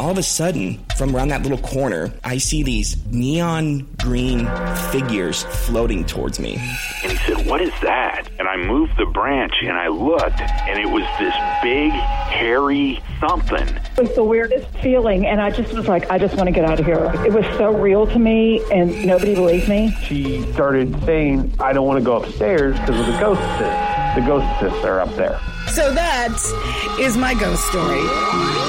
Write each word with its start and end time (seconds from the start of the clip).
all 0.00 0.10
of 0.10 0.16
a 0.16 0.22
sudden, 0.22 0.82
from 0.96 1.14
around 1.14 1.28
that 1.28 1.42
little 1.42 1.58
corner, 1.58 2.10
I 2.24 2.38
see 2.38 2.62
these 2.62 2.96
neon 3.08 3.86
green 3.98 4.48
figures 4.90 5.42
floating 5.66 6.06
towards 6.06 6.40
me. 6.40 6.54
And 7.02 7.12
he 7.12 7.18
said, 7.18 7.46
What 7.46 7.60
is 7.60 7.72
that? 7.82 8.26
And 8.38 8.48
I 8.48 8.56
moved 8.56 8.96
the 8.96 9.04
branch 9.04 9.52
and 9.60 9.72
I 9.72 9.88
looked, 9.88 10.40
and 10.40 10.80
it 10.80 10.86
was 10.86 11.04
this 11.18 11.34
big, 11.62 11.90
hairy 11.92 13.02
something. 13.20 13.68
It 13.68 14.00
was 14.00 14.14
the 14.14 14.24
weirdest 14.24 14.68
feeling, 14.78 15.26
and 15.26 15.38
I 15.38 15.50
just 15.50 15.74
was 15.74 15.86
like, 15.86 16.10
I 16.10 16.18
just 16.18 16.34
want 16.34 16.46
to 16.46 16.52
get 16.52 16.64
out 16.64 16.80
of 16.80 16.86
here. 16.86 17.12
It 17.26 17.34
was 17.34 17.44
so 17.58 17.70
real 17.70 18.06
to 18.06 18.18
me, 18.18 18.62
and 18.72 19.04
nobody 19.04 19.34
believed 19.34 19.68
me. 19.68 19.94
She 20.04 20.50
started 20.54 20.98
saying, 21.04 21.54
I 21.60 21.74
don't 21.74 21.86
want 21.86 21.98
to 21.98 22.04
go 22.04 22.22
upstairs 22.22 22.78
because 22.80 22.98
of 22.98 23.06
the 23.06 23.20
ghosts. 23.20 23.44
The 24.14 24.22
ghosts 24.22 24.84
are 24.84 25.00
up 25.00 25.14
there. 25.14 25.38
So 25.68 25.92
that 25.92 26.32
is 26.98 27.18
my 27.18 27.34
ghost 27.34 27.64
story. 27.68 28.59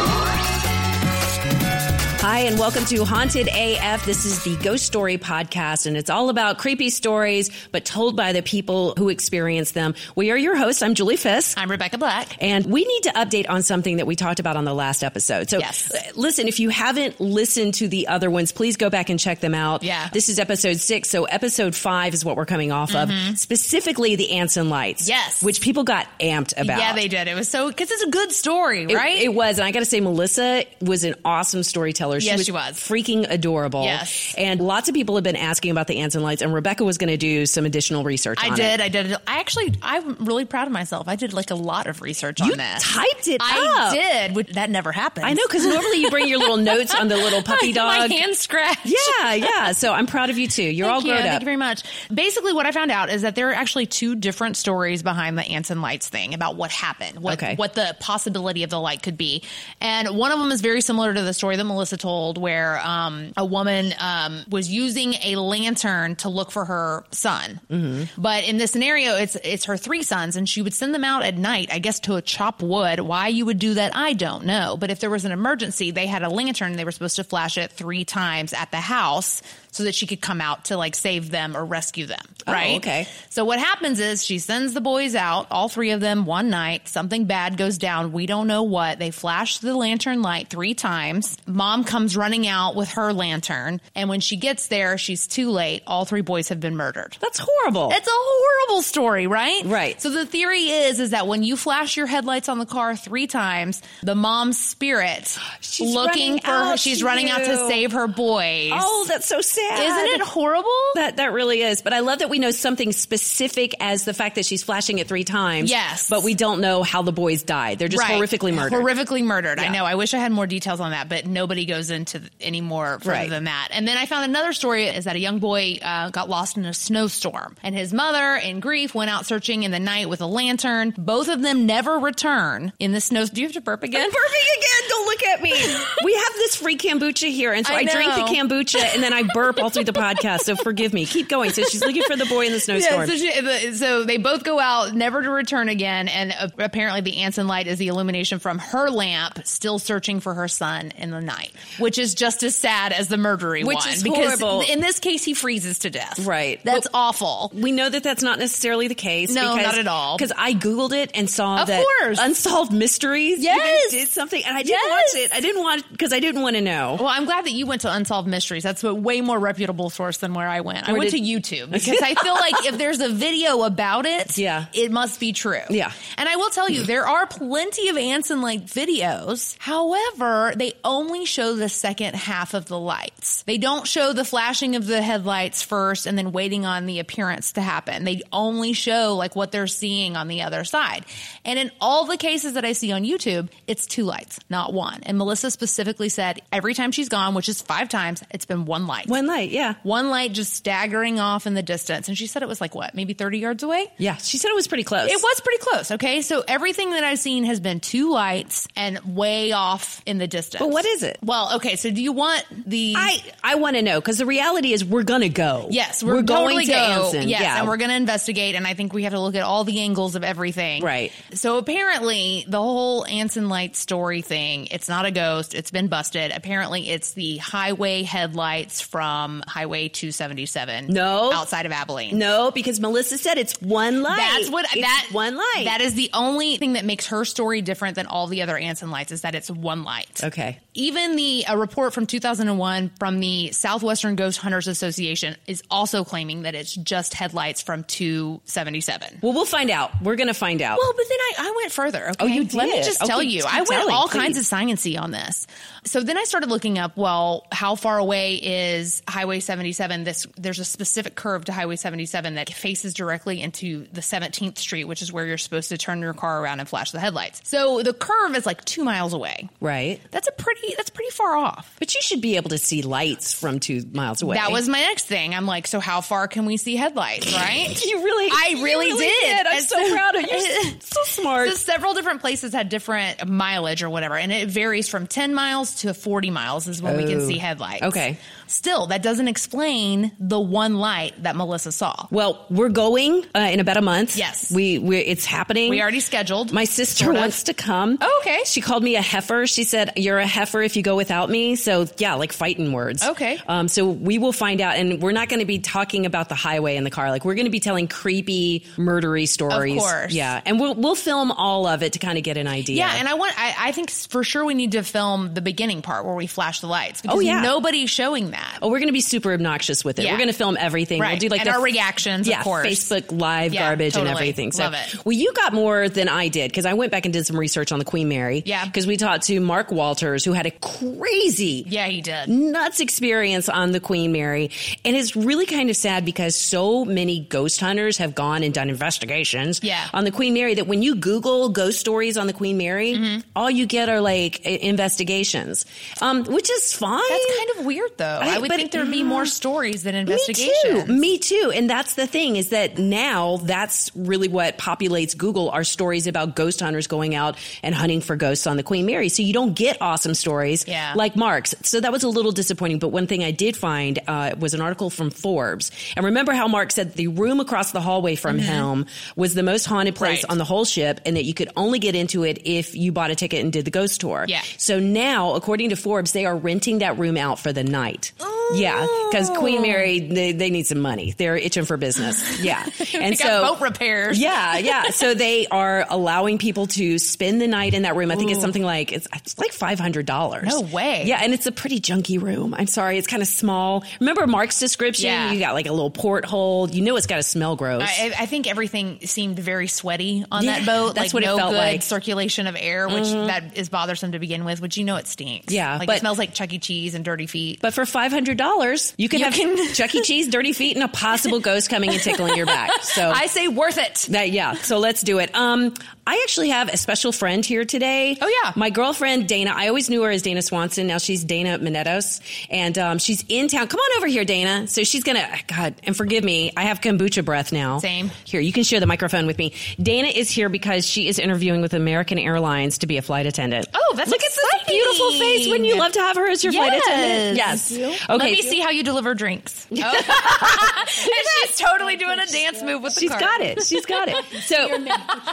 Hi, 2.21 2.41
and 2.41 2.59
welcome 2.59 2.85
to 2.85 3.03
Haunted 3.03 3.47
AF. 3.51 4.05
This 4.05 4.25
is 4.25 4.43
the 4.43 4.55
Ghost 4.57 4.85
Story 4.85 5.17
podcast, 5.17 5.87
and 5.87 5.97
it's 5.97 6.11
all 6.11 6.29
about 6.29 6.59
creepy 6.59 6.91
stories, 6.91 7.49
but 7.71 7.83
told 7.83 8.15
by 8.15 8.31
the 8.31 8.43
people 8.43 8.93
who 8.95 9.09
experience 9.09 9.71
them. 9.71 9.95
We 10.15 10.29
are 10.29 10.37
your 10.37 10.55
hosts. 10.55 10.83
I'm 10.83 10.93
Julie 10.93 11.15
Fisk. 11.15 11.57
I'm 11.57 11.69
Rebekah 11.71 11.97
Black. 11.97 12.37
And 12.39 12.67
we 12.67 12.85
need 12.85 13.01
to 13.03 13.09
update 13.13 13.49
on 13.49 13.63
something 13.63 13.97
that 13.97 14.05
we 14.05 14.15
talked 14.15 14.39
about 14.39 14.55
on 14.55 14.65
the 14.65 14.73
last 14.75 15.03
episode. 15.03 15.49
So, 15.49 15.57
Yes. 15.57 15.91
uh, 15.91 15.97
listen, 16.15 16.47
if 16.47 16.59
you 16.59 16.69
haven't 16.69 17.19
listened 17.19 17.73
to 17.75 17.87
the 17.87 18.07
other 18.07 18.29
ones, 18.29 18.51
please 18.51 18.77
go 18.77 18.91
back 18.91 19.09
and 19.09 19.19
check 19.19 19.39
them 19.39 19.55
out. 19.55 19.81
Yeah. 19.81 20.07
This 20.13 20.29
is 20.29 20.37
episode 20.37 20.77
six. 20.77 21.09
So, 21.09 21.23
episode 21.23 21.75
five 21.75 22.13
is 22.13 22.23
what 22.23 22.35
we're 22.35 22.45
coming 22.45 22.71
off 22.71 22.93
of, 22.93 23.09
specifically 23.39 24.15
the 24.15 24.33
Anson 24.33 24.69
Lights. 24.69 25.03
Mm-hmm. 25.05 25.09
Yes. 25.09 25.41
Which 25.43 25.59
people 25.59 25.83
got 25.85 26.05
amped 26.19 26.53
about. 26.55 26.77
Yeah, 26.77 26.93
they 26.93 27.07
did. 27.07 27.27
It 27.27 27.33
was 27.33 27.47
so 27.49 27.67
because 27.69 27.89
it's 27.89 28.03
a 28.03 28.11
good 28.11 28.31
story, 28.31 28.83
It- 28.83 28.93
right? 28.95 29.17
It, 29.17 29.33
was, 29.33 29.57
and 29.57 29.65
I 29.67 29.71
got 29.71 29.79
to 29.79 29.85
say, 29.85 29.99
Melissa 30.01 30.65
was 30.81 31.03
an 31.03 31.15
awesome 31.25 31.63
storyteller. 31.63 32.10
She 32.19 32.27
Yes, 32.27 32.37
was 32.39 32.45
she 32.45 32.51
was. 32.51 32.77
freaking 32.77 33.25
adorable. 33.29 33.83
Yes. 33.83 34.33
and 34.37 34.59
lots 34.59 34.89
of 34.89 34.95
people 34.95 35.15
have 35.15 35.23
been 35.23 35.35
asking 35.35 35.71
about 35.71 35.87
the 35.87 35.99
Anson 35.99 36.21
lights, 36.23 36.41
and 36.41 36.53
Rebekah 36.53 36.83
was 36.83 36.97
going 36.97 37.09
to 37.09 37.17
do 37.17 37.45
some 37.45 37.65
additional 37.65 38.03
research. 38.03 38.39
I 38.41 38.49
on 38.49 38.55
did. 38.55 38.79
It. 38.79 38.83
I 38.83 38.89
did. 38.89 39.13
I 39.27 39.39
actually, 39.39 39.73
I'm 39.81 40.15
really 40.25 40.45
proud 40.45 40.67
of 40.67 40.73
myself. 40.73 41.07
I 41.07 41.15
did 41.15 41.33
like 41.33 41.51
a 41.51 41.55
lot 41.55 41.87
of 41.87 42.01
research 42.01 42.39
You 42.39 42.51
on 42.53 42.57
this. 42.57 42.83
typed 42.93 43.27
it 43.27 43.41
I 43.41 43.87
up. 43.87 43.93
did. 43.93 44.35
which- 44.35 44.47
That 44.53 44.69
never 44.69 44.91
happened. 44.91 45.25
I 45.25 45.33
know 45.33 45.43
because 45.47 45.65
normally 45.65 46.01
you 46.01 46.09
bring 46.09 46.27
your 46.27 46.39
little 46.39 46.57
notes 46.71 46.93
on 46.93 47.07
the 47.07 47.15
little 47.17 47.41
puppy 47.43 47.71
dog. 47.73 48.09
My 48.09 48.13
hand 48.15 48.35
scratched. 48.35 48.85
Yeah, 48.85 49.33
yeah. 49.33 49.71
So 49.71 49.93
I'm 49.93 50.07
proud 50.07 50.29
of 50.29 50.37
you 50.37 50.47
too. 50.47 50.63
You're 50.63 50.89
all 50.89 51.01
Thank 51.01 51.05
you. 51.07 51.13
grown 51.13 51.23
Thank 51.23 51.41
you 51.41 51.45
very 51.45 51.57
much. 51.57 51.83
Basically, 52.13 52.53
what 52.53 52.65
I 52.65 52.71
found 52.71 52.91
out 52.91 53.09
is 53.09 53.21
that 53.21 53.35
there 53.35 53.49
are 53.49 53.53
actually 53.53 53.85
two 53.85 54.15
different 54.15 54.57
stories 54.57 55.03
behind 55.03 55.37
the 55.37 55.43
Anson 55.43 55.81
lights 55.81 56.09
thing 56.09 56.33
about 56.33 56.55
what 56.55 56.71
happened, 56.71 57.19
what 57.19 57.33
Okay. 57.41 57.55
what 57.55 57.73
the 57.73 57.95
possibility 57.99 58.63
of 58.63 58.69
the 58.69 58.79
light 58.79 59.01
could 59.03 59.17
be, 59.17 59.43
and 59.79 60.09
one 60.17 60.31
of 60.31 60.39
them 60.39 60.51
is 60.51 60.61
very 60.61 60.81
similar 60.81 61.13
to 61.13 61.21
the 61.21 61.33
story 61.33 61.55
that 61.55 61.63
Melissa 61.63 61.97
told, 62.01 62.37
where 62.37 62.79
um, 62.85 63.31
a 63.37 63.45
woman 63.45 63.93
um, 63.99 64.43
was 64.49 64.69
using 64.69 65.13
a 65.23 65.35
lantern 65.37 66.15
to 66.17 66.29
look 66.29 66.51
for 66.51 66.65
her 66.65 67.05
son. 67.11 67.61
Mm-hmm. 67.69 68.21
But 68.21 68.43
in 68.43 68.57
this 68.57 68.71
scenario, 68.71 69.15
it's 69.15 69.35
it's 69.35 69.65
her 69.65 69.77
three 69.77 70.03
sons, 70.03 70.35
and 70.35 70.49
she 70.49 70.61
would 70.61 70.73
send 70.73 70.93
them 70.93 71.03
out 71.03 71.23
at 71.23 71.37
night, 71.37 71.69
I 71.71 71.79
guess, 71.79 71.99
to 72.01 72.21
chop 72.21 72.61
wood. 72.61 72.99
Why 72.99 73.27
you 73.27 73.45
would 73.45 73.59
do 73.59 73.75
that, 73.75 73.95
I 73.95 74.13
don't 74.13 74.45
know. 74.45 74.75
But 74.77 74.91
if 74.91 74.99
there 74.99 75.09
was 75.09 75.25
an 75.25 75.31
emergency, 75.31 75.91
they 75.91 76.07
had 76.07 76.23
a 76.23 76.29
lantern. 76.29 76.71
and 76.71 76.79
They 76.79 76.85
were 76.85 76.91
supposed 76.91 77.15
to 77.17 77.23
flash 77.23 77.57
it 77.57 77.71
three 77.71 78.03
times 78.03 78.53
at 78.53 78.71
the 78.71 78.81
house 78.81 79.41
so 79.71 79.83
that 79.85 79.95
she 79.95 80.05
could 80.05 80.21
come 80.21 80.41
out 80.41 80.65
to 80.65 80.77
like 80.77 80.95
save 80.95 81.31
them 81.31 81.55
or 81.57 81.63
rescue 81.65 82.05
them. 82.05 82.19
Oh, 82.47 82.51
Right? 82.51 82.77
okay. 82.77 83.07
So 83.29 83.45
what 83.45 83.59
happens 83.59 83.99
is 83.99 84.23
she 84.23 84.39
sends 84.39 84.73
the 84.73 84.81
boys 84.81 85.15
out, 85.15 85.47
all 85.51 85.69
three 85.69 85.91
of 85.91 86.01
them, 86.01 86.25
one 86.25 86.49
night. 86.49 86.87
Something 86.87 87.25
bad 87.25 87.55
goes 87.57 87.77
down. 87.77 88.11
We 88.11 88.25
don't 88.25 88.47
know 88.47 88.63
what. 88.63 88.99
They 88.99 89.11
flash 89.11 89.59
the 89.59 89.75
lantern 89.75 90.21
light 90.21 90.49
three 90.49 90.73
times. 90.73 91.37
Mom 91.45 91.83
comes 91.83 92.17
running 92.17 92.47
out 92.47 92.75
with 92.75 92.89
her 92.91 93.13
lantern, 93.13 93.79
and 93.95 94.09
when 94.09 94.19
she 94.19 94.35
gets 94.37 94.67
there, 94.67 94.97
she's 94.97 95.27
too 95.27 95.51
late. 95.51 95.83
All 95.87 96.03
three 96.05 96.21
boys 96.21 96.49
have 96.49 96.59
been 96.59 96.75
murdered. 96.75 97.15
That's 97.21 97.39
horrible. 97.41 97.89
It's 97.93 98.07
a 98.07 98.11
horrible 98.11 98.81
story, 98.81 99.27
right? 99.27 99.61
Right. 99.65 100.01
So 100.01 100.09
the 100.09 100.25
theory 100.25 100.63
is 100.69 100.99
is 100.99 101.11
that 101.11 101.27
when 101.27 101.43
you 101.43 101.55
flash 101.55 101.95
your 101.95 102.07
headlights 102.07 102.49
on 102.49 102.57
the 102.59 102.65
car 102.65 102.95
three 102.95 103.27
times, 103.27 103.81
the 104.03 104.15
mom's 104.15 104.59
spirit 104.59 105.37
She's 105.61 105.93
looking 105.93 106.39
for 106.39 106.51
her, 106.51 106.77
she's 106.77 107.03
running 107.03 107.29
out 107.29 107.39
to 107.45 107.55
save 107.67 107.91
her 107.93 108.07
boys. 108.07 108.71
oh, 108.73 109.05
that's 109.07 109.27
so 109.27 109.39
sad. 109.41 109.60
Isn't 109.73 110.07
it 110.07 110.21
horrible? 110.21 110.69
That 110.95 111.17
that 111.17 111.33
really 111.33 111.61
is. 111.61 111.81
But 111.81 111.93
I 111.93 111.99
love 111.99 112.19
that 112.19 112.29
we 112.29 112.39
know 112.39 112.51
something 112.51 112.91
specific 112.91 113.75
as 113.79 114.05
the 114.05 114.13
fact 114.13 114.35
that 114.35 114.45
she's 114.45 114.63
flashing 114.63 114.99
it 114.99 115.07
three 115.07 115.23
times. 115.23 115.69
Yes. 115.69 116.09
But 116.09 116.23
we 116.23 116.33
don't 116.33 116.61
know 116.61 116.83
how 116.83 117.01
the 117.01 117.11
boys 117.11 117.43
died. 117.43 117.79
They're 117.79 117.87
just 117.87 118.01
Right. 118.03 118.19
horrifically 118.21 118.53
murdered. 118.53 118.73
Horrifically 118.73 119.23
murdered. 119.23 119.59
I 119.59 119.69
know. 119.69 119.85
I 119.85 119.95
wish 119.95 120.13
I 120.13 120.17
had 120.19 120.31
more 120.31 120.47
details 120.47 120.79
on 120.79 120.91
that, 120.91 121.09
but 121.09 121.25
nobody 121.25 121.65
goes 121.65 121.89
into 121.91 122.21
any 122.39 122.61
more 122.61 122.99
further 122.99 123.11
Right. 123.11 123.29
than 123.29 123.45
that. 123.45 123.69
And 123.71 123.87
then 123.87 123.97
I 123.97 124.05
found 124.05 124.25
another 124.25 124.53
story 124.53 124.87
is 124.87 125.05
that 125.05 125.15
a 125.15 125.19
young 125.19 125.39
boy 125.39 125.79
uh, 125.81 126.09
got 126.09 126.29
lost 126.29 126.57
in 126.57 126.65
a 126.65 126.73
snowstorm, 126.73 127.55
and 127.63 127.75
his 127.75 127.93
mother, 127.93 128.35
in 128.35 128.59
grief, 128.59 128.93
went 128.95 129.09
out 129.09 129.25
searching 129.25 129.63
in 129.63 129.71
the 129.71 129.79
night 129.79 130.09
with 130.09 130.21
a 130.21 130.25
lantern. 130.25 130.93
Both 130.97 131.27
of 131.29 131.41
them 131.41 131.65
never 131.65 131.99
return 131.99 132.73
in 132.79 132.91
the 132.91 133.01
snow. 133.01 133.25
Do 133.25 133.41
you 133.41 133.47
have 133.47 133.53
to 133.53 133.61
burp 133.61 133.83
again? 133.83 134.01
I'm 134.01 134.09
burping 134.09 134.57
again. 134.57 134.89
Don't 134.89 135.05
look 135.05 135.23
at 135.23 135.41
me. 135.41 135.51
we 136.03 136.13
have 136.13 136.33
this 136.35 136.55
free 136.55 136.77
kombucha 136.77 137.29
here, 137.31 137.53
and 137.53 137.65
so 137.65 137.73
I, 137.73 137.77
I 137.77 137.83
drink 137.85 138.13
the 138.15 138.21
kombucha 138.21 138.81
and 138.93 139.03
then 139.03 139.13
I 139.13 139.23
burp 139.23 139.50
all 139.59 139.69
through 139.69 139.85
the 139.85 139.93
podcast. 139.93 140.41
So 140.41 140.55
forgive 140.55 140.93
me. 140.93 141.05
Keep 141.05 141.29
going. 141.29 141.51
So 141.51 141.63
she's 141.63 141.81
looking 141.81 142.03
for 142.03 142.15
the 142.15 142.25
boy 142.25 142.45
in 142.47 142.51
the 142.51 142.59
snowstorm. 142.59 143.01
Yeah, 143.01 143.05
so, 143.05 143.15
she, 143.15 143.73
so 143.73 144.03
they 144.03 144.17
both 144.17 144.43
go 144.43 144.59
out, 144.59 144.93
never 144.93 145.21
to 145.21 145.29
return 145.29 145.69
again. 145.69 146.07
And 146.07 146.33
apparently, 146.59 147.01
the 147.01 147.17
Anson 147.21 147.47
light 147.47 147.67
is 147.67 147.77
the 147.77 147.87
illumination 147.87 148.39
from 148.39 148.59
her 148.59 148.89
lamp, 148.89 149.39
still 149.45 149.79
searching 149.79 150.19
for 150.19 150.33
her 150.33 150.47
son 150.47 150.91
in 150.97 151.11
the 151.11 151.21
night, 151.21 151.51
which 151.79 151.97
is 151.97 152.13
just 152.15 152.43
as 152.43 152.55
sad 152.55 152.91
as 152.91 153.07
the 153.07 153.15
murdery 153.17 153.63
Which 153.65 153.77
one. 153.77 153.89
is 153.89 154.03
because 154.03 154.39
horrible. 154.39 154.61
in 154.69 154.79
this 154.81 154.99
case, 154.99 155.23
he 155.23 155.33
freezes 155.33 155.79
to 155.79 155.89
death. 155.89 156.19
Right. 156.25 156.59
That's 156.63 156.87
But- 156.87 156.97
awful. 156.97 157.51
we 157.53 157.71
know 157.71 157.89
that 157.89 158.03
that's 158.03 158.23
not 158.23 158.39
necessarily 158.39 158.87
the 158.87 158.95
case. 158.95 159.31
No, 159.33 159.55
because, 159.55 159.71
not 159.71 159.77
at 159.79 159.87
all. 159.87 160.17
Because 160.17 160.33
I 160.37 160.53
googled 160.53 160.93
it 160.93 161.11
and 161.15 161.29
saw 161.29 161.61
Of 161.61 161.67
that 161.67 161.83
course. 161.99 162.17
unsolved 162.21 162.71
mysteries 162.71 163.39
Yes. 163.43 163.91
did 163.91 164.07
something, 164.09 164.41
and 164.45 164.55
I 164.57 164.63
didn't 164.63 164.79
Yes. 164.79 165.13
watch 165.13 165.21
it. 165.23 165.31
I 165.33 165.39
didn't 165.39 165.61
want 165.61 165.91
because 165.91 166.13
I 166.13 166.19
didn't 166.19 166.41
want 166.41 166.55
to 166.55 166.61
know. 166.61 166.97
Well, 166.99 167.09
I'm 167.09 167.25
glad 167.25 167.45
that 167.45 167.51
you 167.51 167.65
went 167.65 167.81
to 167.81 167.91
Unsolved 167.91 168.27
Mysteries. 168.27 168.63
That's 168.63 168.83
way 168.83 169.21
more 169.21 169.39
reputable 169.41 169.89
source 169.89 170.17
than 170.17 170.33
where 170.33 170.47
I 170.47 170.61
went. 170.61 170.87
I 170.87 170.93
went 170.93 171.11
did- 171.11 171.17
to 171.17 171.23
YouTube 171.23 171.71
because 171.71 172.01
I 172.01 172.15
feel 172.15 172.33
like 172.33 172.65
if 172.65 172.77
there's 172.77 172.99
a 173.01 173.09
video 173.09 173.63
about 173.63 174.05
it, 174.05 174.37
Yeah. 174.37 174.65
it 174.73 174.91
must 174.91 175.19
be 175.19 175.33
true. 175.33 175.59
Yeah. 175.69 175.91
And 176.17 176.29
I 176.29 176.35
will 176.37 176.49
tell 176.49 176.69
you, 176.69 176.83
there 176.83 177.05
are 177.07 177.25
plenty 177.27 177.89
of 177.89 177.97
Anson 177.97 178.41
like 178.41 178.65
videos. 178.65 179.55
However, 179.59 180.53
they 180.55 180.73
only 180.83 181.25
show 181.25 181.55
the 181.55 181.69
second 181.69 182.15
half 182.15 182.53
of 182.53 182.65
the 182.67 182.79
lights. 182.79 183.43
They 183.43 183.57
don't 183.57 183.87
show 183.87 184.13
the 184.13 184.23
flashing 184.23 184.75
of 184.75 184.85
the 184.87 185.01
headlights 185.01 185.63
first 185.63 186.05
and 186.05 186.17
then 186.17 186.31
waiting 186.31 186.65
on 186.65 186.85
the 186.85 186.99
appearance 186.99 187.53
to 187.53 187.61
happen. 187.61 188.03
They 188.03 188.21
only 188.31 188.73
show 188.73 189.15
like 189.17 189.35
what 189.35 189.51
they're 189.51 189.67
seeing 189.67 190.15
on 190.15 190.27
the 190.27 190.43
other 190.43 190.63
side. 190.63 191.05
And 191.43 191.57
in 191.57 191.71
all 191.81 192.05
the 192.05 192.17
cases 192.17 192.53
that 192.53 192.63
I 192.65 192.73
see 192.73 192.91
on 192.91 193.03
YouTube, 193.03 193.49
it's 193.67 193.85
two 193.85 194.03
lights, 194.03 194.39
not 194.49 194.73
one. 194.73 195.01
And 195.03 195.17
Melissa 195.17 195.49
specifically 195.51 196.09
said 196.09 196.41
every 196.51 196.73
time 196.73 196.91
she's 196.91 197.09
gone, 197.09 197.33
which 197.33 197.49
is 197.49 197.61
five 197.61 197.89
times, 197.89 198.23
it's 198.31 198.45
been 198.45 198.65
one 198.65 198.87
light. 198.87 199.07
One 199.07 199.25
light, 199.31 199.49
yeah, 199.51 199.75
One 199.83 200.09
light 200.09 200.33
just 200.33 200.53
staggering 200.53 201.19
off 201.19 201.47
in 201.47 201.53
the 201.53 201.63
distance. 201.63 202.07
And 202.07 202.17
she 202.17 202.27
said 202.27 202.43
it 202.43 202.47
was 202.47 202.61
like 202.61 202.75
what, 202.75 202.93
maybe 202.95 203.13
30 203.13 203.39
yards 203.39 203.63
away? 203.63 203.91
yeah. 203.97 204.15
She 204.17 204.37
said 204.37 204.49
it 204.49 204.55
was 204.55 204.67
pretty 204.67 204.83
close. 204.83 205.09
It 205.09 205.21
was 205.21 205.41
pretty 205.41 205.63
close. 205.63 205.91
Okay. 205.91 206.21
So 206.21 206.43
everything 206.47 206.91
that 206.91 207.03
I've 207.03 207.19
seen 207.19 207.43
has 207.45 207.59
been 207.59 207.79
two 207.79 208.11
lights 208.11 208.67
and 208.75 208.99
way 209.15 209.51
off 209.51 210.01
in 210.05 210.17
the 210.17 210.27
distance. 210.27 210.59
But 210.59 210.69
what 210.69 210.85
is 210.85 211.03
it? 211.03 211.17
Well, 211.23 211.55
okay. 211.55 211.75
So 211.75 211.89
do 211.91 212.01
you 212.01 212.11
want 212.11 212.45
the. 212.67 212.93
I 212.97 213.23
I 213.43 213.55
want 213.55 213.75
to 213.77 213.81
know 213.81 213.99
because 213.99 214.17
the 214.17 214.25
reality 214.25 214.73
is 214.73 214.83
we're 214.85 215.03
gonna 215.03 215.29
go. 215.29 215.67
Yes, 215.69 216.03
we're, 216.03 216.21
going 216.21 216.25
totally 216.25 216.65
to 216.65 216.71
go. 216.71 216.77
Anson. 217.05 217.29
Yes, 217.29 217.41
yeah, 217.41 217.59
and 217.59 217.67
we're 217.67 217.77
going 217.77 217.89
to 217.89 217.95
investigate. 217.95 218.55
And 218.55 218.65
I 218.67 218.73
think 218.73 218.93
we 218.93 219.03
have 219.03 219.13
to 219.13 219.19
look 219.19 219.35
at 219.35 219.43
all 219.43 219.63
the 219.63 219.79
angles 219.79 220.15
of 220.15 220.23
everything. 220.23 220.83
Right. 220.83 221.11
So 221.33 221.57
apparently, 221.57 222.45
the 222.47 222.59
whole 222.61 223.05
Anson 223.05 223.47
Light 223.49 223.75
story 223.75 224.21
thing, 224.21 224.67
it's 224.71 224.89
not 224.89 225.05
a 225.05 225.11
ghost. 225.11 225.53
It's 225.53 225.71
been 225.71 225.87
busted. 225.87 226.31
Apparently, 226.31 226.89
it's 226.89 227.13
the 227.13 227.37
highway 227.37 228.03
headlights 228.03 228.81
from 228.81 229.20
Highway 229.47 229.87
277. 229.89 230.87
No. 230.87 231.31
outside 231.33 231.65
of 231.65 231.71
Abilene. 231.71 232.17
no 232.17 232.51
because 232.51 232.79
Melissa 232.79 233.17
said 233.17 233.37
it's 233.37 233.59
one 233.61 234.01
light. 234.01 234.17
That's 234.17 234.49
what 234.49 234.65
It's 234.65 234.81
that 234.81 235.07
one 235.11 235.35
light. 235.37 235.63
That 235.65 235.81
is 235.81 235.93
the 235.93 236.09
only 236.13 236.57
thing 236.57 236.73
that 236.73 236.85
makes 236.85 237.07
her 237.07 237.23
story 237.25 237.61
different 237.61 237.95
than 237.95 238.05
all 238.07 238.27
the 238.27 238.41
other 238.41 238.57
Anson 238.57 238.89
lights 238.91 239.11
is 239.11 239.21
that 239.21 239.35
it's 239.35 239.49
one 239.51 239.83
light. 239.83 240.21
okay. 240.23 240.59
Even 240.73 241.15
the 241.17 241.43
a 241.49 241.57
report 241.57 241.93
from 241.93 242.05
2001 242.07 242.91
from 242.97 243.19
the 243.19 243.51
Southwestern 243.51 244.15
Ghost 244.15 244.37
Hunters 244.39 244.67
Association 244.67 245.35
is 245.45 245.61
also 245.69 246.03
claiming 246.05 246.43
that 246.43 246.55
it's 246.55 246.73
just 246.73 247.13
headlights 247.13 247.61
from 247.61 247.83
277. 247.83 249.19
Well, 249.21 249.33
we'll 249.33 249.45
find 249.45 249.69
out. 249.69 249.91
We're 250.01 250.15
gonna 250.15 250.33
find 250.33 250.61
out. 250.61 250.77
Well, 250.79 250.93
but 250.95 251.05
then 251.09 251.17
I, 251.19 251.33
I 251.49 251.53
went 251.57 251.71
further. 251.71 252.09
Okay? 252.11 252.15
Oh, 252.21 252.25
you 252.27 252.47
Let 252.53 252.69
me 252.69 252.81
just 252.83 253.01
Okay, 253.01 253.07
tell 253.07 253.21
you, 253.21 253.43
I 253.47 253.57
went 253.59 253.69
telling, 253.69 253.93
all 253.93 254.07
please. 254.07 254.19
kinds 254.19 254.37
of 254.37 254.43
sciencey 254.45 254.99
on 254.99 255.11
this. 255.11 255.45
So 255.83 256.01
then 256.01 256.17
I 256.17 256.23
started 256.23 256.49
looking 256.49 256.77
up. 256.79 256.95
Well, 256.97 257.45
how 257.51 257.75
far 257.75 257.97
away 257.97 258.35
is 258.35 259.01
Highway 259.11 259.39
77, 259.39 260.03
this 260.03 260.25
there's 260.37 260.59
a 260.59 260.65
specific 260.65 261.15
curve 261.15 261.45
to 261.45 261.53
Highway 261.53 261.75
77 261.75 262.35
that 262.35 262.51
faces 262.51 262.93
directly 262.93 263.41
into 263.41 263.85
the 263.93 264.01
17th 264.01 264.57
Street, 264.57 264.85
which 264.85 265.01
is 265.03 265.11
where 265.13 265.25
you're 265.25 265.37
supposed 265.37 265.69
to 265.69 265.77
turn 265.77 265.99
your 266.01 266.13
car 266.13 266.41
around 266.41 266.59
and 266.59 266.67
flash 266.67 266.91
the 266.91 266.99
headlights. 266.99 267.41
So 267.43 267.83
the 267.83 267.93
curve 267.93 268.35
is 268.35 268.45
like 268.45 268.65
two 268.65 268.83
miles 268.83 269.13
away. 269.13 269.49
Right. 269.59 270.01
That's 270.11 270.27
a 270.27 270.31
pretty 270.31 270.73
that's 270.75 270.89
pretty 270.89 271.11
far 271.11 271.35
off. 271.37 271.75
But 271.79 271.93
you 271.93 272.01
should 272.01 272.21
be 272.21 272.37
able 272.37 272.49
to 272.49 272.57
see 272.57 272.81
lights 272.81 273.33
from 273.33 273.59
two 273.59 273.83
miles 273.93 274.21
away. 274.21 274.35
That 274.37 274.51
was 274.51 274.67
my 274.67 274.79
next 274.79 275.05
thing. 275.05 275.35
I'm 275.35 275.45
like, 275.45 275.67
so 275.67 275.79
how 275.79 276.01
far 276.01 276.27
can 276.27 276.45
we 276.45 276.57
see 276.57 276.75
headlights, 276.75 277.31
right? 277.35 277.85
You 277.85 278.03
really, 278.03 278.29
I 278.31 278.53
you 278.55 278.63
really, 278.63 278.91
did. 278.91 279.47
I'm 279.47 279.57
And 279.57 279.65
so 279.65 279.89
proud 279.93 280.15
of 280.15 280.21
you. 280.23 280.71
So 280.79 281.03
smart. 281.03 281.49
So 281.49 281.55
several 281.55 281.93
different 281.93 282.21
places 282.21 282.53
had 282.53 282.69
different 282.69 283.27
mileage 283.27 283.83
or 283.83 283.89
whatever, 283.89 284.15
and 284.17 284.31
it 284.31 284.47
varies 284.49 284.87
from 284.87 285.07
10 285.07 285.33
miles 285.33 285.75
to 285.81 285.93
40 285.93 286.29
miles 286.31 286.67
is 286.67 286.81
when 286.81 286.97
we 286.97 287.03
can 287.05 287.21
Oh. 287.21 287.27
see 287.27 287.37
headlights. 287.37 287.83
Okay. 287.83 288.17
Still, 288.47 288.87
that 288.91 289.01
doesn't 289.01 289.27
explain 289.27 290.11
the 290.19 290.39
one 290.39 290.75
light 290.75 291.13
that 291.23 291.35
Melissa 291.35 291.71
saw. 291.71 292.07
Well, 292.11 292.45
we're 292.49 292.69
going 292.69 293.25
uh, 293.35 293.39
in 293.39 293.59
about 293.59 293.77
a 293.77 293.81
month. 293.81 294.17
Yes. 294.17 294.51
we 294.51 294.79
we 294.79 294.97
it's 294.99 295.25
happening. 295.25 295.69
We 295.69 295.81
already 295.81 295.99
scheduled. 295.99 296.51
My 296.53 296.65
sister 296.65 297.05
sort 297.05 297.15
of. 297.15 297.21
wants 297.21 297.43
to 297.43 297.53
come. 297.53 297.97
Oh, 298.01 298.19
okay. 298.21 298.41
She 298.45 298.61
called 298.61 298.83
me 298.83 298.95
a 298.95 299.01
heifer. 299.01 299.47
She 299.47 299.63
said, 299.63 299.93
"You're 299.95 300.17
a 300.19 300.27
heifer 300.27 300.61
if 300.61 300.75
you 300.75 300.83
go 300.83 300.95
without 300.95 301.29
me." 301.29 301.55
So 301.55 301.87
yeah, 301.97 302.15
like 302.15 302.33
fighting 302.33 302.71
words. 302.71 303.03
Okay. 303.03 303.39
Um. 303.47 303.67
So 303.67 303.87
we 303.89 304.17
will 304.17 304.33
find 304.33 304.61
out, 304.61 304.75
and 304.75 305.01
we're 305.01 305.11
not 305.11 305.29
going 305.29 305.39
to 305.39 305.45
be 305.45 305.59
talking 305.59 306.05
about 306.05 306.29
the 306.29 306.35
highway 306.35 306.75
in 306.75 306.83
the 306.83 306.89
car. 306.91 307.09
Like 307.09 307.25
we're 307.25 307.35
going 307.35 307.45
to 307.45 307.51
be 307.51 307.59
telling 307.59 307.87
creepy, 307.87 308.65
murdery 308.77 309.27
stories. 309.27 309.79
course. 309.79 310.13
Yeah, 310.13 310.41
and 310.45 310.59
we'll 310.59 310.75
we'll 310.75 310.95
film 310.95 311.31
all 311.31 311.65
of 311.67 311.83
it 311.83 311.93
to 311.93 311.99
kind 311.99 312.17
of 312.17 312.23
get 312.23 312.37
an 312.37 312.47
idea. 312.47 312.77
Yeah, 312.77 312.95
and 312.97 313.07
I 313.07 313.13
want. 313.15 313.33
I, 313.37 313.55
I 313.57 313.71
think 313.71 313.89
for 313.89 314.23
sure 314.23 314.43
we 314.45 314.53
need 314.53 314.73
to 314.73 314.83
film 314.83 315.33
the 315.33 315.41
beginning 315.41 315.81
part 315.81 316.05
where 316.05 316.15
we 316.15 316.27
flash 316.27 316.59
the 316.59 316.67
lights. 316.67 317.01
Because 317.01 317.17
Oh, 317.17 317.19
yeah. 317.21 317.41
nobody's 317.41 317.89
showing 317.89 318.31
that. 318.31 318.59
Oh, 318.61 318.69
we're 318.69 318.79
going 318.81 318.89
to 318.89 318.93
be 318.93 318.99
super 319.01 319.31
obnoxious 319.33 319.85
with 319.85 319.97
it. 319.99 320.03
Yeah. 320.03 320.11
We're 320.11 320.17
going 320.17 320.27
to 320.29 320.33
film 320.33 320.57
everything. 320.59 320.99
We'll 320.99 321.15
do 321.17 321.29
like 321.29 321.39
And 321.41 321.49
the 321.49 321.53
our 321.53 321.61
reactions, 321.61 322.27
of 322.27 322.31
yeah, 322.31 322.43
course. 322.43 322.67
Facebook 322.67 323.17
Live 323.17 323.53
Yeah, 323.53 323.69
garbage 323.69 323.95
and 323.95 324.07
everything. 324.07 324.51
So, 324.51 324.63
Love 324.65 324.73
it. 324.73 325.05
well, 325.05 325.13
you 325.13 325.31
got 325.33 325.53
more 325.53 325.87
than 325.87 326.09
I 326.09 326.27
did 326.27 326.51
because 326.51 326.65
I 326.65 326.73
went 326.73 326.91
back 326.91 327.05
and 327.05 327.13
did 327.13 327.25
some 327.25 327.37
research 327.39 327.71
on 327.71 327.79
the 327.79 327.85
Queen 327.85 328.09
Mary. 328.09 328.43
Yeah. 328.45 328.65
because 328.65 328.85
we 328.87 328.97
talked 328.97 329.23
to 329.27 329.39
Mark 329.39 329.71
Walters, 329.71 330.25
who 330.25 330.33
had 330.33 330.45
a 330.45 330.51
crazy, 330.51 331.63
Yeah, 331.67 331.87
he 331.87 332.01
did. 332.01 332.27
nuts 332.27 332.79
experience 332.81 333.47
on 333.49 333.71
the 333.71 333.79
Queen 333.79 334.11
Mary, 334.11 334.51
and 334.83 334.95
it's 334.95 335.15
really 335.15 335.45
kind 335.45 335.69
of 335.69 335.75
sad 335.77 336.03
because 336.03 336.35
so 336.35 336.83
many 336.83 337.19
ghost 337.21 337.59
hunters 337.61 337.97
have 337.97 338.15
gone 338.15 338.43
and 338.43 338.53
done 338.53 338.69
investigations. 338.69 339.61
Yeah. 339.63 339.87
on 339.93 340.03
the 340.03 340.11
Queen 340.11 340.33
Mary 340.33 340.55
that 340.55 340.67
when 340.67 340.81
you 340.81 340.95
Google 340.95 341.49
ghost 341.49 341.79
stories 341.79 342.17
on 342.17 342.27
the 342.27 342.33
Queen 342.33 342.57
Mary, 342.57 342.93
Mm-hmm. 342.93 343.19
all 343.35 343.49
you 343.49 343.65
get 343.65 343.89
are 343.89 344.01
like 344.01 344.45
investigations, 344.45 345.65
um, 346.01 346.23
which 346.25 346.49
is 346.49 346.73
fine. 346.73 347.01
That's 347.09 347.37
kind 347.37 347.59
of 347.59 347.65
weird, 347.65 347.91
though. 347.97 348.19
I, 348.21 348.35
I- 348.35 348.37
would 348.39 348.49
but- 348.49 348.59
think 348.71 348.83
there'd 348.83 348.91
be 348.91 349.03
more 349.03 349.25
stories 349.25 349.83
than 349.83 349.95
investigations. 349.95 350.87
Me 350.87 350.87
too. 350.87 350.93
Me 350.93 351.17
too. 351.19 351.51
And 351.53 351.69
that's 351.69 351.95
the 351.95 352.07
thing 352.07 352.35
is 352.35 352.49
that 352.49 352.77
now 352.77 353.37
that's 353.37 353.91
really 353.95 354.27
what 354.27 354.57
populates 354.57 355.17
Google 355.17 355.49
are 355.49 355.63
stories 355.63 356.07
about 356.07 356.35
ghost 356.35 356.59
hunters 356.61 356.87
going 356.87 357.15
out 357.15 357.37
and 357.63 357.73
hunting 357.75 358.01
for 358.01 358.15
ghosts 358.15 358.47
on 358.47 358.57
the 358.57 358.63
Queen 358.63 358.85
Mary. 358.85 359.09
So 359.09 359.23
you 359.23 359.33
don't 359.33 359.53
get 359.55 359.77
awesome 359.81 360.13
stories 360.13 360.65
Yeah. 360.67 360.93
like 360.95 361.15
Mark's. 361.15 361.53
So 361.63 361.79
that 361.79 361.91
was 361.91 362.03
a 362.03 362.09
little 362.09 362.31
disappointing. 362.31 362.79
But 362.79 362.89
one 362.89 363.07
thing 363.07 363.23
I 363.23 363.31
did 363.31 363.57
find 363.57 363.99
uh, 364.07 364.35
was 364.39 364.53
an 364.53 364.61
article 364.61 364.89
from 364.89 365.09
Forbes. 365.11 365.71
And 365.95 366.05
remember 366.05 366.33
how 366.33 366.47
Mark 366.47 366.71
said 366.71 366.93
the 366.93 367.07
room 367.07 367.39
across 367.39 367.71
the 367.71 367.81
hallway 367.81 368.15
from 368.15 368.39
him 368.39 368.85
was 369.15 369.33
the 369.33 369.43
most 369.43 369.65
haunted 369.65 369.95
place 369.95 370.01
Mm-hmm. 370.01 370.11
Right. 370.11 370.25
on 370.31 370.37
the 370.39 370.43
whole 370.45 370.65
ship 370.65 370.99
and 371.05 371.15
that 371.15 371.23
you 371.25 371.33
could 371.33 371.49
only 371.55 371.79
get 371.79 371.95
into 371.95 372.23
it 372.23 372.41
if 372.45 372.75
you 372.75 372.91
bought 372.91 373.11
a 373.11 373.15
ticket 373.15 373.41
and 373.43 373.53
did 373.53 373.65
the 373.65 373.71
ghost 373.71 374.01
tour. 374.01 374.25
Yeah. 374.27 374.41
So 374.57 374.79
now, 374.79 375.35
according 375.35 375.69
to 375.69 375.75
Forbes, 375.75 376.11
they 376.11 376.25
are 376.25 376.35
renting 376.35 376.79
that 376.79 376.97
room 376.97 377.17
out 377.17 377.39
for 377.39 377.53
the 377.53 377.63
night. 377.63 378.11
Yeah, 378.53 378.85
because 379.09 379.29
Queen 379.31 379.61
Mary, 379.61 379.99
they, 379.99 380.31
they 380.33 380.49
need 380.49 380.67
some 380.67 380.79
money. 380.79 381.13
They're 381.17 381.37
itching 381.37 381.65
for 381.65 381.77
business. 381.77 382.41
Yeah, 382.41 382.65
and 382.93 383.17
so 383.17 383.43
boat 383.55 383.61
repairs. 383.61 384.19
Yeah, 384.19 384.57
yeah. 384.57 384.89
So 384.91 385.13
they 385.13 385.47
are 385.47 385.85
allowing 385.89 386.37
people 386.37 386.67
to 386.67 386.99
spend 386.99 387.41
the 387.41 387.47
night 387.47 387.73
in 387.73 387.83
that 387.83 387.95
room. 387.95 388.11
I 388.11 388.15
think 388.15 388.31
it's 388.31 388.41
something 388.41 388.63
like 388.63 388.91
it's, 388.91 389.07
it's 389.15 389.37
like 389.39 389.51
five 389.51 389.79
hundred 389.79 390.05
dollars. 390.05 390.47
No 390.47 390.61
way. 390.61 391.03
Yeah, 391.05 391.19
and 391.23 391.33
it's 391.33 391.45
a 391.47 391.51
pretty 391.51 391.79
junky 391.79 392.21
room. 392.21 392.53
I'm 392.53 392.67
sorry, 392.67 392.97
it's 392.97 393.07
kind 393.07 393.21
of 393.21 393.27
small. 393.27 393.83
Remember 393.99 394.27
Mark's 394.27 394.59
description? 394.59 395.05
Yeah. 395.07 395.31
You 395.31 395.39
got 395.39 395.53
like 395.53 395.67
a 395.67 395.71
little 395.71 395.91
porthole. 395.91 396.69
You 396.69 396.81
know 396.81 396.95
it's 396.95 397.07
got 397.07 397.17
to 397.17 397.23
smell 397.23 397.55
gross. 397.55 397.83
I, 397.85 398.13
I 398.19 398.25
think 398.25 398.47
everything 398.47 398.99
seemed 399.05 399.39
very 399.39 399.67
sweaty 399.67 400.25
on 400.31 400.45
that 400.45 400.65
boat. 400.65 400.95
that's 400.95 401.07
like 401.07 401.13
what 401.13 401.23
it 401.23 401.27
no 401.27 401.37
felt 401.37 401.51
good 401.51 401.57
like. 401.57 401.79
Mm-hmm. 401.79 401.81
circulation 401.83 402.47
of 402.47 402.55
air, 402.59 402.87
which 402.87 403.09
that 403.11 403.57
is 403.57 403.69
bothersome 403.69 404.11
to 404.13 404.19
begin 404.19 404.45
with. 404.45 404.61
Which 404.61 404.77
you 404.77 404.83
know 404.83 404.97
it 404.97 405.07
stinks. 405.07 405.53
Yeah, 405.53 405.77
like 405.77 405.87
but- 405.87 405.97
it 405.97 405.99
smells 406.01 406.17
like 406.17 406.33
Chuck 406.33 406.51
E. 406.53 406.59
Cheese 406.59 406.95
and 406.95 407.05
dirty 407.05 407.27
feet. 407.27 407.59
But 407.61 407.73
for 407.73 407.85
five 407.85 408.11
hundred 408.11 408.37
dollars, 408.41 408.93
you 408.97 409.07
can 409.07 409.19
You 409.19 409.25
have 409.25 409.33
can- 409.33 409.73
Chuck 409.73 409.93
E. 409.95 410.01
Cheese, 410.01 410.27
dirty 410.27 410.53
feet, 410.53 410.75
and 410.75 410.83
a 410.83 410.87
possible 410.87 411.39
ghost 411.39 411.69
coming 411.69 411.91
and 411.91 411.99
tickling 411.99 412.35
your 412.35 412.45
back. 412.45 412.83
So 412.83 413.09
I 413.15 413.27
say 413.27 413.47
worth 413.47 413.77
it. 413.77 414.07
That 414.11 414.31
yeah, 414.31 414.53
so 414.53 414.79
let's 414.79 415.01
do 415.01 415.19
it. 415.19 415.33
Um, 415.35 415.73
I 416.05 416.21
actually 416.23 416.49
have 416.49 416.67
a 416.69 416.77
special 416.77 417.11
friend 417.11 417.45
here 417.45 417.63
today. 417.63 418.17
Oh, 418.19 418.41
yeah. 418.43 418.53
my 418.55 418.69
girlfriend 418.69 419.27
Dana. 419.27 419.53
I 419.55 419.67
always 419.67 419.89
knew 419.89 420.01
her 420.03 420.09
as 420.09 420.21
Dana 420.21 420.41
Swanson. 420.41 420.87
Now 420.87 420.97
she's 420.97 421.23
Dana 421.23 421.59
Minetos, 421.59 422.21
and 422.49 422.77
um, 422.77 422.97
she's 422.97 423.23
in 423.29 423.47
town. 423.47 423.67
Come 423.67 423.79
on 423.79 423.97
over 423.97 424.07
here, 424.07 424.25
Dana. 424.25 424.67
So 424.67 424.83
she's 424.83 425.03
gonna. 425.03 425.27
God, 425.47 425.75
and 425.83 425.95
forgive 425.95 426.23
me, 426.23 426.53
I 426.57 426.63
have 426.63 426.81
kombucha 426.81 427.23
breath 427.23 427.51
now. 427.51 427.77
Same. 427.79 428.09
Here, 428.25 428.41
you 428.41 428.51
can 428.51 428.63
share 428.63 428.79
the 428.79 428.87
microphone 428.87 429.27
with 429.27 429.37
me. 429.37 429.53
Dana 429.81 430.07
is 430.07 430.29
here 430.29 430.49
because 430.49 430.85
she 430.85 431.07
is 431.07 431.19
interviewing 431.19 431.61
with 431.61 431.73
American 431.73 432.17
Airlines 432.17 432.79
to 432.79 432.87
be 432.87 432.97
a 432.97 433.01
flight 433.01 433.25
attendant. 433.25 433.67
Oh, 433.73 433.93
that's 433.95 434.09
look 434.09 434.21
at 434.23 434.29
this 434.31 434.51
beautiful 434.67 435.11
face. 435.13 435.47
Wouldn't 435.47 435.67
you 435.67 435.77
love 435.77 435.91
to 435.93 435.99
have 435.99 436.15
her 436.15 436.29
as 436.29 436.43
your 436.43 436.53
flight 436.53 436.73
attendant? 436.73 437.37
Yes. 437.37 437.71
Okay. 437.71 437.95
Let 438.09 438.19
me 438.31 438.41
see 438.41 438.59
how 438.59 438.69
you 438.69 438.83
deliver 438.83 439.13
drinks. 439.13 439.67
and 439.71 439.77
she's 439.79 441.57
totally 441.57 441.95
doing 441.95 442.19
a 442.19 442.25
dance 442.25 442.61
move 442.63 442.81
with 442.83 442.95
the 442.95 443.01
She's 443.01 443.09
cart. 443.09 443.21
got 443.21 443.41
it. 443.41 443.63
She's 443.63 443.85
got 443.85 444.07
it. 444.09 444.15
So, 444.41 444.57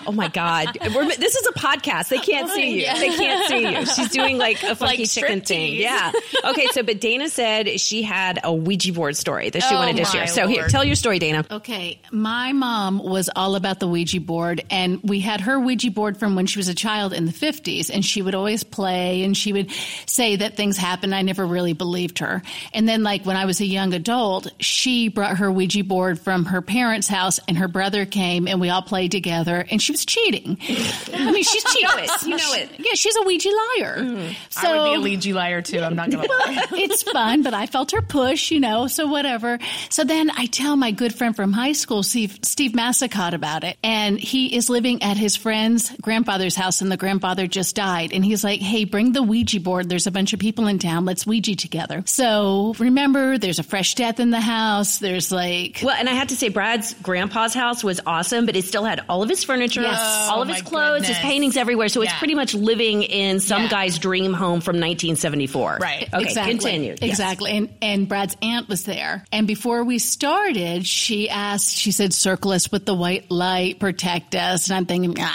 oh 0.07 0.13
my 0.13 0.29
God, 0.29 0.58
We're, 0.95 1.17
this 1.17 1.35
is 1.35 1.47
a 1.47 1.53
podcast. 1.53 2.09
They 2.09 2.19
can't 2.19 2.51
see 2.51 2.81
you. 2.81 2.87
They 2.87 3.17
can't 3.17 3.49
see 3.49 3.69
you. 3.69 3.87
She's 3.87 4.11
doing 4.11 4.39
like 4.39 4.63
a 4.63 4.75
funky 4.75 5.03
Like 5.03 5.11
chicken 5.11 5.41
thing. 5.41 5.75
Yeah. 5.75 6.13
Okay. 6.45 6.67
So, 6.73 6.83
but 6.83 7.01
Dana 7.01 7.29
said 7.29 7.81
she 7.81 8.03
had 8.03 8.41
a 8.45 8.53
Ouija 8.53 8.93
board 8.93 9.17
story 9.17 9.51
that 9.51 9.63
she 9.63 9.75
Oh 9.75 9.79
wanted 9.79 9.97
to 9.97 10.05
share. 10.05 10.27
So 10.27 10.47
here, 10.47 10.69
tell 10.69 10.85
your 10.85 10.95
story, 10.95 11.19
Dana. 11.19 11.45
Okay, 11.51 12.01
my 12.11 12.53
mom 12.53 12.99
was 12.99 13.31
all 13.35 13.55
about 13.57 13.81
the 13.81 13.89
Ouija 13.89 14.21
board, 14.21 14.65
and 14.71 15.03
we 15.03 15.21
had 15.21 15.41
her 15.43 15.59
Ouija 15.59 15.91
board 15.91 16.17
from 16.17 16.37
when 16.37 16.47
she 16.47 16.59
was 16.59 16.69
a 16.69 16.75
child 16.75 17.13
in 17.13 17.27
the 17.27 17.33
50s, 17.33 17.91
and 17.93 18.05
she 18.05 18.23
would 18.23 18.35
always 18.35 18.65
play 18.65 19.23
and 19.25 19.37
she 19.37 19.53
would 19.53 19.71
say 20.07 20.37
that 20.37 20.57
things 20.57 20.77
happened. 20.77 21.15
I 21.15 21.23
never 21.23 21.47
really 21.47 21.73
believed 21.73 22.21
her. 22.21 22.43
And 22.73 22.89
then, 22.89 23.03
like, 23.03 23.25
when 23.27 23.37
I 23.37 23.45
was 23.45 23.61
a 23.61 23.67
young 23.67 23.93
adult, 23.95 24.49
she 24.61 25.09
brought 25.09 25.39
her 25.39 25.51
Ouija 25.51 25.85
board 25.85 26.19
from 26.19 26.47
her 26.47 26.63
parents' 26.63 27.09
house, 27.09 27.41
and 27.49 27.59
her 27.59 27.69
brother 27.69 28.07
came, 28.07 28.49
and 28.49 28.61
we 28.61 28.71
all 28.71 28.83
played 28.83 29.11
together, 29.11 29.65
and 29.71 29.83
she 29.83 29.93
was 29.93 30.05
cheating. 30.05 30.48
I 30.61 31.31
mean, 31.33 31.43
she's 31.43 31.65
cheating. 31.65 31.89
You 32.27 32.37
know 32.37 32.53
it. 32.55 32.71
Yeah, 32.79 32.93
she's 32.95 33.17
a 33.17 33.23
Ouija 33.23 33.49
liar. 33.51 33.97
Mm. 33.99 34.37
So, 34.51 34.69
I 34.69 34.79
would 34.79 34.91
be 34.91 34.95
a 34.95 35.01
Ouija 35.01 35.35
liar 35.35 35.63
too. 35.63 35.81
I'm 35.81 35.97
not 35.97 36.11
gonna 36.11 36.29
lie. 36.29 36.67
it's 36.73 37.03
fun, 37.03 37.43
but 37.43 37.55
I 37.55 37.67
felt 37.67 37.91
her 37.93 38.03
push, 38.03 38.51
you 38.51 38.61
know, 38.61 38.87
so 38.87 39.07
whatever. 39.07 39.59
So 39.91 40.05
then 40.05 40.31
I 40.31 40.47
tell 40.47 40.77
my 40.77 40.91
good 40.91 41.15
friend 41.15 41.35
from 41.35 41.53
high 41.53 41.73
school, 41.73 42.03
Steve, 42.03 42.39
Steve 42.43 42.73
Massacott, 42.73 43.35
about 43.35 43.65
it. 43.65 43.77
And 43.83 44.19
he 44.19 44.55
is 44.57 44.69
living 44.71 45.03
at 45.03 45.17
his 45.17 45.37
friend's 45.37 45.91
grandfather's 46.01 46.55
house, 46.57 46.81
and 46.81 46.91
the 46.91 46.97
grandfather 46.97 47.47
just 47.47 47.77
died. 47.77 48.13
And 48.13 48.25
he's 48.25 48.45
like, 48.45 48.61
hey, 48.61 48.85
bring 48.85 49.13
the 49.13 49.23
Ouija 49.23 49.61
board. 49.61 49.89
There's 49.89 50.07
a 50.07 50.11
bunch 50.11 50.33
of 50.33 50.41
people 50.41 50.67
in 50.67 50.79
town. 50.79 51.05
Let's 51.05 51.27
Ouija 51.27 51.57
together. 51.57 52.03
So 52.07 52.75
remember, 52.79 53.39
there's 53.39 53.59
a 53.59 53.63
fresh 53.63 53.95
death 53.95 54.21
in 54.21 54.31
the 54.31 54.41
house. 54.41 54.99
There's 54.99 55.31
like, 55.33 55.81
Well, 55.83 55.95
and 55.97 56.09
I 56.09 56.13
have 56.13 56.29
to 56.29 56.37
say, 56.37 56.49
Brad's 56.49 56.95
grandpa's 57.03 57.55
house 57.55 57.83
was 57.85 58.01
awesome, 58.07 58.47
but 58.47 58.57
it 58.57 58.65
still 58.65 58.85
had 58.85 59.01
all 59.09 59.23
of 59.23 59.29
his 59.29 59.45
furniture, 59.45 59.83
Yes. 59.83 60.29
all 60.31 60.38
of 60.43 60.49
Oh, 60.49 60.53
his 60.53 60.63
my 60.65 60.69
clothes, 60.69 61.07
his 61.07 61.19
paintings 61.19 61.57
everywhere. 61.57 61.89
So 61.89 62.03
it's 62.03 62.13
pretty 62.15 62.35
much 62.35 62.55
living 62.55 63.03
in 63.03 63.41
some 63.41 63.63
Yeah. 63.65 63.69
guy's 63.69 63.99
dream 63.99 64.33
home 64.33 64.61
from 64.61 64.77
1974. 64.81 65.79
Right. 65.81 66.09
Okay. 66.13 66.23
exactly. 66.25 66.53
Continue. 66.55 66.91
Yes. 67.01 67.11
Exactly. 67.11 67.51
And 67.53 67.69
and 67.83 68.09
Brad's 68.09 68.37
aunt 68.43 68.69
was 68.69 68.85
there. 68.85 69.25
And 69.33 69.47
before 69.47 69.85
we 69.85 69.99
started, 69.99 70.87
she 70.87 71.29
asked, 71.29 71.77
she 71.77 71.91
said, 71.93 72.13
circle 72.13 72.53
us 72.53 72.71
with 72.71 72.85
the 72.87 72.95
white 72.95 73.31
light, 73.31 73.79
protect 73.79 74.35
us. 74.35 74.69
And 74.69 74.77
I'm 74.77 74.87
thinking, 74.87 75.13
blah, 75.13 75.29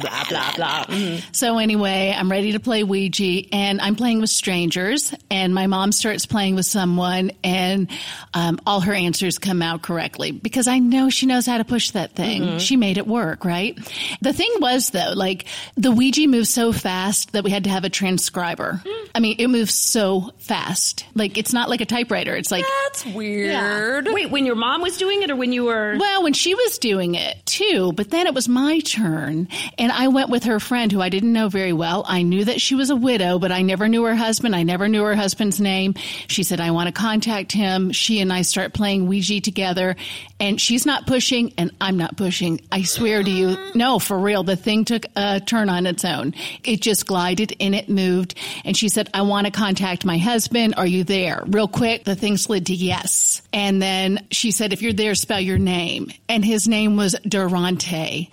blah, 0.00 0.24
blah, 0.28 0.52
blah. 0.56 0.84
Mm-hmm. 0.84 1.28
So 1.32 1.58
anyway, 1.58 2.14
I'm 2.16 2.30
ready 2.30 2.52
to 2.52 2.60
play 2.60 2.84
Ouija 2.84 3.42
and 3.52 3.80
I'm 3.80 3.96
playing 3.96 4.20
with 4.20 4.30
strangers. 4.30 5.14
And 5.30 5.54
my 5.54 5.66
mom 5.66 5.92
starts 5.92 6.26
playing 6.26 6.54
with 6.54 6.66
someone 6.66 7.32
and 7.44 7.90
um, 8.34 8.58
all 8.66 8.80
her 8.80 8.92
answers 8.92 9.38
come 9.38 9.62
out 9.62 9.82
correctly 9.82 10.30
because 10.32 10.66
I 10.68 10.78
know 10.78 11.10
she 11.10 11.26
knows 11.26 11.46
how 11.46 11.58
to 11.58 11.64
push 11.64 11.90
that 11.92 12.12
thing. 12.12 12.42
Mm-hmm. 12.42 12.58
She 12.58 12.76
made 12.76 12.98
it 12.98 13.06
work, 13.06 13.44
right? 13.44 13.76
The 14.20 14.32
thing 14.40 14.52
was 14.60 14.90
though, 14.90 15.12
like 15.14 15.44
the 15.76 15.92
Ouija 15.92 16.26
moved 16.26 16.48
so 16.48 16.72
fast 16.72 17.32
that 17.32 17.44
we 17.44 17.50
had 17.50 17.64
to 17.64 17.70
have 17.70 17.84
a 17.84 17.90
transcriber. 17.90 18.80
Hmm. 18.86 19.06
I 19.14 19.20
mean, 19.20 19.36
it 19.38 19.48
moves 19.48 19.74
so 19.74 20.30
fast. 20.38 21.04
Like 21.14 21.36
it's 21.36 21.52
not 21.52 21.68
like 21.68 21.82
a 21.82 21.84
typewriter. 21.84 22.34
It's 22.36 22.50
like 22.50 22.64
That's 22.84 23.04
weird. 23.06 24.08
Wait, 24.10 24.30
when 24.30 24.46
your 24.46 24.54
mom 24.54 24.80
was 24.80 24.96
doing 24.96 25.22
it 25.22 25.30
or 25.30 25.36
when 25.36 25.52
you 25.52 25.64
were. 25.64 25.96
Well, 25.98 26.22
when 26.22 26.32
she 26.32 26.54
was 26.54 26.78
doing 26.78 27.16
it 27.16 27.44
too, 27.44 27.92
but 27.92 28.10
then 28.10 28.26
it 28.26 28.34
was 28.34 28.48
my 28.48 28.80
turn. 28.80 29.48
And 29.76 29.92
I 29.92 30.08
went 30.08 30.30
with 30.30 30.44
her 30.44 30.58
friend 30.58 30.90
who 30.90 31.02
I 31.02 31.10
didn't 31.10 31.32
know 31.32 31.50
very 31.50 31.74
well. 31.74 32.04
I 32.08 32.22
knew 32.22 32.44
that 32.46 32.62
she 32.62 32.74
was 32.74 32.88
a 32.88 32.96
widow, 32.96 33.38
but 33.38 33.52
I 33.52 33.60
never 33.60 33.88
knew 33.88 34.04
her 34.04 34.14
husband. 34.14 34.56
I 34.56 34.62
never 34.62 34.88
knew 34.88 35.02
her 35.02 35.14
husband's 35.14 35.60
name. 35.60 35.94
She 36.28 36.44
said, 36.44 36.60
I 36.60 36.70
want 36.70 36.86
to 36.86 36.92
contact 36.92 37.52
him. 37.52 37.92
She 37.92 38.20
and 38.20 38.32
I 38.32 38.42
start 38.42 38.72
playing 38.72 39.06
Ouija 39.06 39.40
together. 39.40 39.96
And 40.38 40.58
she's 40.58 40.86
not 40.86 41.06
pushing, 41.06 41.52
and 41.58 41.72
I'm 41.78 41.98
not 41.98 42.16
pushing. 42.16 42.62
I 42.72 42.84
swear 42.84 43.22
to 43.22 43.30
you, 43.30 43.56
no, 43.74 43.98
for 43.98 44.18
real. 44.18 44.29
The 44.44 44.56
thing 44.56 44.84
took 44.84 45.04
a 45.16 45.40
turn 45.40 45.68
on 45.68 45.86
its 45.86 46.04
own. 46.04 46.34
It 46.64 46.80
just 46.80 47.06
glided 47.06 47.54
and 47.60 47.74
it 47.74 47.88
moved. 47.88 48.34
And 48.64 48.76
she 48.76 48.88
said, 48.88 49.10
I 49.12 49.22
want 49.22 49.46
to 49.46 49.50
contact 49.50 50.04
my 50.04 50.18
husband. 50.18 50.74
Are 50.76 50.86
you 50.86 51.04
there? 51.04 51.42
Real 51.46 51.68
quick, 51.68 52.04
the 52.04 52.14
thing 52.14 52.36
slid 52.36 52.66
to 52.66 52.74
yes. 52.74 53.42
And 53.52 53.82
then 53.82 54.26
she 54.30 54.52
said, 54.52 54.72
if 54.72 54.82
you're 54.82 54.92
there, 54.92 55.14
spell 55.14 55.40
your 55.40 55.58
name. 55.58 56.10
And 56.28 56.44
his 56.44 56.68
name 56.68 56.96
was 56.96 57.16
Durante. 57.26 58.30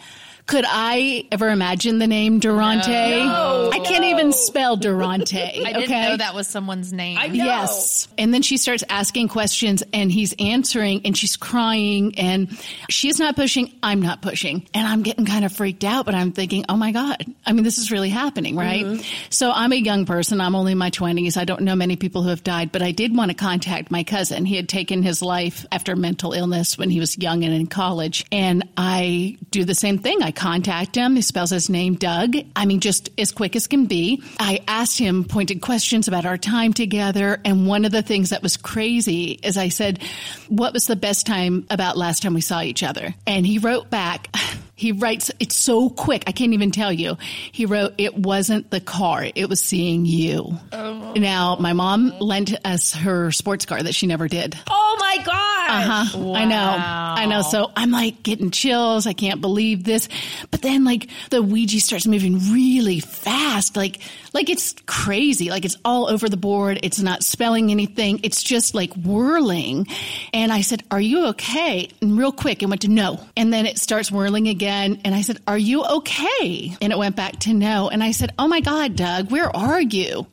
Could 0.48 0.63
I 0.66 1.27
ever 1.30 1.50
imagine 1.50 2.00
the 2.00 2.08
name 2.08 2.39
Durante? 2.39 2.89
No. 2.89 3.70
I 3.70 3.80
can't 3.80 4.06
even 4.06 4.32
spell 4.32 4.77
Durante. 4.77 5.38
I 5.42 5.74
didn't 5.74 5.84
okay? 5.84 6.01
know 6.04 6.18
that 6.18 6.34
was 6.34 6.48
someone's 6.48 6.94
name. 6.94 7.20
Yes. 7.34 8.08
And 8.18 8.34
then 8.34 8.42
she 8.42 8.56
starts 8.56 8.82
asking 8.88 9.27
questions 9.27 9.84
and 9.92 10.10
he's 10.10 10.34
answering 10.39 11.01
and 11.04 11.18
she's 11.18 11.36
crying 11.36 12.18
and 12.18 12.58
she's 12.89 13.20
not 13.20 13.36
pushing. 13.36 13.74
I'm 13.84 14.01
not 14.01 14.22
pushing. 14.22 14.66
And 14.74 14.88
I'm 14.88 15.04
getting 15.04 15.25
kind 15.25 15.44
of 15.44 15.51
freaked 15.51 15.84
out, 15.84 16.06
but 16.06 16.16
I'm 16.16 16.32
thinking, 16.32 16.63
oh 16.70 16.77
my 16.77 16.94
God. 16.94 17.25
I 17.46 17.51
mean, 17.51 17.66
this 17.66 17.77
is 17.77 17.92
really 17.92 18.10
happening, 18.10 18.56
right? 18.56 18.86
Mm-hmm. 18.86 19.27
So 19.30 19.51
I'm 19.51 19.74
a 19.74 19.75
young 19.75 20.06
person. 20.06 20.39
I'm 20.39 20.56
only 20.56 20.72
in 20.72 20.77
my 20.77 20.92
20s. 20.92 21.36
I 21.36 21.44
don't 21.44 21.62
know 21.62 21.75
many 21.75 21.98
people 21.98 22.24
who 22.24 22.30
have 22.30 22.46
died, 22.46 22.72
but 22.72 22.82
I 22.82 22.92
did 22.92 23.13
want 23.13 23.32
to 23.32 23.36
contact 23.36 23.92
my 23.92 24.06
cousin. 24.06 24.46
He 24.46 24.56
had 24.56 24.70
taken 24.70 25.04
his 25.04 25.22
life 25.22 25.66
after 25.74 25.98
mental 25.98 26.32
illness 26.32 26.77
when 26.77 26.89
he 26.89 27.01
was 27.01 27.18
young 27.18 27.44
and 27.44 27.54
in 27.54 27.68
college. 27.68 28.25
And 28.32 28.70
I 28.77 29.38
do 29.51 29.66
the 29.66 29.75
same 29.75 29.98
thing. 29.98 30.24
I 30.24 30.32
contact 30.38 30.96
him. 30.96 31.15
He 31.15 31.22
spells 31.22 31.50
his 31.50 31.70
name 31.70 31.96
Doug. 31.96 32.36
I 32.56 32.65
mean, 32.65 32.79
just 32.79 33.10
as 33.17 33.32
quick 33.32 33.56
as 33.56 33.67
can 33.67 33.88
be. 33.88 34.22
I 34.39 34.62
asked 34.67 34.98
him 34.98 35.25
pointed 35.25 35.62
questions 35.62 36.08
about 36.08 36.25
our 36.25 36.38
time 36.38 36.72
together. 36.74 37.41
And 37.44 37.67
one 37.67 37.84
of 37.84 37.91
the 37.91 38.01
things 38.01 38.29
that 38.29 38.44
was 38.44 38.56
crazy 38.56 39.39
is 39.44 39.58
I 39.58 39.70
said, 39.70 40.01
what 40.48 40.74
was 40.74 40.86
the 40.86 40.96
best 40.96 41.25
time 41.25 41.65
about 41.70 41.98
last 41.98 42.24
time 42.24 42.34
we 42.34 42.41
saw 42.41 42.62
each 42.62 42.84
other? 42.84 43.15
And 43.25 43.46
he 43.46 43.58
wrote 43.58 43.89
back, 43.89 44.29
he 44.77 44.91
writes, 44.91 45.31
it's 45.39 45.57
so 45.57 45.89
quick. 45.89 46.24
I 46.27 46.31
can't 46.31 46.53
even 46.53 46.69
tell 46.69 46.93
you. 46.93 47.17
He 47.51 47.65
wrote, 47.65 47.96
it 47.98 48.15
wasn't 48.15 48.69
the 48.69 48.79
car. 48.79 49.25
It 49.34 49.50
was 49.50 49.60
seeing 49.60 50.05
you. 50.05 50.55
Now, 50.72 51.57
my 51.60 51.74
mom 51.74 52.13
lent 52.19 52.53
us 52.63 52.93
her 52.93 53.31
sports 53.31 53.65
car 53.65 53.81
that 53.81 53.96
she 53.96 54.05
never 54.05 54.27
did. 54.27 54.55
Oh 54.69 54.98
my 55.00 55.17
God. 55.25 55.34
Uh 55.69 56.05
huh. 56.05 56.34
I 56.34 56.46
know. 56.46 56.75
I 56.77 57.25
know. 57.25 57.41
So 57.41 57.72
I'm 57.75 57.89
like 57.89 58.22
getting 58.22 58.51
chills. 58.51 59.07
I 59.07 59.13
can't 59.13 59.41
believe 59.41 59.84
this. 59.84 60.10
But 60.51 60.62
then 60.62 60.86
like 60.86 61.10
the 61.31 61.41
Ouija 61.41 61.79
starts 61.79 62.05
moving 62.05 62.53
really 62.53 63.00
fast. 63.00 63.75
Like, 63.75 64.00
like 64.31 64.48
it's 64.48 64.75
crazy. 64.86 65.50
Like 65.50 65.65
it's 65.65 65.77
all 65.84 66.07
over 66.07 66.29
the 66.29 66.38
board. 66.38 66.79
It's 66.84 67.01
not 67.01 67.24
spelling 67.24 67.72
anything. 67.72 68.19
It's 68.22 68.43
just 68.43 68.75
like 68.75 68.93
whirling. 68.93 69.88
And 70.34 70.51
I 70.51 70.62
said, 70.62 70.84
are 70.91 71.01
you 71.01 71.29
okay? 71.29 71.89
And 72.00 72.15
real 72.15 72.31
quick, 72.31 72.62
it 72.62 72.67
went 72.67 72.81
to 72.81 72.89
no. 72.89 73.19
And 73.36 73.51
then 73.51 73.65
it 73.65 73.79
starts 73.79 74.12
whirling 74.12 74.48
again. 74.48 74.66
And 74.67 75.13
I 75.15 75.21
said, 75.21 75.39
are 75.47 75.57
you 75.57 75.83
okay? 75.83 76.75
And 76.81 76.91
it 76.91 76.97
went 76.97 77.15
back 77.15 77.39
to 77.41 77.53
no. 77.53 77.89
And 77.89 78.03
I 78.03 78.12
said, 78.12 78.33
oh 78.38 78.47
my 78.47 78.59
God, 78.62 78.95
Doug, 78.95 79.31
where 79.31 79.53
are 79.55 79.81
you? 79.81 80.27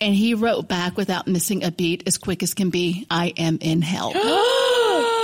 And 0.00 0.14
he 0.14 0.34
wrote 0.34 0.68
back 0.68 0.96
without 0.96 1.26
missing 1.26 1.64
a 1.64 1.70
beat 1.70 2.02
as 2.06 2.18
quick 2.18 2.42
as 2.42 2.54
can 2.54 2.70
be. 2.70 3.06
I 3.10 3.32
am 3.36 3.58
in 3.60 3.82
hell. 3.82 4.12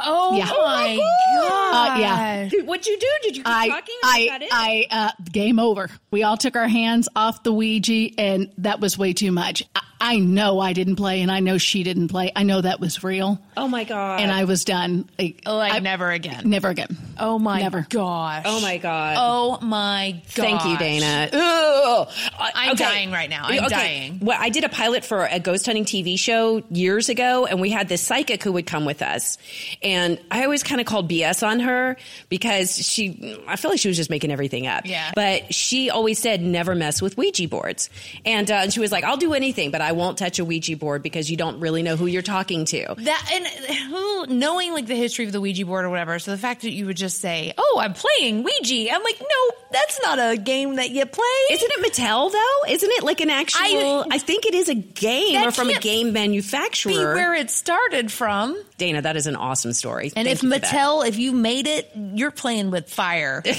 Oh 0.00 0.36
Yeah. 0.36 0.44
my 0.46 0.96
god! 0.96 1.96
Uh, 1.96 2.00
yeah. 2.00 2.48
What'd 2.64 2.86
you 2.86 2.98
do? 2.98 3.06
Did 3.22 3.36
you 3.36 3.42
keep 3.42 3.52
I, 3.52 3.68
talking? 3.68 3.94
I. 4.04 4.48
I, 4.50 4.86
uh, 4.90 5.10
game 5.30 5.58
over. 5.58 5.90
We 6.10 6.22
all 6.22 6.36
took 6.36 6.56
our 6.56 6.68
hands 6.68 7.08
off 7.16 7.42
the 7.42 7.52
Ouija 7.52 8.08
and 8.16 8.50
that 8.58 8.80
was 8.80 8.96
way 8.96 9.12
too 9.12 9.32
much. 9.32 9.64
I, 9.74 9.80
I 10.00 10.18
know 10.18 10.60
I 10.60 10.72
didn't 10.72 10.96
play 10.96 11.22
and 11.22 11.30
I 11.30 11.40
know 11.40 11.58
she 11.58 11.82
didn't 11.82 12.08
play. 12.08 12.30
I 12.34 12.42
know 12.44 12.60
that 12.60 12.78
was 12.80 13.02
real 13.02 13.40
oh 13.56 13.68
my 13.68 13.84
God. 13.84 14.20
and 14.20 14.30
I 14.30 14.44
was 14.44 14.64
done. 14.64 15.08
Like, 15.18 15.42
Like 15.46 15.72
I- 15.74 15.78
never 15.80 16.10
again. 16.10 16.48
Never 16.48 16.68
again. 16.68 16.96
Oh 17.18 17.38
my 17.38 17.60
Never. 17.60 17.84
gosh! 17.90 18.42
Oh 18.46 18.60
my 18.60 18.78
God. 18.78 19.16
Oh 19.18 19.58
my 19.66 20.12
god! 20.36 20.44
Thank 20.44 20.64
you, 20.66 20.78
Dana. 20.78 21.28
Ugh. 21.32 22.08
I'm 22.38 22.76
dying 22.76 23.10
right 23.10 23.28
now. 23.28 23.42
I'm 23.44 23.68
dying. 23.68 24.20
Well, 24.20 24.38
I 24.40 24.50
did 24.50 24.62
a 24.62 24.68
pilot 24.68 25.04
for 25.04 25.24
a 25.26 25.40
ghost 25.40 25.66
hunting 25.66 25.84
TV 25.84 26.16
show 26.16 26.62
years 26.70 27.08
ago, 27.08 27.46
and 27.46 27.60
we 27.60 27.70
had 27.70 27.88
this 27.88 28.00
psychic 28.02 28.44
who 28.44 28.52
would 28.52 28.66
come 28.66 28.84
with 28.84 29.02
us. 29.02 29.36
And 29.82 30.20
I 30.30 30.44
always 30.44 30.62
kind 30.62 30.80
of 30.80 30.86
called 30.86 31.10
BS 31.10 31.44
on 31.44 31.58
her 31.60 31.96
because 32.28 32.76
she, 32.76 33.36
I 33.48 33.56
feel 33.56 33.70
like 33.72 33.80
she 33.80 33.88
was 33.88 33.96
just 33.96 34.10
making 34.10 34.30
everything 34.30 34.68
up. 34.68 34.86
Yeah. 34.86 35.10
But 35.16 35.52
she 35.52 35.90
always 35.90 36.20
said, 36.20 36.40
never 36.40 36.74
mess 36.76 37.02
with 37.02 37.16
Ouija 37.16 37.48
boards. 37.48 37.90
And, 38.24 38.48
uh, 38.50 38.54
and 38.54 38.72
she 38.72 38.78
was 38.80 38.92
like, 38.92 39.02
I'll 39.02 39.16
do 39.16 39.34
anything, 39.34 39.72
but 39.72 39.80
I 39.80 39.87
won't 39.92 40.18
touch 40.18 40.38
a 40.38 40.44
Ouija 40.44 40.76
board 40.76 41.02
because 41.02 41.30
you 41.30 41.36
don't 41.36 41.60
really 41.60 41.82
know 41.82 41.96
who 41.96 42.06
you're 42.06 42.22
talking 42.22 42.64
to. 42.66 42.94
That 42.98 43.30
and 43.32 43.46
who 43.90 44.26
knowing 44.26 44.72
like 44.72 44.86
the 44.86 44.94
history 44.96 45.26
of 45.26 45.32
the 45.32 45.40
Ouija 45.40 45.64
board 45.66 45.84
or 45.84 45.90
whatever. 45.90 46.18
So 46.18 46.30
the 46.30 46.38
fact 46.38 46.62
that 46.62 46.72
you 46.72 46.86
would 46.86 46.96
just 46.96 47.20
say, 47.20 47.52
"Oh, 47.56 47.78
I'm 47.80 47.94
playing 47.94 48.42
Ouija," 48.42 48.94
I'm 48.94 49.02
like, 49.02 49.20
no, 49.20 49.56
that's 49.70 50.00
not 50.02 50.18
a 50.18 50.36
game 50.36 50.76
that 50.76 50.90
you 50.90 51.04
play. 51.06 51.24
Isn't 51.50 51.70
it 51.70 51.92
Mattel 51.92 52.32
though? 52.32 52.72
Isn't 52.72 52.90
it 52.90 53.02
like 53.02 53.20
an 53.20 53.30
actual? 53.30 54.04
I, 54.10 54.18
think 54.18 54.46
it 54.46 54.54
is 54.54 54.68
a 54.68 54.74
game 54.74 55.46
or 55.46 55.50
from 55.50 55.70
a 55.70 55.78
game 55.78 56.08
be 56.08 56.12
manufacturer. 56.12 57.14
where 57.14 57.34
it 57.34 57.50
started 57.50 58.10
from? 58.12 58.60
Dana, 58.78 59.02
that 59.02 59.16
is 59.16 59.26
an 59.26 59.36
awesome 59.36 59.72
story. 59.74 60.12
And 60.16 60.26
Thank 60.26 60.28
if 60.28 60.42
you 60.42 60.48
that. 60.50 60.62
Mattel, 60.62 61.06
if 61.06 61.18
you 61.18 61.32
made 61.32 61.66
it, 61.66 61.90
you're 61.94 62.30
playing 62.30 62.70
with 62.70 62.88
fire. 62.88 63.42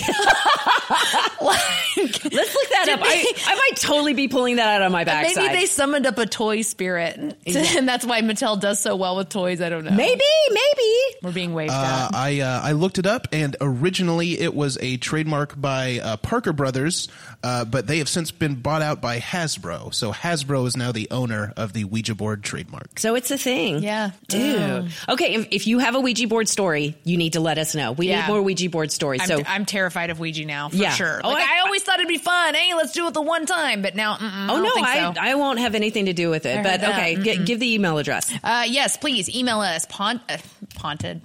Like, 1.42 1.60
Let's 1.98 2.54
look 2.54 2.70
that 2.70 2.90
up. 2.90 3.00
I, 3.02 3.08
they- 3.16 3.42
I 3.46 3.56
might 3.56 3.78
totally 3.78 4.14
be 4.14 4.28
pulling 4.28 4.58
that 4.58 4.68
out 4.68 4.82
of 4.82 4.92
my 4.92 5.04
backside. 5.04 5.36
Maybe 5.38 5.54
they 5.54 5.66
summoned 5.68 6.06
up 6.06 6.18
a 6.18 6.26
toy 6.26 6.62
spirit, 6.64 7.16
and 7.46 7.88
that's 7.88 8.06
why 8.06 8.22
Mattel 8.22 8.60
does 8.60 8.80
so 8.80 8.96
well 8.96 9.16
with 9.16 9.30
toys. 9.30 9.62
I 9.62 9.70
don't 9.70 9.86
know. 9.86 9.92
maybe, 9.92 10.22
maybe. 10.50 11.16
we're 11.24 11.32
being 11.32 11.54
waved 11.54 11.72
Uh, 11.72 12.10
at. 12.12 12.16
I 12.16 12.42
uh, 12.42 12.62
I 12.64 12.72
looked 12.74 12.98
it 12.98 13.06
up, 13.06 13.28
and 13.32 13.56
originally 13.62 14.40
it 14.40 14.54
was 14.54 14.78
a 14.82 14.98
trademark 14.98 15.60
by 15.60 16.00
uh, 16.04 16.18
Parker 16.18 16.54
Brothers, 16.54 17.08
uh, 17.44 17.66
but 17.66 17.88
they 17.88 18.00
have 18.00 18.10
since 18.10 18.32
been 18.32 18.56
bought 18.56 18.82
out 18.82 19.02
by 19.02 19.20
Hasbro. 19.20 19.94
So 19.94 20.12
Hasbro 20.12 20.66
is 20.68 20.76
now 20.76 20.92
the 20.92 21.08
owner 21.12 21.54
of 21.58 21.74
the 21.74 21.86
Ouija 21.86 22.16
board 22.16 22.44
trademark. 22.44 23.00
So 23.00 23.16
it's 23.16 23.32
a 23.32 23.38
thing. 23.38 23.82
Yeah. 23.84 24.12
Dude. 24.28 24.60
Mm. 24.86 24.92
Okay, 25.10 25.34
if, 25.36 25.48
if 25.51 25.68
you 25.68 25.80
have 25.80 25.96
a 25.96 26.00
Ouija 26.00 26.28
board 26.28 26.48
story, 26.48 26.96
you 27.04 27.18
need 27.18 27.34
to 27.34 27.39
let 27.39 27.58
us 27.58 27.74
know. 27.75 27.92
We 27.92 28.08
Yeah. 28.10 28.22
need 28.22 28.28
more 28.32 28.42
Ouija 28.42 28.70
board 28.70 28.92
stories. 28.92 29.22
I'm, 29.22 29.28
so 29.28 29.42
I'm 29.48 29.66
terrified 29.66 30.10
of 30.12 30.20
Ouija 30.20 30.46
now, 30.46 30.70
for 30.70 30.75
Yeah. 30.75 30.92
sure. 30.92 31.20
Oh, 31.24 31.30
I- 31.32 31.56
I, 31.58 31.60
always 31.66 31.84
thought 31.84 31.96
it'd 32.00 32.08
be 32.08 32.18
fun. 32.18 32.54
Hey, 32.56 32.74
let's 32.75 32.92
do 32.94 33.08
it 33.08 33.13
the 33.13 33.22
one 33.22 33.46
time. 33.46 33.82
But 33.82 33.96
now, 33.96 34.16
mm-mm, 34.16 34.50
Oh 34.50 34.54
I 34.56 34.58
don't 34.58 34.63
no, 34.63 34.72
I, 34.84 35.13
so. 35.13 35.22
I 35.22 35.36
won't 35.36 35.60
have 35.60 35.75
anything 35.75 36.06
to 36.06 36.13
do 36.13 36.30
with 36.30 36.46
it. 36.46 36.63
But 36.63 36.82
that. 36.82 36.89
okay, 36.92 37.16
gi- 37.16 37.44
give 37.44 37.60
the 37.60 37.74
email 37.74 37.98
address. 37.98 38.32
Uh, 38.44 38.66
yes, 38.68 38.98
please 38.98 39.30
email 39.36 39.60
us. 39.62 39.86
Pont, 39.89 40.22
uh, 40.30 40.38
ponted. 40.75 41.22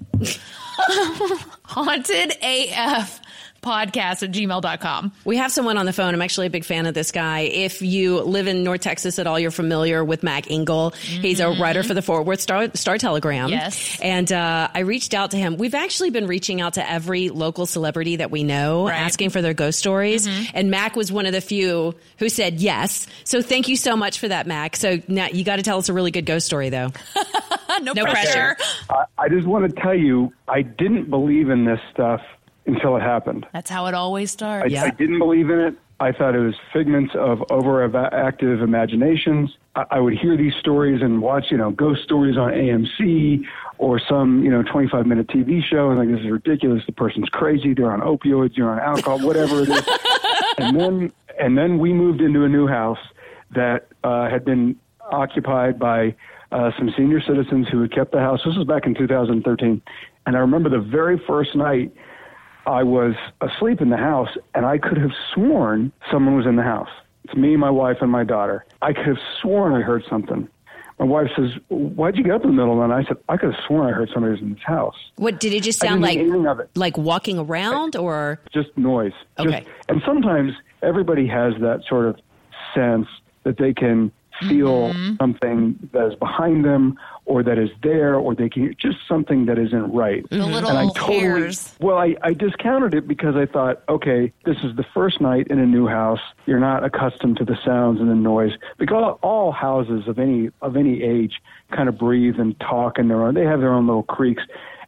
Haunted 1.65 2.33
AF 2.43 3.21
podcast 3.65 4.23
at 4.23 4.31
gmail.com. 4.31 5.13
We 5.25 5.37
have 5.39 5.51
someone 5.51 5.79
on 5.79 5.87
the 5.87 5.93
phone. 5.93 6.15
I'm 6.15 6.23
actually 6.23 6.47
a 6.47 6.51
big 6.51 6.65
fan 6.65 6.87
of 6.87 6.95
this 6.95 7.11
guy. 7.11 7.41
If 7.41 7.83
you 7.83 8.21
live 8.21 8.47
in 8.47 8.63
North 8.63 8.83
Texas 8.83 9.19
at 9.19 9.27
all, 9.27 9.41
you're 9.41 9.51
familiar 9.51 10.05
with 10.05 10.23
Mac 10.23 10.51
Engel. 10.51 10.91
He's 10.91 11.41
a 11.41 11.51
writer 11.53 11.83
for 11.83 11.95
the 11.95 12.03
Fort 12.03 12.27
Worth 12.27 12.41
Star, 12.41 12.69
Star 12.75 12.99
Telegram. 12.99 13.47
Mm-hmm. 13.47 13.53
Yes. 13.55 13.99
And 14.01 14.31
uh, 14.33 14.69
I 14.75 14.81
reached 14.81 15.15
out 15.15 15.31
to 15.33 15.37
him. 15.37 15.57
We've 15.57 15.75
actually 15.75 16.11
been 16.11 16.27
reaching 16.27 16.61
out 16.61 16.75
to 16.75 16.89
every 16.89 17.31
local 17.31 17.67
celebrity 17.67 18.17
that 18.17 18.31
we 18.31 18.45
know, 18.45 18.87
Right. 18.87 18.95
Mm-hmm. 18.95 19.05
asking 19.07 19.31
for 19.31 19.41
their 19.43 19.55
ghost 19.55 19.79
stories. 19.79 20.29
And 20.55 20.71
Mac 20.71 20.95
was 20.97 21.11
one 21.11 21.27
of 21.27 21.33
the 21.33 21.41
few 21.41 21.95
who 22.19 22.29
said 22.29 22.61
yes. 22.61 23.07
So 23.25 23.41
thank 23.43 23.69
you 23.69 23.77
so 23.77 23.97
much 23.97 24.19
for 24.19 24.29
that, 24.29 24.47
Mac. 24.47 24.77
So 24.77 25.01
now 25.09 25.27
you 25.29 25.45
got 25.45 25.57
to 25.57 25.63
tell 25.63 25.79
us 25.79 25.89
a 25.89 25.93
really 25.93 26.11
good 26.11 26.27
ghost 26.27 26.47
story, 26.47 26.69
though. 26.69 26.91
no, 27.83 27.93
No 27.93 28.05
pressure. 28.05 28.55
pressure. 28.55 28.57
I, 28.91 29.05
I 29.19 29.29
just 29.29 29.47
want 29.47 29.69
to 29.75 29.81
tell 29.81 29.95
you, 29.95 30.33
I 30.49 30.63
didn't 30.63 31.09
believe 31.11 31.49
in 31.51 31.65
this 31.65 31.81
stuff 31.93 32.21
until 32.67 32.97
it 32.97 33.03
happened. 33.03 33.47
That's 33.53 33.71
how 33.71 33.87
it 33.87 33.95
always 33.95 34.31
I, 34.31 34.33
starts. 34.33 34.75
I 34.75 34.91
didn't 34.91 35.19
believe 35.19 35.51
in 35.51 35.59
it. 35.59 35.75
I 36.01 36.13
thought 36.13 36.35
it 36.35 36.41
was 36.41 36.55
figments 36.73 37.15
of 37.15 37.39
overactive 37.51 38.63
imaginations. 38.63 39.57
I, 39.77 39.85
I 39.93 40.01
would 40.01 40.15
hear 40.15 40.37
these 40.37 40.55
stories 40.59 41.03
and 41.03 41.23
watch, 41.23 41.47
you 41.51 41.57
know, 41.57 41.71
ghost 41.71 42.03
stories 42.03 42.37
on 42.37 42.51
AMC 42.53 43.45
or 43.79 44.01
some, 44.01 44.43
you 44.43 44.51
know, 44.51 44.63
25 44.63 45.07
minute 45.07 45.29
TV 45.29 45.63
show 45.63 45.91
and 45.91 45.99
like, 45.99 46.09
this 46.09 46.21
is 46.21 46.31
ridiculous. 46.31 46.83
The 46.87 46.93
person's 46.93 47.29
crazy. 47.29 47.75
They're 47.75 47.93
on 47.93 48.01
opioids. 48.01 48.57
You're 48.57 48.71
on 48.71 48.81
alcohol, 48.81 49.21
whatever 49.21 49.63
it 49.63 49.69
is. 49.69 49.89
and 50.59 50.79
then, 50.79 51.13
and 51.39 51.57
then 51.57 51.79
we 51.79 51.93
moved 51.93 52.21
into 52.21 52.45
a 52.45 52.49
new 52.49 52.67
house 52.67 52.99
that 53.55 53.87
uh, 54.03 54.29
had 54.29 54.45
been 54.45 54.77
occupied 55.11 55.79
by 55.79 56.15
uh, 56.51 56.71
some 56.77 56.93
senior 56.97 57.21
citizens 57.21 57.69
who 57.69 57.81
had 57.83 57.93
kept 57.93 58.13
the 58.13 58.21
house. 58.21 58.41
This 58.45 58.57
was 58.57 58.67
back 58.67 58.87
in 58.87 58.95
2013. 58.95 59.83
And 60.27 60.37
I 60.37 60.39
remember 60.39 60.71
the 60.71 60.81
very 60.81 61.21
first 61.27 61.55
night 61.55 61.93
I 62.67 62.83
was 62.83 63.15
asleep 63.41 63.81
in 63.81 63.91
the 63.91 63.97
house, 63.97 64.31
and 64.55 64.65
I 64.65 64.79
could 64.79 64.99
have 64.99 65.13
sworn 65.35 65.93
someone 66.11 66.37
was 66.37 66.47
in 66.47 66.57
the 66.57 66.63
house. 66.63 66.89
It's 67.25 67.35
me, 67.35 67.57
my 67.57 67.71
wife, 67.71 67.99
and 68.01 68.11
my 68.11 68.25
daughter. 68.25 68.65
I 68.83 68.93
could 68.93 69.07
have 69.07 69.19
sworn 69.41 69.75
I 69.75 69.81
heard 69.81 70.05
something. 70.09 70.49
My 70.99 71.07
wife 71.07 71.29
says, 71.37 71.51
"Why'd 71.69 72.17
you 72.17 72.23
get 72.23 72.35
up 72.35 72.43
in 72.45 72.51
the 72.51 72.55
middle 72.55 72.73
of 72.75 72.79
the 72.79 72.95
night?" 72.95 73.07
I 73.07 73.09
said, 73.09 73.17
"I 73.29 73.37
could 73.37 73.53
have 73.53 73.65
sworn 73.67 73.87
I 73.89 73.93
heard 73.93 74.11
somebody 74.13 74.33
was 74.33 74.41
in 74.43 74.55
this 74.55 74.63
house." 74.63 74.95
What 75.17 75.41
did 75.41 75.53
it 75.53 75.63
just 75.63 75.81
sound 75.81 76.03
like? 76.03 76.19
think 76.19 76.29
anything 76.31 76.47
of 76.47 76.61
it. 76.61 76.71
Like 76.77 76.97
walking 76.97 77.39
around, 77.39 77.97
or 77.97 78.39
just 78.53 78.77
noise. 78.79 79.13
Just- 79.39 79.49
Okay. 79.49 79.65
and 79.89 80.03
sometimes 80.07 80.53
everybody 80.83 81.27
has 81.27 81.55
that 81.61 81.83
sort 81.89 82.07
of 82.07 82.17
sense 82.75 83.09
that 83.43 83.57
they 83.57 83.75
can 83.75 84.13
feel 84.41 84.85
Mm-hmm. 84.95 85.17
something 85.21 85.79
that 85.93 86.07
is 86.09 86.15
behind 86.17 86.65
them 86.65 86.99
or 87.27 87.43
that 87.43 87.59
is 87.59 87.71
there 87.83 88.17
or 88.17 88.35
they 88.35 88.49
can 88.49 88.63
hear 88.63 88.75
just 88.75 88.99
something 89.09 89.47
that 89.47 89.59
isn't 89.59 89.93
right. 89.93 90.29
The 90.31 90.45
little 90.45 90.69
and 90.71 90.79
I 90.79 90.87
totally, 90.95 91.21
hairs. 91.21 91.75
Well, 91.81 91.97
I, 91.97 92.17
I 92.23 92.33
discounted 92.35 92.95
it 92.95 93.09
because 93.09 93.35
I 93.37 93.47
thought, 93.47 93.83
okay, 93.89 94.33
this 94.45 94.57
is 94.63 94.77
the 94.77 94.85
first 94.95 95.21
night 95.21 95.47
in 95.49 95.59
a 95.59 95.67
new 95.67 95.87
house. 95.87 96.21
You're 96.47 96.61
not 96.61 96.85
accustomed 96.85 97.39
to 97.39 97.45
the 97.45 97.57
sounds 97.65 98.01
and 98.01 98.11
the 98.11 98.15
noise. 98.15 98.53
Because 98.79 98.95
all, 98.95 99.19
all 99.23 99.53
houses 99.53 100.07
of 100.09 100.19
any 100.19 100.51
of 100.63 100.77
any 100.77 101.03
age 101.03 101.41
kind 101.71 101.89
of 101.89 101.97
breathe 101.99 102.39
and 102.39 102.59
talk 102.61 102.99
in 102.99 103.09
their 103.09 103.23
own. 103.25 103.35
They 103.35 103.45
have 103.45 103.61
their 103.61 103.73
own 103.73 103.87
little 103.87 104.03
creaks. 104.03 104.43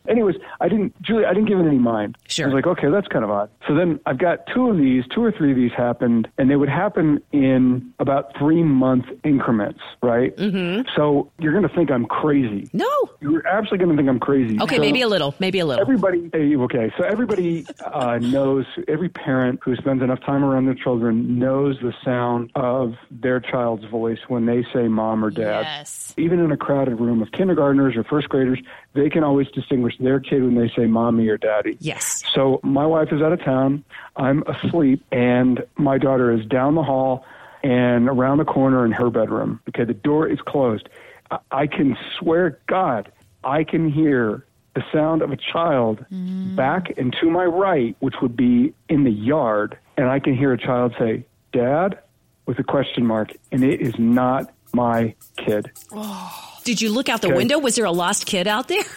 Anyways, 0.09 0.37
I 0.61 0.69
didn't, 0.69 1.01
Julie, 1.03 1.25
I 1.25 1.35
didn't 1.35 1.49
give 1.49 1.59
it 1.59 1.67
any 1.67 1.79
mind. 1.79 2.17
Sure. 2.29 2.47
I 2.47 2.49
was 2.49 2.55
like, 2.55 2.67
okay, 2.67 2.91
that's 2.91 3.09
kind 3.09 3.25
of 3.25 3.31
odd. 3.31 3.51
So 3.67 3.75
then 3.75 4.01
I've 4.07 4.19
got 4.19 4.47
two 4.53 4.71
of 4.71 4.77
these, 4.79 5.05
two 5.15 5.23
or 5.23 5.33
three 5.33 5.51
of 5.51 5.57
these 5.57 5.73
happened, 5.73 6.29
and 6.39 6.51
they 6.51 6.57
would 6.57 6.69
happen 6.69 7.21
in 7.33 7.93
about 7.99 8.37
three 8.39 8.63
month 8.63 9.07
increments, 9.25 9.81
right? 10.03 10.37
Mm-hmm. 10.37 10.89
So 10.97 11.31
you're 11.39 11.53
going 11.53 11.69
to 11.69 11.75
think 11.75 11.91
I'm 11.91 12.07
crazy. 12.07 12.69
no? 12.73 12.87
You're 13.21 13.47
absolutely 13.47 13.79
going 13.85 13.97
to 13.97 14.03
think 14.03 14.09
I'm 14.09 14.21
crazy. 14.21 14.61
Okay, 14.61 14.77
So- 14.77 14.81
maybe 14.83 15.03
a 15.03 15.09
little, 15.09 15.35
maybe 15.39 15.59
a 15.59 15.67
little. 15.67 15.81
Everybody, 15.83 16.31
okay, 16.35 16.93
so 16.99 17.05
everybody 17.05 17.67
uh, 17.85 18.19
knows, 18.19 18.67
every 18.89 19.09
parent 19.09 19.61
who 19.63 19.75
spends 19.77 20.03
enough 20.03 20.21
time 20.21 20.45
around 20.45 20.67
their 20.67 20.75
children 20.75 21.39
knows 21.39 21.77
the 21.81 21.93
sound 22.05 22.51
of 22.55 22.95
their 23.11 23.41
child's 23.41 23.85
voice 23.87 24.19
when 24.29 24.47
they 24.47 24.65
say 24.73 24.89
mom 24.89 25.25
or 25.25 25.31
dad. 25.31 25.63
Yes. 25.65 26.15
Even 26.17 26.41
in 26.41 26.53
a 26.53 26.57
crowded 26.57 27.01
room 27.01 27.23
of 27.23 27.33
kindergartners 27.33 27.97
or 27.97 28.05
first 28.05 28.29
graders, 28.29 28.59
they 28.97 29.11
can 29.11 29.23
always 29.23 29.49
distinguish 29.49 29.97
their 29.99 30.19
kid 30.19 30.43
when 30.43 30.55
they 30.55 30.69
say 30.75 30.87
mommy 30.87 31.29
or 31.29 31.37
daddy. 31.37 31.77
Yes. 31.81 32.25
So 32.35 32.61
my 32.63 32.87
wife 32.87 33.13
is 33.13 33.23
out 33.23 33.33
of 33.33 33.43
town. 33.45 33.85
I'm 34.17 34.43
asleep, 34.47 35.05
and 35.13 35.65
my 35.77 35.99
daughter 35.99 36.33
is 36.33 36.45
down 36.47 36.75
the 36.75 36.83
hall 36.83 37.25
and 37.63 38.09
around 38.09 38.39
the 38.39 38.45
corner 38.45 38.85
in 38.85 38.93
her 38.93 39.11
bedroom. 39.11 39.61
Okay, 39.69 39.85
the 39.85 39.95
door 39.95 40.27
is 40.27 40.41
closed. 40.41 40.89
I, 41.31 41.39
I 41.51 41.67
can 41.67 41.97
swear, 42.19 42.59
God, 42.67 43.11
I 43.45 43.65
can 43.65 43.91
hear 43.91 44.45
the 44.75 44.85
sound 44.93 45.23
of 45.23 45.33
a 45.33 45.37
child 45.37 46.05
mm. 46.13 46.55
back 46.55 46.93
and 46.99 47.15
to 47.21 47.31
my 47.31 47.45
right, 47.45 47.97
which 48.01 48.17
would 48.21 48.37
be 48.37 48.75
in 48.89 49.05
the 49.05 49.11
yard, 49.11 49.79
and 49.97 50.09
I 50.09 50.19
can 50.19 50.37
hear 50.37 50.53
a 50.53 50.59
child 50.59 50.95
say, 50.99 51.25
"Dad," 51.53 51.99
with 52.45 52.59
a 52.59 52.65
question 52.65 53.07
mark, 53.07 53.33
and 53.51 53.65
it 53.65 53.81
is 53.81 53.99
not 53.99 54.53
my 54.75 55.15
kid. 55.37 55.71
Oh. 55.93 56.56
Did 56.67 56.81
you 56.81 56.91
look 56.93 57.09
out 57.09 57.23
the 57.23 57.29
Okay. 57.29 57.37
window? 57.37 57.61
Was 57.61 57.77
there 57.77 57.85
a 57.85 57.93
lost 57.93 58.27
kid 58.27 58.47
out 58.49 58.67
there? 58.69 58.83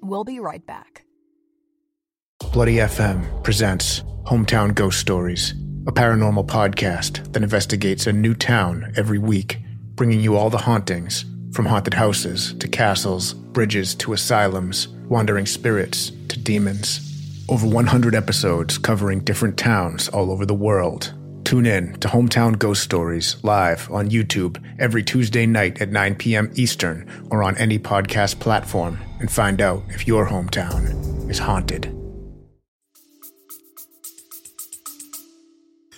We'll 0.00 0.24
be 0.24 0.38
right 0.40 0.64
back. 0.64 1.02
Bloody 2.52 2.76
FM 2.76 3.42
presents 3.42 4.00
Hometown 4.26 4.74
Ghost 4.74 5.00
Stories, 5.00 5.52
a 5.86 5.92
paranormal 5.92 6.46
podcast 6.46 7.30
that 7.32 7.42
investigates 7.42 8.06
a 8.06 8.12
new 8.12 8.32
town 8.32 8.92
every 8.96 9.18
week, 9.18 9.58
bringing 9.96 10.20
you 10.20 10.36
all 10.36 10.50
the 10.50 10.56
hauntings 10.58 11.24
from 11.52 11.66
haunted 11.66 11.94
houses 11.94 12.54
to 12.60 12.68
castles, 12.68 13.34
bridges 13.34 13.94
to 13.96 14.12
asylums, 14.14 14.86
wandering 15.08 15.46
spirits 15.46 16.10
to 16.28 16.38
demons. 16.38 17.00
Over 17.48 17.66
100 17.66 18.14
episodes 18.14 18.78
covering 18.78 19.20
different 19.20 19.58
towns 19.58 20.08
all 20.08 20.30
over 20.30 20.46
the 20.46 20.54
world. 20.54 21.12
Tune 21.48 21.64
in 21.64 21.94
to 22.00 22.08
Hometown 22.08 22.58
Ghost 22.58 22.82
Stories 22.82 23.42
live 23.42 23.90
on 23.90 24.10
YouTube 24.10 24.62
every 24.78 25.02
Tuesday 25.02 25.46
night 25.46 25.80
at 25.80 25.88
9 25.88 26.16
p.m. 26.16 26.52
Eastern 26.56 27.10
or 27.30 27.42
on 27.42 27.56
any 27.56 27.78
podcast 27.78 28.38
platform 28.38 28.98
and 29.18 29.32
find 29.32 29.62
out 29.62 29.82
if 29.88 30.06
your 30.06 30.28
hometown 30.28 31.30
is 31.30 31.38
haunted. 31.38 31.86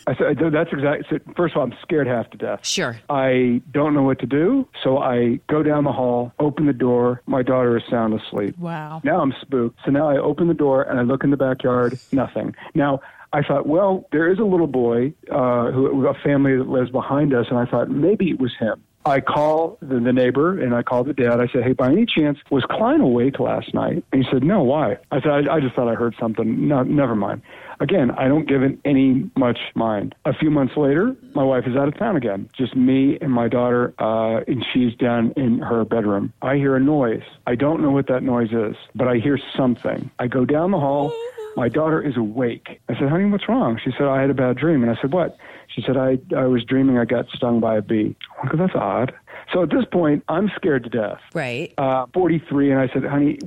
I 0.06 0.14
said, 0.16 0.38
that's 0.52 0.72
exactly. 0.72 1.04
So 1.10 1.18
first 1.36 1.56
of 1.56 1.58
all, 1.58 1.64
I'm 1.64 1.74
scared 1.82 2.06
half 2.06 2.30
to 2.30 2.38
death. 2.38 2.60
Sure. 2.64 3.00
I 3.08 3.60
don't 3.72 3.92
know 3.92 4.04
what 4.04 4.20
to 4.20 4.26
do, 4.26 4.68
so 4.84 4.98
I 4.98 5.40
go 5.48 5.64
down 5.64 5.82
the 5.82 5.92
hall, 5.92 6.32
open 6.38 6.66
the 6.66 6.72
door. 6.72 7.22
My 7.26 7.42
daughter 7.42 7.76
is 7.76 7.82
sound 7.90 8.14
asleep. 8.20 8.56
Wow. 8.56 9.00
Now 9.02 9.20
I'm 9.20 9.34
spooked. 9.40 9.80
So 9.84 9.90
now 9.90 10.08
I 10.08 10.16
open 10.16 10.46
the 10.46 10.54
door 10.54 10.84
and 10.84 11.00
I 11.00 11.02
look 11.02 11.24
in 11.24 11.30
the 11.30 11.36
backyard. 11.36 11.98
Nothing. 12.12 12.54
Now 12.74 13.00
I 13.32 13.42
thought, 13.42 13.66
well, 13.66 14.06
there 14.12 14.30
is 14.30 14.38
a 14.38 14.44
little 14.44 14.66
boy, 14.66 15.12
uh, 15.30 15.70
who 15.70 16.06
a 16.06 16.14
family 16.14 16.56
that 16.56 16.68
lives 16.68 16.90
behind 16.90 17.32
us, 17.32 17.46
and 17.48 17.58
I 17.58 17.64
thought 17.64 17.90
maybe 17.90 18.30
it 18.30 18.40
was 18.40 18.52
him. 18.58 18.82
I 19.04 19.20
call 19.20 19.78
the, 19.80 19.98
the 19.98 20.12
neighbor 20.12 20.60
and 20.60 20.74
I 20.74 20.82
call 20.82 21.04
the 21.04 21.14
dad. 21.14 21.40
I 21.40 21.46
said, 21.52 21.62
"Hey, 21.64 21.72
by 21.72 21.90
any 21.90 22.04
chance 22.04 22.38
was 22.50 22.64
Klein 22.64 23.00
awake 23.00 23.40
last 23.40 23.72
night?" 23.72 24.04
And 24.12 24.22
he 24.22 24.30
said, 24.30 24.44
"No, 24.44 24.62
why?" 24.62 24.98
I 25.10 25.20
said, 25.22 25.30
"I, 25.30 25.56
I 25.56 25.60
just 25.60 25.74
thought 25.74 25.88
I 25.88 25.94
heard 25.94 26.14
something. 26.20 26.68
No, 26.68 26.82
never 26.82 27.16
mind." 27.16 27.40
Again, 27.80 28.10
I 28.10 28.28
don't 28.28 28.46
give 28.46 28.62
it 28.62 28.78
any 28.84 29.30
much 29.36 29.58
mind. 29.74 30.14
A 30.26 30.34
few 30.34 30.50
months 30.50 30.76
later, 30.76 31.16
my 31.34 31.42
wife 31.42 31.64
is 31.66 31.76
out 31.76 31.88
of 31.88 31.96
town 31.96 32.14
again. 32.16 32.50
Just 32.58 32.76
me 32.76 33.16
and 33.22 33.32
my 33.32 33.48
daughter, 33.48 33.94
uh, 33.98 34.42
and 34.46 34.64
she's 34.74 34.94
down 34.96 35.32
in 35.34 35.60
her 35.60 35.86
bedroom. 35.86 36.34
I 36.42 36.56
hear 36.56 36.76
a 36.76 36.80
noise. 36.80 37.22
I 37.46 37.54
don't 37.54 37.80
know 37.80 37.90
what 37.90 38.08
that 38.08 38.22
noise 38.22 38.52
is, 38.52 38.76
but 38.94 39.08
I 39.08 39.16
hear 39.16 39.38
something. 39.56 40.10
I 40.18 40.26
go 40.26 40.44
down 40.44 40.72
the 40.72 40.78
hall. 40.78 41.10
My 41.56 41.68
daughter 41.68 42.00
is 42.00 42.16
awake. 42.16 42.80
I 42.88 42.94
said, 42.98 43.08
honey, 43.08 43.24
what's 43.26 43.48
wrong? 43.48 43.78
She 43.82 43.90
said, 43.98 44.06
I 44.06 44.20
had 44.20 44.30
a 44.30 44.34
bad 44.34 44.56
dream. 44.56 44.82
And 44.82 44.90
I 44.90 45.00
said, 45.00 45.12
what? 45.12 45.36
She 45.68 45.82
said, 45.82 45.96
I, 45.96 46.18
I 46.36 46.46
was 46.46 46.64
dreaming 46.64 46.98
I 46.98 47.04
got 47.04 47.28
stung 47.30 47.60
by 47.60 47.76
a 47.76 47.82
bee. 47.82 48.16
Go, 48.50 48.56
that's 48.56 48.74
odd. 48.74 49.12
So 49.52 49.62
at 49.64 49.70
this 49.70 49.84
point, 49.92 50.22
I'm 50.28 50.50
scared 50.56 50.84
to 50.84 50.90
death. 50.90 51.18
Right. 51.34 51.72
Uh, 51.76 52.06
43, 52.14 52.70
and 52.70 52.80
I 52.80 52.88
said, 52.92 53.04
honey, 53.04 53.38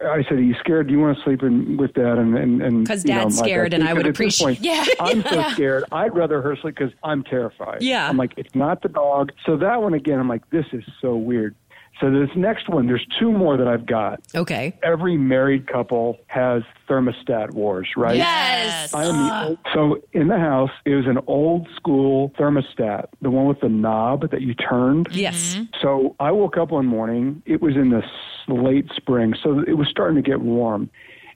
I 0.00 0.22
said, 0.24 0.38
are 0.38 0.42
you 0.42 0.54
scared? 0.60 0.86
Do 0.88 0.92
you 0.92 1.00
want 1.00 1.16
to 1.18 1.24
sleep 1.24 1.42
in, 1.42 1.76
with 1.76 1.94
dad? 1.94 2.18
And, 2.18 2.36
and, 2.36 2.62
and 2.62 2.86
'Cause 2.86 3.04
you 3.04 3.12
know, 3.14 3.22
Dad's 3.22 3.38
like 3.40 3.48
scared, 3.48 3.74
and 3.74 3.82
I 3.84 3.92
would 3.92 4.04
Because 4.04 4.16
appreciate- 4.16 4.44
point, 4.46 4.60
Yeah. 4.60 4.84
I'm 5.00 5.22
so 5.22 5.34
Yeah. 5.34 5.52
scared. 5.52 5.84
I'd 5.90 6.14
rather 6.14 6.40
her 6.42 6.56
sleep 6.56 6.76
because 6.76 6.92
I'm 7.02 7.24
terrified. 7.24 7.82
Yeah. 7.82 8.08
I'm 8.08 8.16
like, 8.16 8.34
it's 8.36 8.54
not 8.54 8.82
the 8.82 8.88
dog. 8.88 9.32
So 9.46 9.56
that 9.56 9.82
one 9.82 9.94
again, 9.94 10.18
I'm 10.20 10.28
like, 10.28 10.48
this 10.50 10.66
is 10.72 10.84
so 11.00 11.16
weird. 11.16 11.54
So 12.00 12.10
this 12.10 12.30
next 12.36 12.68
one, 12.68 12.86
there's 12.86 13.06
two 13.18 13.32
more 13.32 13.56
that 13.56 13.66
I've 13.66 13.86
got. 13.86 14.20
Okay. 14.34 14.78
Every 14.82 15.16
married 15.16 15.66
couple 15.66 16.18
has 16.28 16.62
thermostat 16.88 17.52
wars, 17.52 17.88
right? 17.96 18.16
Yes. 18.16 18.94
I 18.94 19.04
am 19.04 19.14
the 19.14 19.32
ah. 19.32 19.46
old, 19.46 19.58
so 19.74 20.02
in 20.12 20.28
the 20.28 20.38
house, 20.38 20.70
it 20.84 20.94
was 20.94 21.06
an 21.06 21.18
old 21.26 21.68
school 21.74 22.30
thermostat, 22.38 23.06
the 23.20 23.30
one 23.30 23.46
with 23.46 23.60
the 23.60 23.68
knob 23.68 24.30
that 24.30 24.42
you 24.42 24.54
turned. 24.54 25.08
Yes. 25.10 25.54
Mm-hmm. 25.54 25.64
So 25.82 26.14
I 26.20 26.30
woke 26.30 26.56
up 26.56 26.70
one 26.70 26.86
morning. 26.86 27.42
It 27.46 27.60
was 27.60 27.74
in 27.74 27.90
the 27.90 28.02
late 28.46 28.88
spring, 28.94 29.34
so 29.42 29.64
it 29.66 29.76
was 29.76 29.88
starting 29.88 30.22
to 30.22 30.28
get 30.28 30.40
warm. 30.40 30.90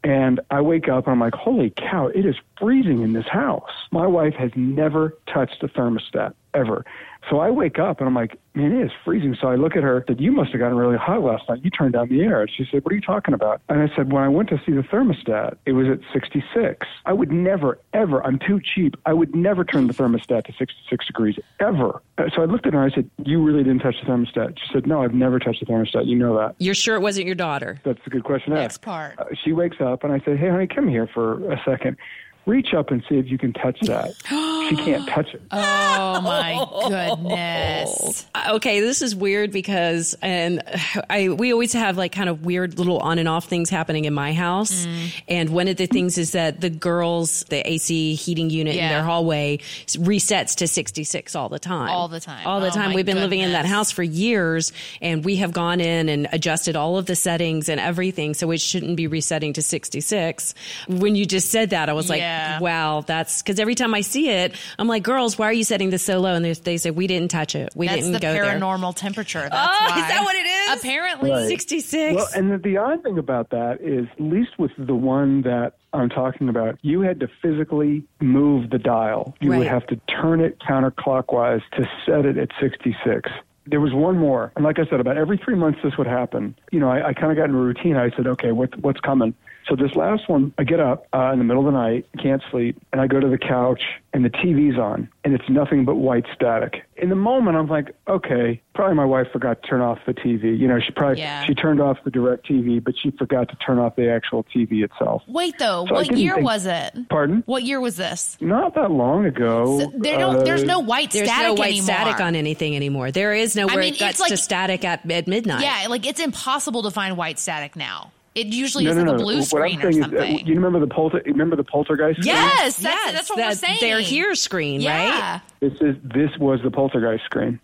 And 0.05 0.41
I 0.51 0.61
wake 0.61 0.89
up 0.89 1.07
and 1.07 1.13
I'm 1.13 1.21
like, 1.21 1.35
holy 1.35 1.71
cow, 1.71 2.09
it 2.09 2.27
is 2.27 2.35
freezing 2.59 3.03
in 3.03 3.13
this 3.13 3.27
house. 3.29 3.71
My 3.93 4.07
wife 4.07 4.35
has 4.35 4.51
never 4.57 5.17
touched 5.33 5.63
a 5.63 5.69
thermostat, 5.69 6.35
ever. 6.55 6.85
So 7.31 7.39
I 7.39 7.51
wake 7.51 7.79
up 7.79 8.01
and 8.01 8.09
I'm 8.09 8.15
like, 8.15 8.37
man, 8.55 8.73
it 8.73 8.85
is 8.85 8.91
freezing. 9.05 9.37
So 9.41 9.47
I 9.47 9.55
look 9.55 9.77
at 9.77 9.85
her, 9.85 10.03
I 10.03 10.07
said, 10.09 10.21
you 10.21 10.33
must 10.33 10.51
have 10.51 10.59
gotten 10.59 10.77
really 10.77 10.97
hot 10.97 11.23
last 11.23 11.49
night. 11.49 11.61
You 11.63 11.71
turned 11.71 11.93
down 11.93 12.09
the 12.09 12.21
air. 12.23 12.41
And 12.43 12.51
she 12.51 12.67
said, 12.71 12.85
what 12.85 12.93
are 12.93 12.97
you 12.97 13.01
talking 13.01 13.33
about? 13.33 13.63
And 13.69 13.81
I 13.81 13.95
said, 13.95 14.13
when 14.13 14.25
I 14.25 14.29
went 14.29 14.49
to 14.49 14.61
see 14.67 14.73
the 14.73 14.83
thermostat, 14.83 15.57
it 15.65 15.73
was 15.73 15.87
at 15.87 16.01
66. 16.13 16.85
I 17.07 17.13
would 17.13 17.31
never, 17.31 17.79
ever, 17.93 18.25
I'm 18.27 18.41
too 18.41 18.61
cheap. 18.61 18.97
I 19.07 19.13
would 19.13 19.37
never 19.37 19.65
turn 19.65 19.87
the 19.87 19.95
thermostat 19.95 20.47
to 20.47 20.53
66 20.59 21.07
degrees, 21.07 21.39
ever. 21.61 22.03
Uh, 22.19 22.25
So 22.35 22.43
I 22.43 22.47
looked 22.47 22.67
at 22.67 22.73
her 22.75 22.83
and 22.83 22.93
I 22.93 22.95
said, 22.95 23.09
you 23.25 23.41
really 23.41 23.63
didn't 23.63 23.83
touch 23.83 24.01
the 24.01 24.07
thermostat? 24.11 24.59
She 24.59 24.73
said, 24.73 24.87
no, 24.89 25.03
I've 25.03 25.15
never 25.15 25.39
touched 25.39 25.61
the 25.61 25.67
thermostat. 25.67 26.07
You 26.07 26.17
know 26.17 26.37
that. 26.39 26.57
You're 26.59 26.75
sure 26.75 26.97
it 26.97 27.01
wasn't 27.03 27.27
your 27.27 27.37
daughter? 27.37 27.81
That's 27.85 28.01
a 28.05 28.11
good 28.11 28.25
question 28.25 28.53
to 28.53 28.59
Next 28.59 28.79
part. 28.79 29.17
Uh, 29.19 29.27
she 29.45 29.53
wakes 29.53 29.77
up 29.81 30.03
and 30.03 30.13
I 30.13 30.19
said, 30.25 30.39
"Hey, 30.39 30.49
honey, 30.49 30.67
come 30.67 30.89
here 30.89 31.07
for 31.07 31.53
a 31.53 31.61
second. 31.65 31.97
Reach 32.45 32.75
up 32.75 32.91
and 32.91 33.03
see 33.09 33.17
if 33.19 33.31
you 33.31 33.39
can 33.39 33.53
touch 33.53 33.79
that." 33.83 34.15
she 34.69 34.77
can't 34.77 35.09
touch 35.09 35.33
it. 35.35 35.43
Oh 35.51 36.21
my 36.21 36.65
goodness. 36.89 38.27
Uh, 38.35 38.39
Okay, 38.55 38.81
this 38.81 39.01
is 39.03 39.15
weird 39.15 39.51
because 39.53 40.15
and 40.21 40.63
I 41.09 41.29
we 41.31 41.53
always 41.53 41.73
have 41.73 41.97
like 41.97 42.13
kind 42.13 42.29
of 42.29 42.45
weird 42.45 42.77
little 42.79 42.99
on 42.99 43.19
and 43.19 43.29
off 43.29 43.47
things 43.47 43.71
happening 43.71 44.05
in 44.05 44.13
my 44.15 44.33
house. 44.33 44.87
And 45.29 45.51
one 45.51 45.69
of 45.69 45.77
the 45.77 45.87
things 45.87 46.19
is 46.19 46.33
that 46.33 46.61
the 46.61 46.69
girls, 46.71 47.45
the 47.49 47.67
AC 47.69 48.15
heating 48.15 48.51
unit 48.51 48.75
in 48.75 48.89
their 48.89 49.03
hallway 49.05 49.59
resets 49.87 50.57
to 50.57 50.67
66 50.67 51.35
all 51.37 51.49
the 51.49 51.59
time. 51.59 51.89
All 51.89 52.09
the 52.09 52.21
time. 52.21 52.47
All 52.47 52.61
the 52.61 52.67
Oh, 52.67 52.71
time. 52.71 52.95
We've 52.95 53.07
been 53.07 53.19
living 53.21 53.41
in 53.41 53.53
that 53.53 53.65
house 53.67 53.91
for 53.93 54.03
years 54.03 54.73
and 55.01 55.25
we 55.25 55.37
have 55.37 55.53
gone 55.53 55.81
in 55.81 56.09
and 56.09 56.27
adjusted 56.33 56.75
all 56.77 56.99
of 56.99 57.07
the 57.07 57.15
settings 57.17 57.69
and 57.69 57.79
everything 57.81 58.35
so 58.35 58.51
it 58.51 58.61
shouldn't 58.61 58.97
be 58.97 59.07
resetting 59.07 59.53
to 59.55 59.63
66. 59.63 60.55
When 60.89 61.15
you 61.17 61.27
just 61.27 61.51
said 61.51 61.71
that 61.71 61.89
I 61.89 61.93
was 61.93 62.09
like, 62.11 62.21
Yeah. 62.33 62.61
wow, 62.61 63.03
that's 63.07 63.43
cuz 63.43 63.59
every 63.61 63.75
time 63.75 63.95
I 63.95 64.01
see 64.01 64.29
it, 64.31 64.55
I'm 64.79 64.89
like, 64.89 65.03
"Girls, 65.03 65.39
why 65.39 65.47
are 65.47 65.53
you 65.53 65.65
setting 65.65 65.91
this 65.91 66.03
so 66.05 66.19
low?" 66.21 66.35
And 66.35 66.45
they, 66.45 66.53
they 66.55 66.77
say, 66.77 66.91
"We 66.91 67.07
didn't 67.07 67.31
touch 67.31 67.55
it. 67.55 67.71
We 67.77 67.87
That's 67.87 67.99
didn't 68.01 68.13
the 68.13 68.19
go 68.21 68.33
there." 68.33 68.45
paranormal 68.45 68.95
temperature. 68.97 69.41
That's 69.51 69.55
Oh, 69.55 69.87
why. 69.91 70.01
is 70.01 70.09
that 70.09 70.23
what 70.25 70.37
it 70.37 70.47
is? 70.47 70.81
Apparently. 70.81 71.31
Right. 71.31 71.49
66. 71.49 72.17
Well, 72.17 72.29
and 72.35 72.51
the, 72.53 72.59
the 72.59 72.77
odd 72.79 73.03
thing 73.03 73.19
about 73.19 73.51
that 73.51 73.81
is, 73.81 74.07
at 74.13 74.21
least 74.21 74.59
with 74.59 74.73
the 74.79 74.95
one 74.95 75.43
that 75.43 75.75
I'm 75.93 76.09
talking 76.09 76.49
about, 76.49 76.79
you 76.83 77.03
had 77.03 77.21
to 77.21 77.29
physically 77.43 78.03
move 78.21 78.71
the 78.71 78.79
dial. 78.79 79.35
You 79.41 79.51
Right. 79.51 79.59
would 79.59 79.67
have 79.67 79.87
to 79.89 79.97
turn 80.09 80.41
it 80.41 80.59
counterclockwise 80.61 81.63
to 81.77 81.89
set 82.07 82.25
it 82.25 82.39
at 82.39 82.49
66. 82.61 83.31
There 83.67 83.81
was 83.81 83.93
one 83.93 84.19
more, 84.19 84.51
and 84.57 84.65
like 84.65 84.79
I 84.79 84.87
said, 84.87 84.99
about 85.01 85.17
every 85.17 85.37
three 85.39 85.55
months 85.55 85.79
this 85.85 85.97
would 85.97 86.07
happen. 86.09 86.55
You 86.73 86.81
know, 86.81 86.89
I, 86.91 87.09
I 87.09 87.13
kind 87.13 87.31
of 87.31 87.37
got 87.39 87.49
in 87.49 87.55
a 87.55 87.59
routine. 87.59 87.97
I 87.97 88.11
said, 88.17 88.27
okay, 88.27 88.51
what, 88.53 88.77
what's 88.81 88.99
coming? 89.01 89.35
So 89.69 89.77
this 89.77 89.95
last 89.95 90.29
one, 90.29 90.53
I 90.59 90.65
get 90.65 90.81
up 90.81 91.07
uh, 91.15 91.31
in 91.33 91.39
the 91.39 91.45
middle 91.45 91.67
of 91.67 91.73
the 91.73 91.79
night, 91.79 92.07
can't 92.21 92.43
sleep, 92.51 92.81
and 92.93 93.01
I 93.01 93.07
go 93.07 93.21
to 93.21 93.29
the 93.29 93.39
couch, 93.39 93.81
and 94.13 94.25
the 94.25 94.29
TV's 94.31 94.77
on, 94.79 95.09
and 95.25 95.35
it's 95.35 95.49
nothing 95.49 95.85
but 95.85 95.95
white 95.95 96.25
static. 96.35 96.83
In 96.97 97.09
the 97.11 97.15
moment, 97.17 97.57
I'm 97.57 97.69
like, 97.69 97.95
okay, 98.09 98.61
probably 98.75 98.97
my 98.97 99.05
wife 99.05 99.29
forgot 99.33 99.63
to 99.63 99.69
turn 99.69 99.81
off 99.81 99.99
the 100.05 100.15
TV. 100.15 100.59
You 100.59 100.67
know, 100.67 100.81
she 100.81 100.91
probably 100.91 101.21
Yeah. 101.21 101.45
she 101.47 101.55
turned 101.55 101.81
off 101.81 101.99
the 102.05 102.11
DirecTV, 102.11 102.83
but 102.83 102.95
she 103.01 103.13
forgot 103.13 103.49
to 103.51 103.57
turn 103.57 103.79
off 103.79 103.95
the 103.97 104.11
actual 104.11 104.45
TV 104.45 104.83
itself. 104.85 105.23
Wait 105.29 105.55
though, 105.59 105.87
So 105.89 105.95
what 105.95 106.17
year 106.17 106.35
think- 106.35 106.45
was 106.45 106.67
it? 106.67 107.09
Pardon? 107.09 107.43
What 107.47 107.63
year 107.63 107.81
was 107.81 107.97
this? 107.97 108.37
Not 108.41 108.75
that 108.75 108.91
long 108.91 109.27
ago. 109.27 109.79
So 109.79 109.93
there 109.97 110.19
don't, 110.19 110.45
there's 110.45 110.63
uh, 110.65 110.67
no 110.67 110.81
white 110.81 111.13
There's 111.13 111.29
static 111.29 111.47
no 111.47 111.55
white 111.55 111.69
anymore. 111.69 111.85
static 111.85 112.21
on 112.21 112.35
anything 112.35 112.75
anymore. 112.77 113.11
There 113.13 113.33
is 113.33 113.55
no 113.55 113.69
I 113.69 113.77
mean, 113.77 113.95
it 113.95 113.99
gets 113.99 114.19
like- 114.21 114.31
to 114.31 114.37
static 114.37 114.85
at, 114.85 115.09
at 115.11 115.27
midnight. 115.29 115.63
Yeah, 115.63 115.87
like 115.89 116.05
it's 116.07 116.21
impossible 116.21 116.83
to 116.83 116.91
find 116.91 117.17
white 117.17 117.39
static 117.39 117.77
now. 117.77 118.11
It 118.35 118.47
usually 118.49 118.85
No, 118.85 118.91
is 118.93 118.97
no, 118.97 119.03
like 119.03 119.11
no. 119.11 119.15
a 119.15 119.19
blue 119.19 119.37
what 119.37 119.45
screen 119.45 119.81
I'm 119.81 119.87
or 119.87 119.93
saying 119.93 120.03
something. 120.05 120.37
is, 120.37 120.43
uh, 120.43 120.45
you 120.47 120.55
remember 120.55 120.81
the 120.81 120.87
polter, 120.93 121.23
remember 121.27 121.55
the 121.57 121.65
poltergeist? 121.65 122.21
screen? 122.23 122.35
yes, 122.35 122.77
that's, 122.77 122.83
Yes, 122.83 123.13
that's 123.13 123.31
what 123.31 123.37
that- 123.37 123.49
we're 123.49 123.55
saying. 123.55 123.79
They're 123.81 124.01
here 124.01 124.35
screen, 124.35 124.81
yeah. 124.81 125.33
right? 125.33 125.41
This 125.61 125.73
is 125.81 125.97
this 126.03 126.31
was 126.39 126.61
the 126.63 126.71
poltergeist 126.71 127.25
screen. 127.25 127.61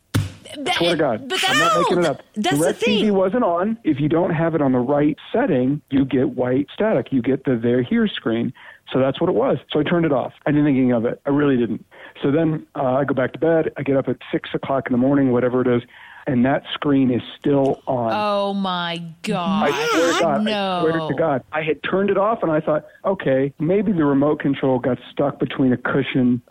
That- 0.58 0.74
Swear 0.76 0.92
to 0.92 0.96
God, 0.96 1.28
But 1.28 1.44
I'm 1.48 1.58
not 1.58 1.74
that's 1.74 1.90
making 1.90 1.98
it 1.98 2.04
up. 2.06 2.22
That's 2.34 2.56
the 2.56 2.62
Direct 2.64 2.78
thing. 2.80 3.04
TV 3.06 3.10
wasn't 3.10 3.44
on. 3.44 3.78
If 3.84 4.00
you 4.00 4.08
don't 4.08 4.30
have 4.30 4.54
it 4.54 4.62
on 4.62 4.72
the 4.72 4.78
right 4.78 5.16
setting, 5.32 5.80
you 5.90 6.04
get 6.04 6.30
white 6.30 6.68
static. 6.72 7.12
You 7.12 7.20
get 7.22 7.44
the 7.44 7.56
they're 7.56 7.82
here 7.82 8.08
screen. 8.08 8.52
So 8.92 8.98
that's 8.98 9.20
what 9.20 9.28
it 9.28 9.34
was. 9.36 9.58
So 9.70 9.80
I 9.80 9.82
turned 9.82 10.06
it 10.06 10.12
off. 10.12 10.32
I 10.46 10.50
didn't 10.50 10.64
think 10.64 10.76
anything 10.78 10.92
of 10.92 11.04
it. 11.04 11.20
I 11.26 11.30
really 11.30 11.58
didn't. 11.58 11.84
So 12.22 12.30
then 12.30 12.66
uh, 12.74 12.94
I 12.94 13.04
go 13.04 13.12
back 13.12 13.34
to 13.34 13.38
bed. 13.38 13.70
I 13.76 13.82
get 13.82 13.96
up 13.98 14.08
at 14.08 14.16
six 14.32 14.48
o'clock 14.54 14.86
in 14.86 14.92
the 14.92 14.98
morning, 14.98 15.30
whatever 15.32 15.60
it 15.60 15.66
is, 15.66 15.82
and 16.28 16.44
that 16.44 16.62
screen 16.74 17.10
is 17.10 17.22
still 17.40 17.82
on. 17.86 18.12
Oh 18.12 18.52
my 18.52 19.02
god! 19.22 19.70
I 19.70 19.88
swear 19.90 20.12
to 20.12 20.20
God, 20.20 20.44
no. 20.44 20.76
I 20.76 20.80
swear 20.82 21.08
to 21.08 21.14
God. 21.14 21.42
I 21.52 21.62
had 21.62 21.82
turned 21.82 22.10
it 22.10 22.18
off 22.18 22.42
and 22.42 22.52
I 22.52 22.60
thought, 22.60 22.86
okay, 23.04 23.52
maybe 23.58 23.92
the 23.92 24.04
remote 24.04 24.38
control 24.40 24.78
got 24.78 24.98
stuck 25.10 25.38
between 25.38 25.72
a 25.72 25.78
cushion 25.78 26.42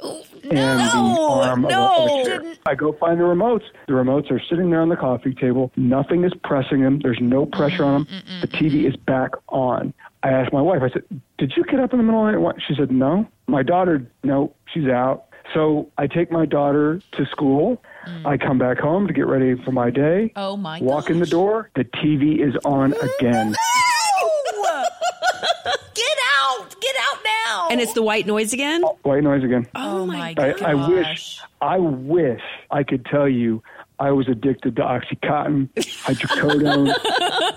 and 0.50 0.80
the 0.80 1.18
arm 1.20 1.66
of, 1.66 1.72
a, 1.72 1.76
of 1.78 2.22
a 2.22 2.24
chair. 2.26 2.56
I 2.66 2.74
go 2.74 2.94
find 2.94 3.20
the 3.20 3.24
remotes. 3.26 3.66
The 3.88 3.94
remotes 3.94 4.32
are 4.32 4.42
sitting 4.50 4.72
there 4.72 4.82
on 4.82 4.90
the 4.90 4.96
coffee 4.96 5.34
table. 5.34 5.72
Nothing 5.76 6.24
is 6.24 6.34
pressing 6.44 6.82
them. 6.82 7.00
There's 7.00 7.20
no 7.22 7.46
pressure 7.46 7.84
on 7.84 8.06
them. 8.06 8.24
The 8.42 8.48
TV 8.48 8.88
is 8.88 8.96
back 8.96 9.32
on. 9.50 9.94
I 10.24 10.30
asked 10.30 10.52
my 10.52 10.62
wife, 10.62 10.82
I 10.82 10.90
said, 10.90 11.04
did 11.38 11.54
you 11.56 11.63
get 11.66 11.80
up 11.80 11.94
in 11.94 12.00
the 12.00 12.04
middle 12.04 12.28
of 12.28 12.34
the 12.34 12.40
night? 12.40 12.56
She 12.68 12.74
said, 12.76 12.92
no. 12.92 13.28
My 13.48 13.62
daughter, 13.62 14.06
no, 14.24 14.56
she's 14.74 14.88
out. 14.88 15.26
So 15.54 15.90
I 15.98 16.08
take 16.08 16.32
my 16.32 16.46
daughter 16.46 17.00
to 17.13 17.26
school. 17.28 17.82
I 18.26 18.38
come 18.38 18.58
back 18.58 18.78
home 18.80 19.08
to 19.08 19.13
get 19.13 19.28
ready 19.28 19.56
for 19.63 19.72
my 19.72 19.89
day. 19.89 20.32
Oh 20.36 20.58
my 20.58 20.80
Walk 20.82 21.10
in 21.10 21.20
the 21.20 21.26
door. 21.26 21.70
The 21.76 21.84
TV 21.86 22.39
is 22.46 22.56
on 22.65 22.93
again. 22.93 23.56
Get 25.93 26.17
out! 26.38 26.76
Get 26.80 26.96
out 27.10 27.17
now! 27.46 27.67
And 27.72 27.82
it's 27.82 27.93
the 27.93 28.04
white 28.04 28.28
noise 28.28 28.54
again? 28.54 28.84
Oh, 28.86 28.98
white 29.04 29.24
noise 29.24 29.43
again. 29.43 29.67
oh, 29.76 30.02
oh 30.02 30.06
my 30.06 30.30
I, 30.30 30.34
god! 30.34 30.62
I 30.62 30.74
wish, 30.76 31.39
I 31.62 31.78
wish 31.78 32.41
I 32.70 32.84
could 32.84 33.06
tell 33.06 33.28
you 33.28 33.63
I 34.00 34.12
was 34.12 34.28
addicted 34.28 34.76
to 34.76 34.84
OxyContin, 34.84 35.70
hydrocodone, 35.76 36.93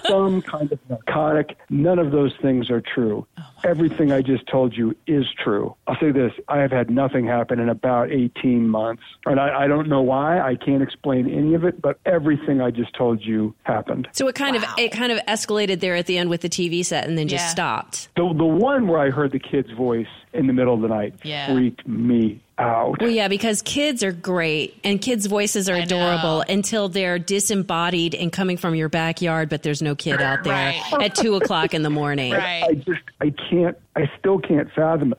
some 0.07 0.41
kind 0.43 0.73
of 0.73 0.79
narcotic. 0.89 1.57
None 1.69 1.99
of 1.99 2.13
those 2.13 2.33
things 2.41 2.71
are 2.71 2.81
true. 2.81 3.27
Oh, 3.39 3.50
Everything 3.65 4.13
I 4.13 4.23
just 4.23 4.47
told 4.47 4.77
you 4.77 4.97
is 5.07 5.25
true. 5.43 5.75
I'll 5.87 5.97
say 6.01 6.11
this: 6.11 6.33
I 6.49 6.59
have 6.59 6.71
had 6.71 6.91
nothing 6.91 7.27
happen 7.27 7.59
in 7.61 7.69
about 7.69 8.11
18 8.11 8.69
months, 8.69 9.03
and 9.27 9.39
I, 9.41 9.65
I 9.65 9.67
don't 9.67 9.89
know 9.89 10.03
why. 10.03 10.41
I 10.41 10.55
can't 10.57 10.83
explain 10.83 11.29
any 11.31 11.55
of 11.55 11.65
it, 11.65 11.81
but 11.81 11.99
everything 12.07 12.61
I 12.61 12.71
just 12.71 12.95
told 12.95 13.25
you 13.25 13.55
happened. 13.65 14.09
So 14.13 14.29
it 14.29 14.35
kind 14.35 14.57
of 14.57 14.65
it 14.79 14.93
kind 14.93 15.13
of 15.13 15.19
escalated 15.27 15.81
there 15.81 15.95
at 15.97 16.07
the 16.07 16.19
end 16.19 16.31
with 16.31 16.41
the 16.41 16.49
TV 16.49 16.85
set 16.85 17.07
and 17.07 17.17
then 17.19 17.29
just 17.29 17.45
Yeah. 17.45 17.49
stopped. 17.51 18.09
The 18.17 18.33
the 18.35 18.45
one 18.45 18.89
where 18.89 18.99
I 19.01 19.11
heard 19.11 19.33
the 19.33 19.39
kid's 19.39 19.71
voice 19.73 20.07
in 20.33 20.47
the 20.47 20.53
middle 20.53 20.75
of 20.75 20.81
the 20.81 20.89
night 20.89 21.15
Yeah. 21.25 21.53
freaked 21.53 21.87
me 21.89 22.41
out. 22.57 23.01
Well, 23.01 23.09
yeah, 23.11 23.27
because 23.29 23.63
kids 23.63 24.03
are 24.05 24.13
great 24.13 24.79
and 24.85 25.01
kids' 25.01 25.27
voices 25.27 25.69
are 25.69 25.75
I 25.77 25.81
adorable 25.81 26.39
know. 26.39 26.45
until 26.49 26.89
they're 26.91 27.19
disembodied 27.19 28.15
and 28.15 28.31
coming 28.31 28.57
from 28.59 28.75
your 28.75 28.89
backyard, 28.91 29.49
but 29.49 29.63
there's 29.63 29.81
no 29.83 29.95
kid 29.95 30.21
out 30.21 30.45
there 30.45 30.53
Right. 30.93 31.03
at 31.05 31.15
two 31.15 31.35
o'clock 31.37 31.73
in 31.75 31.83
the 31.83 31.91
morning. 31.91 32.33
Right. 32.33 32.63
I 32.69 32.75
just 32.75 33.01
I 33.21 33.31
can't 33.51 33.77
I 33.97 34.11
still 34.19 34.39
can't 34.39 34.71
fathom. 34.73 35.15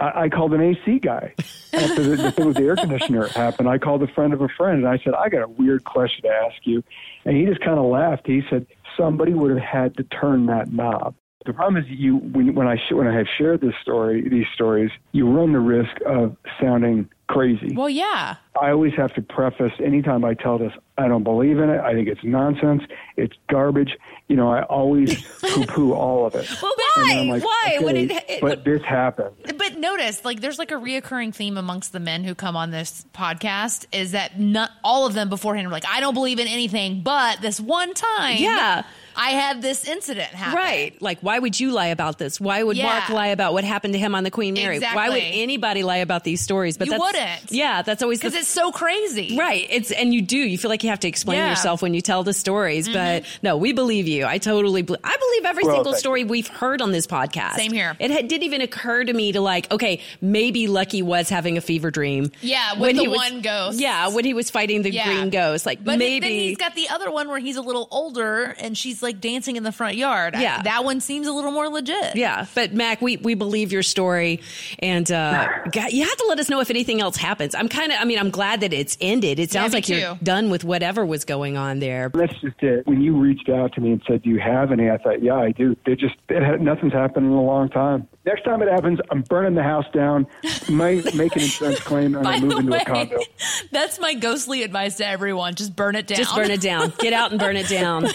I, 0.00 0.22
I 0.22 0.28
called 0.28 0.54
an 0.54 0.60
AC 0.60 0.98
guy 0.98 1.34
after 1.72 2.02
the, 2.02 2.16
the 2.16 2.32
thing 2.32 2.46
with 2.46 2.56
the 2.56 2.64
air 2.64 2.76
conditioner 2.76 3.28
happened. 3.28 3.68
I 3.68 3.78
called 3.78 4.02
a 4.02 4.08
friend 4.08 4.32
of 4.32 4.40
a 4.40 4.48
friend 4.48 4.78
and 4.78 4.88
I 4.88 4.98
said 5.04 5.14
I 5.14 5.28
got 5.28 5.42
a 5.42 5.48
weird 5.48 5.84
question 5.84 6.22
to 6.22 6.28
ask 6.28 6.56
you, 6.64 6.82
and 7.24 7.36
he 7.36 7.44
just 7.44 7.60
kind 7.60 7.78
of 7.78 7.86
laughed. 7.86 8.26
He 8.26 8.42
said 8.50 8.66
somebody 8.96 9.34
would 9.34 9.50
have 9.50 9.60
had 9.60 9.96
to 9.98 10.04
turn 10.04 10.46
that 10.46 10.72
knob. 10.72 11.14
The 11.46 11.52
problem 11.52 11.82
is 11.82 11.88
you 11.90 12.16
when 12.16 12.54
when 12.54 12.66
I 12.66 12.78
when 12.90 13.06
I 13.06 13.16
have 13.16 13.26
shared 13.36 13.60
this 13.60 13.74
story 13.82 14.26
these 14.28 14.46
stories, 14.54 14.90
you 15.12 15.28
run 15.28 15.52
the 15.52 15.60
risk 15.60 15.96
of 16.06 16.36
sounding 16.60 17.10
crazy. 17.34 17.74
well, 17.74 17.88
yeah. 17.88 18.36
I 18.60 18.70
always 18.70 18.94
have 18.94 19.12
to 19.14 19.22
preface 19.22 19.72
anytime 19.82 20.24
I 20.24 20.34
tell 20.34 20.58
this, 20.58 20.72
I 20.96 21.08
don't 21.08 21.24
believe 21.24 21.58
in 21.58 21.68
it. 21.70 21.80
I 21.80 21.92
think 21.92 22.06
it's 22.08 22.22
nonsense. 22.22 22.82
It's 23.16 23.34
garbage. 23.50 23.96
You 24.28 24.36
know, 24.36 24.50
I 24.50 24.62
always 24.62 25.22
poo 25.42 25.66
poo 25.66 25.92
all 25.92 26.24
of 26.26 26.34
it. 26.36 26.48
Well, 26.62 26.72
why? 26.96 27.26
Like, 27.28 27.44
why? 27.44 27.78
Okay, 27.82 28.04
it, 28.04 28.24
it- 28.28 28.40
but 28.40 28.64
this 28.64 28.82
happened. 28.82 29.34
But 29.58 29.78
notice, 29.78 30.24
like, 30.24 30.40
there's 30.40 30.58
like 30.58 30.70
a 30.70 30.76
reoccurring 30.76 31.34
theme 31.34 31.56
amongst 31.58 31.92
the 31.92 32.00
men 32.00 32.22
who 32.24 32.34
come 32.34 32.56
on 32.56 32.70
this 32.70 33.04
podcast 33.12 33.86
is 33.92 34.12
that 34.12 34.38
not 34.38 34.70
all 34.84 35.06
of 35.06 35.14
them 35.14 35.28
beforehand 35.28 35.66
are 35.66 35.70
like, 35.70 35.86
I 35.88 36.00
don't 36.00 36.14
believe 36.14 36.38
in 36.38 36.46
anything, 36.46 37.02
but 37.02 37.40
this 37.40 37.60
one 37.60 37.92
time, 37.94 38.36
Yeah. 38.38 38.84
I 39.16 39.30
had 39.30 39.62
this 39.62 39.86
incident 39.86 40.28
happen. 40.28 40.56
Right. 40.56 41.00
Like, 41.02 41.20
why 41.20 41.38
would 41.38 41.58
you 41.58 41.70
lie 41.72 41.86
about 41.88 42.18
this? 42.18 42.40
Why 42.40 42.62
would 42.62 42.76
Yeah. 42.76 42.86
Mark 42.86 43.08
lie 43.10 43.28
about 43.28 43.52
what 43.52 43.64
happened 43.64 43.94
to 43.94 43.98
him 43.98 44.14
on 44.14 44.24
the 44.24 44.30
Queen 44.30 44.54
Mary? 44.54 44.80
Why 44.80 45.08
would 45.08 45.22
anybody 45.22 45.82
lie 45.82 45.98
about 45.98 46.24
these 46.24 46.40
stories? 46.40 46.76
But 46.76 46.86
You 46.86 46.92
that's, 46.92 47.02
wouldn't. 47.02 47.40
Yeah, 47.52 47.82
that's 47.82 48.02
always 48.02 48.18
Because 48.20 48.34
it's 48.34 48.48
so 48.48 48.72
crazy. 48.72 49.36
Right. 49.38 49.66
It's 49.70 49.90
and 49.90 50.12
you 50.14 50.22
do. 50.22 50.36
You 50.38 50.58
feel 50.58 50.68
like 50.68 50.82
you 50.84 50.90
have 50.90 51.00
to 51.00 51.08
explain 51.08 51.38
Yeah. 51.38 51.50
yourself 51.50 51.82
when 51.82 51.94
you 51.94 52.00
tell 52.00 52.22
the 52.24 52.32
stories, 52.34 52.88
but 52.88 52.94
Mm-hmm. 53.24 53.38
no, 53.42 53.56
we 53.56 53.72
believe 53.72 54.08
you. 54.08 54.24
I 54.26 54.38
totally 54.38 54.82
believe. 54.82 55.00
I 55.04 55.16
believe 55.16 55.44
every 55.44 55.64
Well, 55.64 55.74
single 55.76 55.92
thank 55.92 56.00
story 56.00 56.24
we've 56.24 56.48
heard 56.48 56.80
on 56.82 56.92
this 56.92 57.06
podcast. 57.06 57.54
Same 57.54 57.72
here. 57.72 57.96
It 57.98 58.10
had, 58.10 58.28
didn't 58.28 58.44
even 58.44 58.60
occur 58.60 59.04
to 59.04 59.12
me 59.12 59.32
to 59.32 59.40
like, 59.40 59.70
okay, 59.72 60.00
maybe 60.20 60.66
Lucky 60.68 61.02
was 61.02 61.28
having 61.28 61.56
a 61.56 61.60
fever 61.60 61.90
dream. 61.90 62.30
Yeah, 62.40 62.72
with 62.72 62.80
when 62.80 62.96
the 62.96 63.02
he 63.02 63.08
was- 63.08 63.16
one 63.18 63.40
ghost. 63.42 63.78
Yeah, 63.80 64.08
when 64.08 64.24
he 64.24 64.34
was 64.34 64.50
fighting 64.50 64.82
the 64.82 64.90
Yeah. 64.92 65.04
green 65.06 65.30
ghost. 65.30 65.66
Like 65.66 65.82
But 65.84 65.98
maybe 65.98 66.20
then 66.20 66.30
he's 66.30 66.56
got 66.56 66.74
the 66.74 66.88
other 66.88 67.10
one 67.10 67.28
where 67.28 67.38
he's 67.38 67.56
a 67.56 67.62
little 67.62 67.88
older 67.90 68.54
and 68.58 68.76
she's 68.76 69.02
like 69.04 69.20
dancing 69.20 69.54
in 69.54 69.62
the 69.62 69.70
front 69.70 69.96
yard. 69.96 70.34
I- 70.34 70.42
Yeah. 70.42 70.62
that 70.62 70.84
one 70.84 71.00
seems 71.00 71.28
a 71.28 71.32
little 71.32 71.52
more 71.52 71.68
legit. 71.68 72.16
Yeah, 72.16 72.46
but 72.54 72.72
Mac, 72.74 73.00
we, 73.00 73.18
we 73.18 73.34
believe 73.34 73.70
your 73.70 73.82
story, 73.84 74.40
and 74.80 75.10
uh, 75.12 75.48
God, 75.72 75.92
you 75.92 76.02
have 76.04 76.16
to 76.16 76.26
let 76.28 76.40
us 76.40 76.48
know 76.48 76.60
if 76.60 76.70
anything 76.70 77.00
else 77.00 77.16
happens. 77.16 77.54
I'm 77.54 77.68
kind 77.68 77.92
of, 77.92 77.98
I 78.00 78.04
mean, 78.04 78.18
I'm 78.18 78.30
glad 78.30 78.62
that 78.62 78.72
it's 78.72 78.98
ended. 79.00 79.38
It 79.38 79.52
sounds 79.52 79.72
me 79.72 79.76
like 79.76 79.88
you're 79.88 80.18
done 80.22 80.50
with 80.50 80.64
whatever 80.64 81.06
was 81.06 81.24
going 81.24 81.56
on 81.56 81.78
there. 81.78 82.10
That's 82.12 82.34
just 82.40 82.60
it. 82.62 82.86
When 82.86 83.00
you 83.00 83.16
reached 83.16 83.48
out 83.48 83.72
to 83.74 83.80
me 83.80 83.92
and 83.92 84.02
said, 84.08 84.22
"Do 84.22 84.30
you 84.30 84.40
have 84.40 84.72
any?" 84.72 84.90
I 84.90 84.98
thought, 84.98 85.22
"Yeah, 85.22 85.36
I 85.36 85.52
do." 85.52 85.76
They 85.86 85.94
just 85.94 86.14
it 86.28 86.42
had, 86.42 86.60
nothing's 86.60 86.92
happened 86.92 87.26
in 87.26 87.32
a 87.32 87.42
long 87.42 87.68
time. 87.68 88.08
Next 88.26 88.42
time 88.44 88.62
it 88.62 88.68
happens, 88.70 88.98
I'm 89.10 89.20
burning 89.22 89.54
the 89.54 89.62
house 89.62 89.84
down, 89.92 90.26
might 90.68 91.14
make 91.14 91.36
an 91.36 91.42
insurance 91.42 91.80
claim, 91.80 92.14
and 92.14 92.26
I 92.26 92.40
move 92.40 92.50
the 92.52 92.56
into 92.58 92.80
a 92.80 92.84
condo. 92.84 93.18
that's 93.70 93.98
my 93.98 94.14
ghostly 94.14 94.62
advice 94.62 94.96
to 94.96 95.06
everyone. 95.06 95.54
Just 95.54 95.76
burn 95.76 95.94
it 95.94 96.06
down. 96.06 96.16
Just 96.18 96.34
burn 96.34 96.50
it 96.50 96.62
down. 96.62 96.92
Get 96.98 97.12
out 97.12 97.32
and 97.32 97.38
burn 97.40 97.56
it 97.56 97.68
down. 97.68 98.06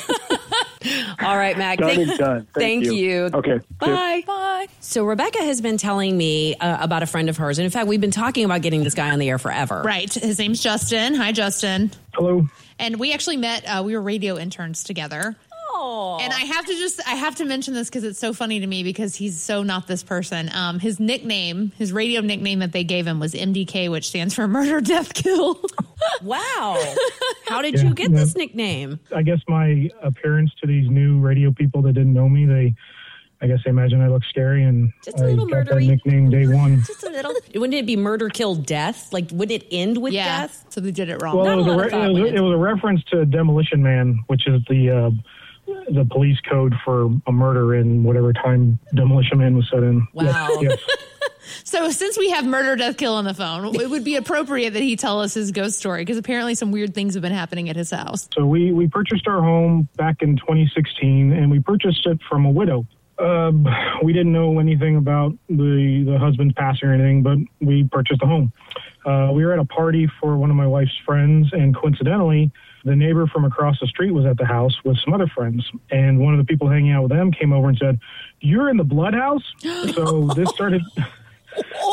All 1.21 1.37
right, 1.37 1.57
Mac. 1.57 1.79
Done 1.79 1.95
Thank, 1.95 2.09
and 2.09 2.17
done. 2.17 2.47
thank 2.53 2.83
Thank 2.83 2.85
you. 2.85 2.93
you. 2.93 3.29
Okay. 3.33 3.59
Bye. 3.79 4.23
Bye. 4.25 4.67
So 4.79 5.03
Rebekah 5.05 5.43
has 5.43 5.61
been 5.61 5.77
telling 5.77 6.17
me 6.17 6.55
uh, 6.55 6.77
about 6.83 7.03
a 7.03 7.05
friend 7.05 7.29
of 7.29 7.37
hers, 7.37 7.57
and 7.59 7.65
in 7.65 7.71
fact, 7.71 7.87
we've 7.87 8.01
been 8.01 8.11
talking 8.11 8.45
about 8.45 8.61
getting 8.61 8.83
this 8.83 8.93
guy 8.93 9.11
on 9.11 9.19
the 9.19 9.29
air 9.29 9.37
forever. 9.37 9.81
Right. 9.83 10.13
His 10.13 10.39
name's 10.39 10.61
Justin. 10.61 11.15
Hi, 11.15 11.31
Justin. 11.31 11.91
Hello. 12.13 12.47
And 12.79 12.97
we 12.97 13.11
actually 13.11 13.37
met, 13.37 13.65
uh, 13.65 13.83
we 13.83 13.93
were 13.93 14.01
radio 14.01 14.37
interns 14.37 14.85
together. 14.85 15.35
And 16.21 16.31
I 16.33 16.39
have 16.39 16.65
to 16.65 16.73
just, 16.73 17.01
I 17.07 17.15
have 17.15 17.35
to 17.35 17.45
mention 17.45 17.73
this 17.73 17.89
because 17.89 18.03
it's 18.03 18.19
so 18.19 18.33
funny 18.33 18.59
to 18.59 18.67
me 18.67 18.83
because 18.83 19.15
he's 19.15 19.41
so 19.41 19.63
not 19.63 19.87
this 19.87 20.03
person. 20.03 20.49
Um, 20.53 20.79
his 20.79 20.99
nickname, 20.99 21.71
his 21.77 21.91
radio 21.91 22.21
nickname 22.21 22.59
that 22.59 22.71
they 22.71 22.83
gave 22.83 23.05
him 23.07 23.19
was 23.19 23.33
MDK, 23.33 23.89
which 23.89 24.07
stands 24.09 24.33
for 24.35 24.47
Murder, 24.47 24.81
Death, 24.93 25.13
Kill. 25.13 25.59
Wow. 26.21 26.81
How 27.47 27.61
did 27.61 27.75
Yeah, 27.75 27.83
you 27.83 27.93
get 27.93 28.11
yeah. 28.11 28.17
this 28.19 28.35
nickname? 28.35 28.99
I 29.15 29.21
guess 29.21 29.39
my 29.47 29.89
appearance 30.01 30.51
to 30.61 30.67
these 30.67 30.89
new 30.89 31.19
radio 31.19 31.51
people 31.51 31.81
that 31.83 31.93
didn't 31.93 32.13
know 32.13 32.29
me, 32.29 32.45
they 32.45 32.75
I 33.41 33.47
guess 33.47 33.59
they 33.63 33.69
imagine 33.69 34.01
I 34.01 34.09
look 34.09 34.23
scary, 34.25 34.65
and 34.65 34.91
Just 35.05 35.17
a 35.17 35.23
I 35.23 35.27
little 35.27 35.45
got 35.47 35.65
that 35.67 35.77
nickname 35.77 36.29
day 36.29 36.45
one. 36.53 36.83
Just 36.83 37.03
a 37.03 37.09
little. 37.09 37.33
Wouldn't 37.55 37.73
it 37.73 37.85
be 37.85 37.95
murder, 37.95 38.27
kill, 38.27 38.53
death? 38.55 39.13
Like, 39.13 39.29
would 39.31 39.49
it 39.49 39.65
end 39.71 39.97
with 39.97 40.11
Yeah. 40.11 40.41
death? 40.41 40.65
So 40.67 40.81
they 40.81 40.91
did 40.91 41.07
it 41.07 41.21
wrong. 41.21 41.37
Well, 41.37 41.47
it 41.47 41.55
was 41.55 41.67
a, 41.67 41.77
re- 41.77 42.05
it, 42.05 42.11
was, 42.21 42.31
it 42.33 42.39
was 42.41 42.53
a 42.53 42.57
reference 42.57 43.01
to 43.11 43.25
Demolition 43.25 43.81
Man, 43.81 44.19
which 44.27 44.45
is 44.45 44.61
the 44.67 44.89
uh, 44.89 45.11
the 45.89 46.07
police 46.09 46.39
code 46.41 46.73
for 46.83 47.09
a 47.27 47.31
murder 47.31 47.75
in 47.75 48.03
whatever 48.03 48.33
time 48.33 48.79
Demolition 48.93 49.37
Man 49.39 49.55
was 49.55 49.69
set 49.69 49.83
in. 49.83 50.07
Wow. 50.13 50.49
Yes. 50.61 50.79
So 51.63 51.89
since 51.89 52.17
we 52.17 52.29
have 52.31 52.45
murder, 52.45 52.75
death, 52.75 52.97
kill 52.97 53.13
on 53.13 53.25
the 53.25 53.33
phone, 53.33 53.75
it 53.75 53.89
would 53.89 54.03
be 54.03 54.15
appropriate 54.15 54.71
that 54.71 54.81
he 54.81 54.95
tell 54.95 55.19
us 55.19 55.33
his 55.33 55.51
ghost 55.51 55.79
story 55.79 56.01
because 56.01 56.17
apparently 56.17 56.53
some 56.53 56.71
weird 56.71 56.93
things 56.93 57.13
have 57.13 57.23
been 57.23 57.31
happening 57.31 57.69
at 57.69 57.75
his 57.75 57.91
house. 57.91 58.29
So 58.33 58.45
we, 58.45 58.71
we 58.71 58.87
purchased 58.87 59.27
our 59.27 59.41
home 59.41 59.87
back 59.95 60.21
in 60.21 60.37
2016, 60.37 61.31
and 61.31 61.49
we 61.49 61.59
purchased 61.59 62.05
it 62.05 62.19
from 62.29 62.45
a 62.45 62.49
widow. 62.49 62.85
Um, 63.19 63.67
we 64.03 64.13
didn't 64.13 64.31
know 64.31 64.59
anything 64.59 64.95
about 64.95 65.33
the 65.49 66.03
the 66.05 66.17
husband's 66.17 66.53
passing 66.53 66.87
or 66.87 66.93
anything, 66.93 67.21
but 67.21 67.37
we 67.59 67.83
purchased 67.83 68.21
the 68.21 68.25
home. 68.27 68.53
Uh, 69.05 69.31
we 69.33 69.45
were 69.45 69.53
at 69.53 69.59
a 69.59 69.65
party 69.65 70.09
for 70.19 70.37
one 70.37 70.49
of 70.49 70.55
my 70.55 70.67
wife's 70.67 70.97
friends, 71.05 71.47
and 71.53 71.75
coincidentally, 71.75 72.51
the 72.85 72.95
neighbor 72.95 73.27
from 73.27 73.45
across 73.45 73.79
the 73.79 73.87
street 73.87 74.11
was 74.11 74.25
at 74.25 74.37
the 74.37 74.45
house 74.45 74.73
with 74.83 74.97
some 75.03 75.13
other 75.13 75.27
friends. 75.27 75.69
And 75.91 76.19
one 76.19 76.33
of 76.33 76.39
the 76.39 76.45
people 76.45 76.69
hanging 76.69 76.91
out 76.91 77.03
with 77.03 77.11
them 77.11 77.31
came 77.31 77.53
over 77.53 77.69
and 77.69 77.77
said, 77.77 77.99
"You're 78.39 78.69
in 78.69 78.77
the 78.77 78.83
blood 78.83 79.13
house." 79.13 79.43
so 79.93 80.31
this 80.35 80.49
started 80.49 80.81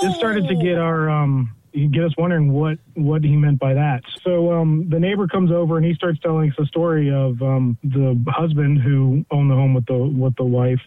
this 0.03 0.15
started 0.17 0.47
to 0.49 0.55
get 0.57 0.79
our 0.79 1.09
um 1.09 1.53
get 1.91 2.05
us 2.05 2.13
wondering 2.17 2.53
what 2.53 2.79
what 2.95 3.23
he 3.23 3.37
meant 3.37 3.59
by 3.59 3.75
that. 3.75 4.03
So 4.23 4.53
um 4.53 4.89
the 4.89 4.99
neighbor 4.99 5.27
comes 5.27 5.51
over 5.51 5.77
and 5.77 5.85
he 5.85 5.95
starts 5.95 6.19
telling 6.21 6.51
us 6.51 6.57
the 6.59 6.67
story 6.67 7.11
of 7.11 7.41
um 7.43 7.77
the 7.83 8.19
husband 8.29 8.81
who 8.81 9.25
owned 9.31 9.51
the 9.51 9.55
home 9.55 9.75
with 9.75 9.87
the 9.87 9.99
with 9.99 10.37
the 10.37 10.45
wife. 10.45 10.81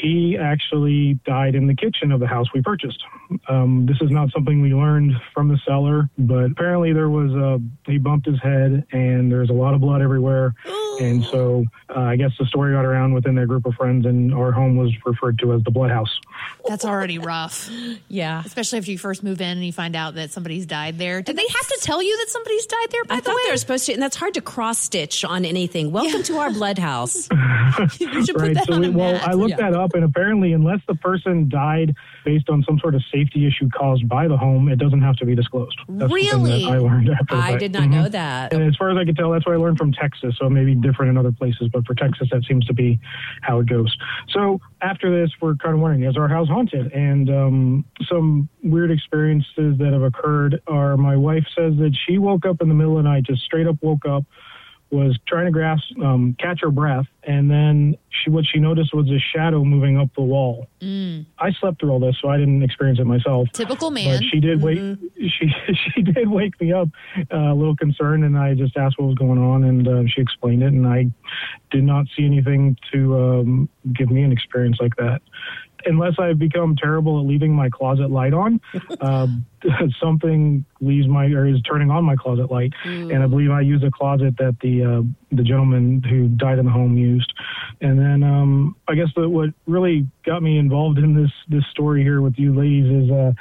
He 0.00 0.36
actually 0.36 1.14
died 1.24 1.54
in 1.54 1.66
the 1.66 1.74
kitchen 1.74 2.12
of 2.12 2.20
the 2.20 2.26
house 2.26 2.46
we 2.54 2.60
purchased. 2.60 3.02
Um, 3.48 3.86
this 3.86 3.96
is 4.02 4.10
not 4.10 4.30
something 4.30 4.60
we 4.60 4.74
learned 4.74 5.12
from 5.32 5.48
the 5.48 5.58
seller, 5.66 6.10
but 6.18 6.44
apparently 6.52 6.92
there 6.92 7.08
was 7.08 7.32
a 7.32 7.58
he 7.90 7.96
bumped 7.98 8.26
his 8.26 8.38
head 8.42 8.84
and 8.92 9.32
there's 9.32 9.48
a 9.50 9.54
lot 9.54 9.72
of 9.74 9.80
blood 9.80 10.02
everywhere. 10.02 10.54
And 11.00 11.24
so 11.24 11.64
uh, 11.94 12.00
I 12.00 12.16
guess 12.16 12.30
the 12.38 12.44
story 12.46 12.74
got 12.74 12.84
around 12.84 13.14
within 13.14 13.34
their 13.34 13.46
group 13.46 13.64
of 13.66 13.74
friends, 13.74 14.06
and 14.06 14.32
our 14.34 14.52
home 14.52 14.76
was 14.76 14.92
referred 15.04 15.38
to 15.40 15.52
as 15.54 15.62
the 15.64 15.70
Blood 15.70 15.90
House. 15.90 16.18
That's 16.66 16.84
already 16.84 17.18
rough. 17.18 17.70
Yeah. 18.08 18.42
Especially 18.44 18.78
after 18.78 18.90
you 18.90 18.98
first 18.98 19.22
move 19.22 19.40
in 19.40 19.48
and 19.58 19.64
you 19.66 19.72
find 19.72 19.94
out 19.96 20.14
that 20.14 20.30
somebody's 20.30 20.64
died 20.66 20.96
there. 20.98 21.22
Did 21.22 21.36
they 21.36 21.46
have 21.46 21.66
to 21.68 21.78
tell 21.82 22.02
you 22.02 22.16
that 22.18 22.28
somebody's 22.30 22.66
died 22.66 22.86
there, 22.90 23.04
by 23.04 23.14
I 23.14 23.18
the 23.18 23.24
thought 23.24 23.34
way? 23.36 23.40
they 23.46 23.50
were 23.52 23.56
supposed 23.56 23.86
to, 23.86 23.92
and 23.92 24.02
that's 24.02 24.16
hard 24.16 24.34
to 24.34 24.40
cross 24.40 24.78
stitch 24.78 25.24
on 25.24 25.44
anything. 25.44 25.90
Welcome 25.92 26.22
to 26.24 26.36
our 26.38 26.50
blood 26.50 26.78
house. 26.78 27.28
you 27.98 28.24
should 28.24 28.36
put 28.36 28.42
right. 28.42 28.54
that 28.54 28.66
So 28.66 28.74
on 28.74 28.80
we, 28.82 28.86
a 28.88 28.90
well. 28.92 29.20
I 29.22 29.32
looked 29.32 29.50
Yeah. 29.50 29.70
that 29.70 29.74
up, 29.74 29.85
and 29.94 30.04
apparently, 30.04 30.52
unless 30.52 30.80
the 30.88 30.94
person 30.96 31.48
died 31.48 31.94
based 32.24 32.48
on 32.48 32.62
some 32.66 32.78
sort 32.78 32.94
of 32.94 33.02
safety 33.12 33.46
issue 33.46 33.68
caused 33.70 34.08
by 34.08 34.28
the 34.28 34.36
home, 34.36 34.68
it 34.68 34.78
doesn't 34.78 35.02
have 35.02 35.16
to 35.16 35.24
be 35.26 35.34
disclosed. 35.34 35.78
That's 35.88 36.12
Really? 36.12 36.64
I 36.64 36.78
learned 36.78 37.08
after. 37.10 37.34
I 37.36 37.52
that. 37.52 37.60
did 37.60 37.72
not 37.72 37.84
Mhm. 37.84 37.90
know 37.90 38.08
that. 38.08 38.52
And 38.52 38.62
as 38.62 38.76
far 38.76 38.90
as 38.90 38.96
I 38.96 39.04
could 39.04 39.16
tell, 39.16 39.30
that's 39.30 39.46
what 39.46 39.54
I 39.54 39.58
learned 39.58 39.78
from 39.78 39.92
Texas. 39.92 40.36
So 40.38 40.46
it 40.46 40.50
may 40.50 40.64
be 40.64 40.74
different 40.74 41.10
in 41.10 41.16
other 41.18 41.32
places, 41.32 41.68
but 41.72 41.86
for 41.86 41.94
Texas, 41.94 42.28
that 42.32 42.44
seems 42.44 42.64
to 42.66 42.74
be 42.74 42.98
how 43.42 43.60
it 43.60 43.66
goes. 43.68 43.96
So 44.30 44.60
after 44.82 45.10
this, 45.10 45.30
we're 45.40 45.56
kind 45.56 45.74
of 45.74 45.80
wondering, 45.80 46.02
is 46.08 46.16
our 46.16 46.28
house 46.28 46.48
haunted? 46.48 46.92
And 46.92 47.30
um, 47.30 47.84
some 48.08 48.48
weird 48.62 48.90
experiences 48.90 49.78
that 49.78 49.90
have 49.92 50.02
occurred 50.02 50.60
are 50.66 50.96
my 50.96 51.16
wife 51.16 51.44
says 51.56 51.74
that 51.76 51.96
she 52.06 52.18
woke 52.18 52.44
up 52.46 52.60
in 52.60 52.68
the 52.68 52.74
middle 52.74 52.96
of 52.98 53.04
the 53.04 53.08
night, 53.10 53.24
just 53.24 53.42
straight 53.42 53.66
up 53.66 53.76
woke 53.82 54.06
up, 54.06 54.24
was 54.90 55.18
trying 55.26 55.46
to 55.46 55.50
grasp, 55.50 55.84
um, 56.02 56.36
catch 56.38 56.60
her 56.62 56.70
breath, 56.70 57.06
and 57.24 57.50
then 57.50 57.96
she 58.08 58.30
what 58.30 58.44
she 58.46 58.60
noticed 58.60 58.94
was 58.94 59.08
a 59.10 59.18
shadow 59.18 59.64
moving 59.64 59.98
up 59.98 60.08
the 60.14 60.22
wall. 60.22 60.68
I 61.38 61.52
slept 61.60 61.80
through 61.80 61.90
all 61.90 61.98
this, 61.98 62.16
so 62.22 62.28
I 62.28 62.36
didn't 62.36 62.62
experience 62.62 63.00
it 63.00 63.04
myself. 63.04 63.48
Typical 63.52 63.90
man. 63.90 64.18
But 64.20 64.24
she 64.24 64.40
did 64.40 64.62
wake. 64.62 64.78
She 65.18 65.50
she 65.94 66.02
did 66.02 66.28
wake 66.28 66.60
me 66.60 66.72
up 66.72 66.88
uh, 67.32 67.36
a 67.36 67.54
little 67.54 67.74
concerned, 67.76 68.22
and 68.24 68.38
I 68.38 68.54
just 68.54 68.76
asked 68.76 68.98
what 68.98 69.06
was 69.06 69.16
going 69.16 69.38
on, 69.38 69.64
and 69.64 69.88
uh, 69.88 70.02
she 70.06 70.20
explained 70.20 70.62
it, 70.62 70.72
and 70.72 70.86
I 70.86 71.06
did 71.70 71.82
not 71.82 72.06
see 72.16 72.24
anything 72.24 72.76
to 72.92 73.18
um, 73.18 73.68
give 73.92 74.10
me 74.10 74.22
an 74.22 74.30
experience 74.30 74.76
like 74.80 74.94
that. 74.96 75.20
Unless 75.84 76.14
I've 76.18 76.38
become 76.38 76.74
terrible 76.76 77.20
at 77.20 77.26
leaving 77.26 77.52
my 77.52 77.68
closet 77.68 78.10
light 78.10 78.32
on, 78.32 78.60
uh, 79.00 79.26
something 80.00 80.64
leaves 80.80 81.08
my 81.08 81.26
or 81.26 81.46
is 81.46 81.60
turning 81.62 81.90
on 81.90 82.04
my 82.04 82.16
closet 82.16 82.50
light, 82.50 82.72
and 82.84 83.22
I 83.22 83.26
believe 83.26 83.50
I 83.50 83.60
use 83.60 83.82
a 83.82 83.90
closet 83.90 84.36
that 84.38 84.56
the 84.60 84.84
uh, 84.84 85.02
the 85.32 85.42
gentleman 85.42 86.02
who 86.02 86.28
died 86.28 86.58
in 86.58 86.66
the 86.66 86.70
home 86.70 86.96
used. 86.96 87.32
And 87.80 87.98
then 87.98 88.22
um, 88.22 88.76
I 88.88 88.94
guess 88.94 89.08
that 89.16 89.28
what 89.28 89.50
really 89.66 90.06
got 90.24 90.42
me 90.42 90.58
involved 90.58 90.98
in 90.98 91.14
this 91.14 91.30
this 91.48 91.64
story 91.70 92.02
here 92.02 92.20
with 92.20 92.34
you 92.38 92.54
ladies 92.54 93.04
is 93.04 93.10
uh, 93.10 93.32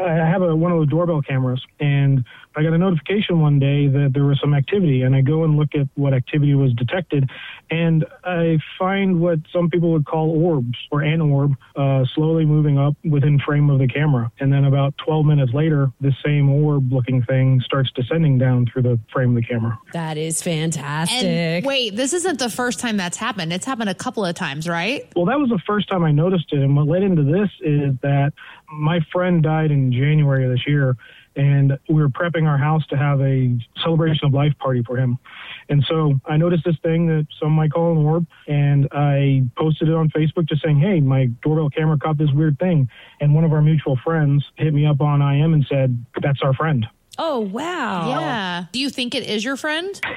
I 0.00 0.12
have 0.12 0.42
a 0.42 0.54
one 0.54 0.72
of 0.72 0.80
the 0.80 0.86
doorbell 0.86 1.22
cameras, 1.22 1.64
and 1.80 2.24
I 2.56 2.62
got 2.62 2.72
a 2.72 2.78
notification 2.78 3.40
one 3.40 3.58
day 3.58 3.86
that 3.86 4.10
there 4.12 4.24
was 4.24 4.38
some 4.40 4.54
activity, 4.54 5.02
and 5.02 5.14
I 5.14 5.20
go 5.20 5.44
and 5.44 5.56
look 5.56 5.74
at 5.74 5.88
what 5.94 6.14
activity 6.14 6.54
was 6.54 6.72
detected, 6.74 7.28
and 7.70 8.04
I 8.24 8.58
find 8.78 9.20
what 9.20 9.38
some 9.52 9.70
people 9.70 9.92
would 9.92 10.06
call 10.06 10.30
orbs 10.30 10.76
or 10.90 11.02
an 11.02 11.20
orb 11.20 11.54
uh, 11.76 12.04
slowly 12.14 12.44
moving 12.44 12.78
up 12.78 12.94
within 13.04 13.38
frame 13.38 13.70
of 13.70 13.78
the 13.78 13.88
camera, 13.88 14.30
and 14.40 14.52
then 14.52 14.64
about 14.64 14.94
12 14.98 15.26
minutes 15.26 15.52
later, 15.52 15.90
the 16.00 16.12
same 16.24 16.50
orb-looking 16.50 17.22
thing 17.22 17.60
starts 17.64 17.90
descending 17.94 18.38
down 18.38 18.66
through 18.66 18.82
the 18.82 18.98
frame 19.12 19.36
of 19.36 19.42
the 19.42 19.48
camera. 19.48 19.78
That 19.92 20.18
is 20.18 20.42
fantastic. 20.42 21.22
and 21.22 21.29
wait, 21.64 21.96
this 21.96 22.12
isn't 22.12 22.38
the 22.38 22.50
first 22.50 22.80
time 22.80 22.96
that's 22.96 23.16
happened. 23.16 23.52
It's 23.52 23.66
happened 23.66 23.90
a 23.90 23.94
couple 23.94 24.24
of 24.24 24.34
times, 24.34 24.68
right? 24.68 25.06
Well, 25.16 25.26
that 25.26 25.38
was 25.38 25.48
the 25.48 25.60
first 25.66 25.88
time 25.88 26.04
I 26.04 26.12
noticed 26.12 26.52
it. 26.52 26.60
And 26.60 26.76
what 26.76 26.86
led 26.86 27.02
into 27.02 27.22
this 27.22 27.50
is 27.60 27.94
that 28.02 28.32
my 28.72 29.00
friend 29.12 29.42
died 29.42 29.70
in 29.70 29.92
January 29.92 30.44
of 30.44 30.52
this 30.52 30.66
year, 30.66 30.96
and 31.36 31.78
we 31.88 32.02
were 32.02 32.08
prepping 32.08 32.46
our 32.46 32.58
house 32.58 32.84
to 32.88 32.96
have 32.96 33.20
a 33.20 33.56
celebration 33.82 34.26
of 34.26 34.34
life 34.34 34.52
party 34.58 34.82
for 34.84 34.96
him. 34.96 35.18
And 35.68 35.84
so 35.88 36.18
I 36.26 36.36
noticed 36.36 36.64
this 36.64 36.76
thing 36.82 37.06
that 37.06 37.26
some 37.40 37.52
might 37.52 37.72
call 37.72 37.92
an 37.92 37.98
orb, 37.98 38.26
and 38.48 38.88
I 38.90 39.44
posted 39.56 39.88
it 39.88 39.94
on 39.94 40.08
Facebook 40.10 40.48
just 40.48 40.62
saying, 40.62 40.80
hey, 40.80 40.98
my 41.00 41.26
doorbell 41.42 41.70
camera 41.70 41.96
caught 41.98 42.18
this 42.18 42.30
weird 42.32 42.58
thing. 42.58 42.88
And 43.20 43.34
one 43.34 43.44
of 43.44 43.52
our 43.52 43.62
mutual 43.62 43.96
friends 44.02 44.44
hit 44.56 44.74
me 44.74 44.86
up 44.86 45.00
on 45.00 45.22
IM 45.22 45.54
and 45.54 45.64
said, 45.68 46.04
that's 46.20 46.42
our 46.42 46.52
friend. 46.54 46.86
oh, 47.18 47.40
wow. 47.40 48.08
Yeah. 48.08 48.64
Do 48.72 48.80
you 48.80 48.90
think 48.90 49.14
it 49.14 49.22
is 49.22 49.44
your 49.44 49.56
friend? 49.56 50.00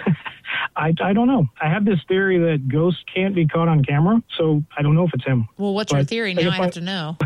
I, 0.76 0.94
I 1.04 1.14
don't 1.14 1.28
know. 1.28 1.46
I 1.62 1.70
have 1.70 1.86
this 1.86 2.00
theory 2.08 2.38
that 2.40 2.68
ghosts 2.68 3.04
can't 3.14 3.36
be 3.36 3.48
caught 3.48 3.68
on 3.68 3.84
camera, 3.84 4.22
so 4.38 4.64
I 4.78 4.82
don't 4.82 4.96
know 4.96 5.06
if 5.06 5.12
it's 5.14 5.26
him. 5.26 5.48
Well, 5.58 5.74
what's 5.74 5.92
your 5.92 6.04
theory? 6.04 6.32
I 6.32 6.34
Now 6.34 6.50
I 6.50 6.56
have 6.56 6.66
I- 6.66 6.70
to 6.72 6.82
know. 6.82 7.18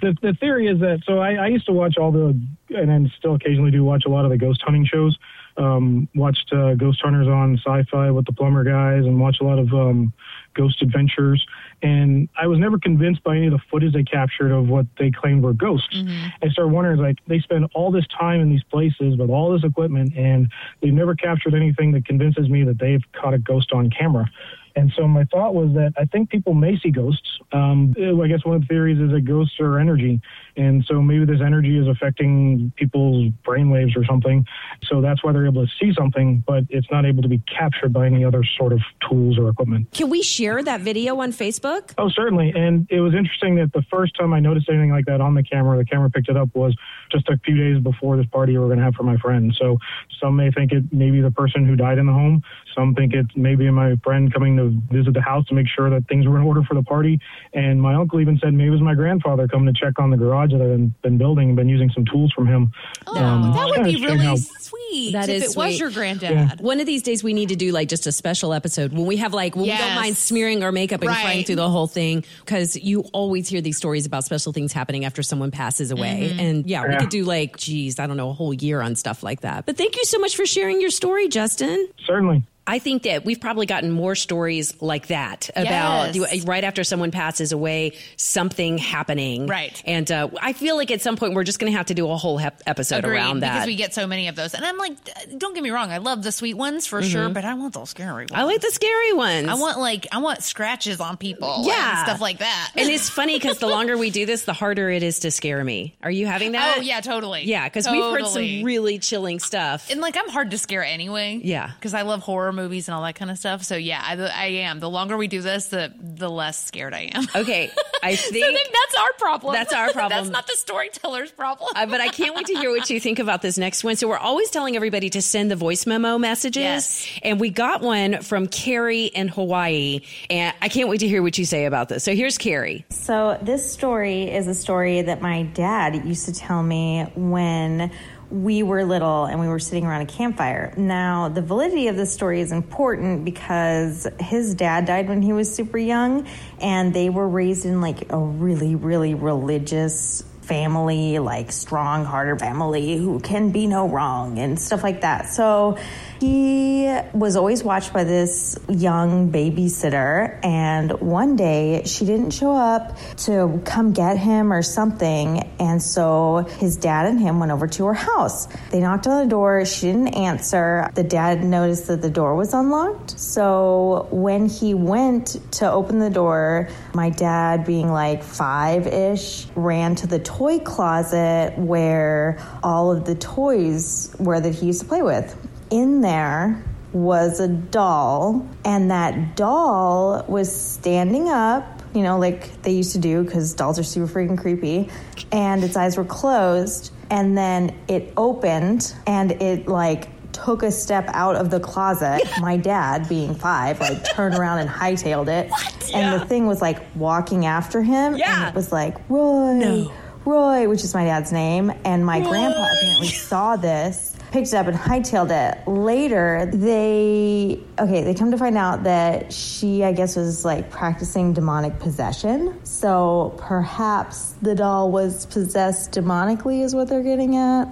the, 0.00 0.16
the 0.22 0.34
theory 0.40 0.66
is 0.68 0.80
that 0.80 1.02
so 1.06 1.18
I, 1.18 1.34
I 1.34 1.46
used 1.48 1.66
to 1.66 1.72
watch 1.72 1.96
all 1.98 2.10
the 2.12 2.38
and 2.70 2.88
then 2.88 3.12
still 3.18 3.34
occasionally 3.34 3.70
do 3.70 3.84
watch 3.84 4.04
a 4.06 4.08
lot 4.08 4.24
of 4.24 4.30
the 4.30 4.38
ghost 4.38 4.62
hunting 4.64 4.86
shows. 4.86 5.16
Um, 5.56 6.08
watched 6.16 6.52
uh, 6.52 6.74
Ghost 6.74 7.00
Hunters 7.02 7.28
on 7.28 7.58
Sci-Fi 7.64 8.10
with 8.10 8.26
the 8.26 8.32
plumber 8.32 8.64
guys, 8.64 9.04
and 9.04 9.20
watched 9.20 9.40
a 9.40 9.44
lot 9.44 9.60
of 9.60 9.72
um, 9.72 10.12
Ghost 10.54 10.82
Adventures. 10.82 11.46
And 11.80 12.28
I 12.36 12.48
was 12.48 12.58
never 12.58 12.78
convinced 12.78 13.22
by 13.22 13.36
any 13.36 13.46
of 13.46 13.52
the 13.52 13.60
footage 13.70 13.92
they 13.92 14.02
captured 14.02 14.50
of 14.50 14.68
what 14.68 14.86
they 14.98 15.10
claimed 15.12 15.44
were 15.44 15.52
ghosts. 15.52 15.94
I 16.42 16.48
started 16.48 16.72
wondering, 16.72 16.98
like, 16.98 17.18
they 17.28 17.38
spend 17.38 17.68
all 17.74 17.92
this 17.92 18.06
time 18.08 18.40
in 18.40 18.50
these 18.50 18.64
places 18.64 19.16
with 19.16 19.30
all 19.30 19.52
this 19.52 19.62
equipment, 19.62 20.12
and 20.16 20.50
they've 20.80 20.92
never 20.92 21.14
captured 21.14 21.54
anything 21.54 21.92
that 21.92 22.04
convinces 22.04 22.48
me 22.48 22.64
that 22.64 22.78
they've 22.78 23.02
caught 23.12 23.34
a 23.34 23.38
ghost 23.38 23.72
on 23.72 23.90
camera. 23.90 24.28
And 24.76 24.92
so 24.96 25.06
my 25.06 25.24
thought 25.24 25.54
was 25.54 25.72
that 25.74 25.92
I 25.96 26.04
think 26.04 26.30
people 26.30 26.54
may 26.54 26.78
see 26.78 26.90
ghosts. 26.90 27.38
Um, 27.52 27.94
I 27.96 28.26
guess 28.26 28.44
one 28.44 28.56
of 28.56 28.62
the 28.62 28.66
theories 28.66 28.98
is 29.00 29.10
that 29.12 29.24
ghosts 29.24 29.60
are 29.60 29.78
energy. 29.78 30.20
And 30.56 30.84
so 30.86 31.00
maybe 31.00 31.24
this 31.24 31.40
energy 31.40 31.78
is 31.78 31.86
affecting 31.86 32.72
people's 32.76 33.32
brainwaves 33.46 33.96
or 33.96 34.04
something. 34.04 34.44
So 34.84 35.00
that's 35.00 35.22
why 35.22 35.32
they're 35.32 35.46
able 35.46 35.64
to 35.66 35.72
see 35.80 35.92
something, 35.96 36.42
but 36.46 36.64
it's 36.70 36.90
not 36.90 37.04
able 37.04 37.22
to 37.22 37.28
be 37.28 37.38
captured 37.38 37.92
by 37.92 38.06
any 38.06 38.24
other 38.24 38.42
sort 38.58 38.72
of 38.72 38.80
tools 39.08 39.38
or 39.38 39.48
equipment. 39.48 39.92
Can 39.92 40.10
we 40.10 40.22
share 40.22 40.62
that 40.62 40.80
video 40.80 41.20
on 41.20 41.32
Facebook? 41.32 41.92
Oh, 41.98 42.08
certainly. 42.08 42.52
And 42.54 42.86
it 42.90 43.00
was 43.00 43.14
interesting 43.14 43.56
that 43.56 43.72
the 43.72 43.82
first 43.90 44.16
time 44.16 44.32
I 44.32 44.40
noticed 44.40 44.68
anything 44.68 44.90
like 44.90 45.06
that 45.06 45.20
on 45.20 45.34
the 45.34 45.42
camera, 45.42 45.78
the 45.78 45.84
camera 45.84 46.10
picked 46.10 46.28
it 46.28 46.36
up 46.36 46.54
was 46.54 46.74
just 47.12 47.28
a 47.28 47.38
few 47.44 47.56
days 47.56 47.82
before 47.82 48.16
this 48.16 48.26
party 48.26 48.52
we 48.52 48.58
were 48.58 48.66
going 48.66 48.78
to 48.78 48.84
have 48.84 48.94
for 48.94 49.04
my 49.04 49.16
friend. 49.18 49.54
So 49.58 49.78
some 50.20 50.36
may 50.36 50.50
think 50.50 50.72
it 50.72 50.92
may 50.92 51.10
be 51.10 51.20
the 51.20 51.30
person 51.30 51.64
who 51.64 51.76
died 51.76 51.98
in 51.98 52.06
the 52.06 52.12
home. 52.12 52.42
Some 52.76 52.94
think 52.94 53.12
it's 53.14 53.30
maybe 53.36 53.70
my 53.70 53.96
friend 54.02 54.32
coming 54.32 54.56
to 54.56 54.63
visit 54.68 55.14
the 55.14 55.20
house 55.20 55.46
to 55.46 55.54
make 55.54 55.66
sure 55.68 55.90
that 55.90 56.06
things 56.08 56.26
were 56.26 56.36
in 56.38 56.44
order 56.44 56.62
for 56.62 56.74
the 56.74 56.82
party. 56.82 57.20
And 57.52 57.80
my 57.80 57.94
uncle 57.94 58.20
even 58.20 58.38
said 58.42 58.54
maybe 58.54 58.68
it 58.68 58.70
was 58.70 58.80
my 58.80 58.94
grandfather 58.94 59.46
coming 59.48 59.72
to 59.72 59.78
check 59.78 59.98
on 59.98 60.10
the 60.10 60.16
garage 60.16 60.50
that 60.52 60.60
I've 60.60 60.68
been, 60.68 60.94
been 61.02 61.18
building 61.18 61.48
and 61.48 61.56
been 61.56 61.68
using 61.68 61.90
some 61.90 62.04
tools 62.04 62.32
from 62.32 62.46
him. 62.46 62.72
Oh, 63.06 63.16
Um, 63.18 63.52
that 63.52 63.66
would 63.66 63.76
yeah, 63.78 63.84
be 63.98 64.04
really 64.04 64.18
how- 64.18 64.36
sweet. 64.36 65.12
That 65.12 65.28
if 65.28 65.42
is 65.42 65.52
it 65.52 65.56
was 65.56 65.78
your 65.78 65.90
granddad. 65.90 66.60
One 66.60 66.78
of 66.80 66.86
these 66.86 67.02
days, 67.02 67.24
we 67.24 67.32
need 67.32 67.48
to 67.48 67.56
do 67.56 67.72
like 67.72 67.88
just 67.88 68.06
a 68.06 68.12
special 68.12 68.52
episode 68.52 68.92
when 68.92 69.06
we 69.06 69.16
have 69.16 69.34
like, 69.34 69.56
when 69.56 69.64
we 69.64 69.76
don't 69.76 69.94
mind 69.94 70.16
smearing 70.16 70.62
our 70.62 70.70
makeup 70.72 71.00
and 71.00 71.08
Right. 71.08 71.22
crying 71.22 71.44
through 71.44 71.56
the 71.56 71.68
whole 71.68 71.86
thing. 71.86 72.24
Cause 72.46 72.76
you 72.76 73.00
always 73.12 73.48
hear 73.48 73.60
these 73.60 73.76
stories 73.76 74.06
about 74.06 74.24
special 74.24 74.52
things 74.52 74.72
happening 74.72 75.04
after 75.04 75.22
someone 75.22 75.50
passes 75.50 75.90
away. 75.90 76.28
Mm-hmm. 76.30 76.40
And 76.40 76.66
yeah, 76.66 76.86
we 76.88 76.96
could 76.96 77.08
do 77.08 77.24
like, 77.24 77.56
geez, 77.56 77.98
I 77.98 78.06
don't 78.06 78.16
know, 78.16 78.30
a 78.30 78.32
whole 78.32 78.54
year 78.54 78.80
on 78.80 78.94
stuff 78.94 79.22
like 79.22 79.40
that. 79.40 79.66
But 79.66 79.76
thank 79.76 79.96
you 79.96 80.04
so 80.04 80.18
much 80.18 80.36
for 80.36 80.46
sharing 80.46 80.80
your 80.80 80.90
story, 80.90 81.28
Justin. 81.28 81.88
Certainly. 82.06 82.42
I 82.66 82.78
think 82.78 83.02
that 83.02 83.24
we've 83.26 83.40
probably 83.40 83.66
gotten 83.66 83.90
more 83.90 84.14
stories 84.14 84.80
like 84.80 85.08
that 85.08 85.50
about 85.54 86.14
Yes. 86.14 86.44
right 86.46 86.64
after 86.64 86.82
someone 86.82 87.10
passes 87.10 87.52
away, 87.52 87.92
something 88.16 88.78
happening. 88.78 89.46
Right. 89.46 89.82
And 89.84 90.10
uh, 90.10 90.28
I 90.40 90.54
feel 90.54 90.76
like 90.76 90.90
at 90.90 91.02
some 91.02 91.16
point 91.16 91.34
we're 91.34 91.44
just 91.44 91.58
going 91.58 91.70
to 91.70 91.76
have 91.76 91.86
to 91.86 91.94
do 91.94 92.10
a 92.10 92.16
whole 92.16 92.38
hep- 92.38 92.62
episode 92.66 93.00
Agreed, 93.04 93.16
around 93.18 93.40
that. 93.40 93.52
because 93.52 93.66
we 93.66 93.76
get 93.76 93.92
so 93.92 94.06
many 94.06 94.28
of 94.28 94.36
those. 94.36 94.54
And 94.54 94.64
I'm 94.64 94.78
like, 94.78 94.96
don't 95.36 95.52
get 95.54 95.62
me 95.62 95.70
wrong, 95.70 95.90
I 95.90 95.98
love 95.98 96.22
the 96.22 96.32
sweet 96.32 96.54
ones 96.54 96.86
for 96.86 97.02
sure, 97.02 97.28
Mhm. 97.28 97.34
but 97.34 97.44
I 97.44 97.52
want 97.52 97.74
those 97.74 97.90
scary 97.90 98.24
ones. 98.24 98.32
I 98.32 98.44
like 98.44 98.62
the 98.62 98.70
scary 98.70 99.12
ones. 99.12 99.48
I 99.48 99.54
want 99.54 99.78
like 99.78 100.06
I 100.12 100.18
want 100.18 100.42
scratches 100.42 101.00
on 101.00 101.18
people, 101.18 101.64
Yeah. 101.66 101.98
and 101.98 102.06
stuff 102.08 102.20
like 102.22 102.38
that. 102.38 102.70
and 102.76 102.88
it's 102.88 103.10
funny 103.10 103.34
because 103.38 103.58
the 103.58 103.66
longer 103.68 103.98
we 103.98 104.08
do 104.10 104.24
this, 104.24 104.44
the 104.44 104.54
harder 104.54 104.88
it 104.90 105.02
is 105.02 105.18
to 105.20 105.30
scare 105.30 105.62
me. 105.62 105.96
Are 106.02 106.10
you 106.10 106.26
having 106.26 106.52
that? 106.52 106.76
Oh 106.78 106.80
yeah, 106.80 107.00
totally. 107.02 107.42
Yeah, 107.44 107.64
because 107.68 107.86
we've 107.90 108.02
heard 108.02 108.26
some 108.26 108.62
really 108.62 108.98
chilling 108.98 109.38
stuff. 109.38 109.90
And 109.90 110.00
like 110.00 110.16
I'm 110.16 110.30
hard 110.30 110.50
to 110.52 110.58
scare 110.58 110.82
anyway. 110.82 111.40
Yeah. 111.42 111.70
because 111.74 111.92
I 111.92 112.02
love 112.02 112.20
horror 112.22 112.53
movies 112.54 112.88
and 112.88 112.94
all 112.94 113.02
that 113.02 113.14
kind 113.16 113.30
of 113.30 113.38
stuff. 113.38 113.62
So 113.64 113.76
yeah, 113.76 114.02
I, 114.04 114.14
I 114.16 114.46
am. 114.46 114.80
The 114.80 114.88
longer 114.90 115.16
we 115.16 115.28
do 115.28 115.40
this, 115.42 115.66
the 115.66 115.92
the 116.00 116.30
less 116.30 116.64
scared 116.64 116.94
I 116.94 117.10
am. 117.12 117.26
Okay, 117.36 117.70
I 118.02 118.14
so 118.14 118.30
think 118.30 118.44
then 118.44 118.54
that's 118.54 118.94
our 118.96 119.12
problem. 119.18 119.52
That's 119.54 119.72
our 119.72 119.92
problem. 119.92 120.10
that's 120.18 120.30
not 120.30 120.46
the 120.46 120.54
storyteller's 120.56 121.30
problem. 121.32 121.70
Uh, 121.74 121.86
but 121.86 122.00
I 122.00 122.08
can't 122.08 122.34
wait 122.36 122.46
to 122.46 122.54
hear 122.54 122.70
what 122.70 122.88
you 122.90 123.00
think 123.00 123.18
about 123.18 123.42
this 123.42 123.58
next 123.58 123.82
one. 123.84 123.96
So 123.96 124.08
we're 124.08 124.16
always 124.16 124.50
telling 124.50 124.76
everybody 124.76 125.10
to 125.10 125.20
send 125.22 125.50
the 125.50 125.56
voice 125.56 125.84
memo 125.86 126.16
messages, 126.18 126.62
Yes. 126.62 127.08
and 127.22 127.40
we 127.40 127.50
got 127.50 127.82
one 127.82 128.22
from 128.22 128.46
Carrie 128.46 129.06
in 129.06 129.28
Hawaii, 129.28 130.00
and 130.30 130.54
I 130.62 130.68
can't 130.68 130.88
wait 130.88 131.00
to 131.00 131.08
hear 131.08 131.22
what 131.22 131.36
you 131.38 131.44
say 131.44 131.64
about 131.66 131.88
this. 131.88 132.04
So 132.04 132.14
here's 132.14 132.38
Carrie. 132.38 132.84
So, 132.90 133.38
this 133.42 133.70
story 133.72 134.30
is 134.30 134.46
a 134.46 134.54
story 134.54 135.02
that 135.02 135.20
my 135.20 135.42
dad 135.42 136.06
used 136.06 136.26
to 136.26 136.32
tell 136.32 136.62
me 136.62 137.06
when 137.16 137.90
we 138.34 138.64
were 138.64 138.84
little 138.84 139.26
and 139.26 139.38
we 139.38 139.46
were 139.46 139.60
sitting 139.60 139.86
around 139.86 140.00
a 140.00 140.06
campfire. 140.06 140.74
Now, 140.76 141.28
the 141.28 141.40
validity 141.40 141.86
of 141.86 141.96
this 141.96 142.12
story 142.12 142.40
is 142.40 142.50
important 142.50 143.24
because 143.24 144.08
his 144.18 144.54
dad 144.56 144.86
died 144.86 145.08
when 145.08 145.22
he 145.22 145.32
was 145.32 145.54
super 145.54 145.78
young, 145.78 146.26
and 146.60 146.92
they 146.92 147.10
were 147.10 147.28
raised 147.28 147.64
in 147.64 147.80
like 147.80 148.12
a 148.12 148.18
really, 148.18 148.74
really 148.74 149.14
religious 149.14 150.24
family, 150.42 151.20
like 151.20 151.52
strong 151.52 152.04
hearted 152.04 152.40
family 152.40 152.98
who 152.98 153.20
can 153.20 153.50
be 153.50 153.66
no 153.66 153.88
wrong 153.88 154.38
and 154.38 154.60
stuff 154.60 154.82
like 154.82 155.02
that. 155.02 155.28
So 155.28 155.78
he 156.20 156.88
was 157.12 157.36
always 157.36 157.62
watched 157.62 157.92
by 157.92 158.04
this 158.04 158.58
young 158.68 159.32
babysitter, 159.32 160.38
and 160.44 160.92
one 161.00 161.36
day 161.36 161.82
she 161.84 162.04
didn't 162.04 162.30
show 162.30 162.54
up 162.54 162.96
to 163.18 163.60
come 163.64 163.92
get 163.92 164.18
him 164.18 164.52
or 164.52 164.62
something, 164.62 165.40
and 165.58 165.82
so 165.82 166.46
his 166.58 166.76
dad 166.76 167.06
and 167.06 167.20
him 167.20 167.40
went 167.40 167.52
over 167.52 167.66
to 167.66 167.86
her 167.86 167.94
house. 167.94 168.46
They 168.70 168.80
knocked 168.80 169.06
on 169.06 169.22
the 169.24 169.30
door, 169.30 169.64
she 169.64 169.86
didn't 169.86 170.08
answer. 170.08 170.90
The 170.94 171.04
dad 171.04 171.44
noticed 171.44 171.88
that 171.88 172.02
the 172.02 172.10
door 172.10 172.36
was 172.36 172.54
unlocked, 172.54 173.18
so 173.18 174.08
when 174.10 174.48
he 174.48 174.74
went 174.74 175.38
to 175.52 175.70
open 175.70 175.98
the 175.98 176.10
door, 176.10 176.68
my 176.94 177.10
dad, 177.10 177.64
being 177.64 177.90
like 177.90 178.22
five 178.22 178.86
ish, 178.86 179.46
ran 179.54 179.94
to 179.96 180.06
the 180.06 180.18
toy 180.18 180.58
closet 180.58 181.54
where 181.56 182.38
all 182.62 182.92
of 182.92 183.04
the 183.04 183.14
toys 183.14 184.14
were 184.18 184.40
that 184.40 184.54
he 184.54 184.66
used 184.66 184.80
to 184.80 184.86
play 184.86 185.02
with. 185.02 185.36
In 185.74 186.02
there 186.02 186.62
was 186.92 187.40
a 187.40 187.48
doll, 187.48 188.48
and 188.64 188.92
that 188.92 189.34
doll 189.34 190.24
was 190.28 190.54
standing 190.54 191.28
up, 191.28 191.82
you 191.92 192.04
know, 192.04 192.16
like 192.16 192.62
they 192.62 192.70
used 192.70 192.92
to 192.92 192.98
do 192.98 193.24
because 193.24 193.54
dolls 193.54 193.80
are 193.80 193.82
super 193.82 194.06
freaking 194.06 194.38
creepy, 194.38 194.88
and 195.32 195.64
its 195.64 195.76
eyes 195.76 195.96
were 195.96 196.04
closed, 196.04 196.92
and 197.10 197.36
then 197.36 197.76
it 197.88 198.12
opened 198.16 198.94
and 199.08 199.32
it 199.42 199.66
like 199.66 200.06
took 200.30 200.62
a 200.62 200.70
step 200.70 201.08
out 201.08 201.34
of 201.34 201.50
the 201.50 201.58
closet. 201.58 202.22
My 202.40 202.56
dad, 202.56 203.08
being 203.08 203.34
five, 203.34 203.80
like 203.80 204.04
turned 204.04 204.36
around 204.36 204.60
and 204.60 204.70
hightailed 204.70 205.26
it. 205.26 205.50
What? 205.50 205.90
And 205.92 206.20
the 206.20 206.24
thing 206.24 206.46
was 206.46 206.62
like 206.62 206.80
walking 206.94 207.46
after 207.46 207.82
him. 207.82 208.16
And 208.36 208.48
it 208.50 208.54
was 208.54 208.70
like, 208.70 208.96
Roy, 209.10 209.88
Roy, 210.24 210.68
which 210.68 210.84
is 210.84 210.94
my 210.94 211.04
dad's 211.04 211.32
name. 211.32 211.72
And 211.84 212.06
my 212.06 212.20
grandpa 212.20 212.64
apparently 212.64 213.08
saw 213.08 213.56
this, 213.56 214.13
picked 214.34 214.48
it 214.48 214.54
up 214.54 214.66
and 214.66 214.76
hightailed 214.76 215.30
it. 215.30 215.68
Later, 215.68 216.50
they, 216.52 217.60
okay, 217.78 218.02
they 218.02 218.14
come 218.14 218.32
to 218.32 218.36
find 218.36 218.58
out 218.58 218.82
that 218.82 219.32
she, 219.32 219.84
I 219.84 219.92
guess, 219.92 220.16
was 220.16 220.44
like 220.44 220.70
practicing 220.70 221.34
demonic 221.34 221.78
possession. 221.78 222.58
So 222.64 223.32
perhaps 223.38 224.32
the 224.42 224.56
doll 224.56 224.90
was 224.90 225.26
possessed 225.26 225.92
demonically, 225.92 226.64
is 226.64 226.74
what 226.74 226.88
they're 226.88 227.04
getting 227.04 227.36
at. 227.36 227.68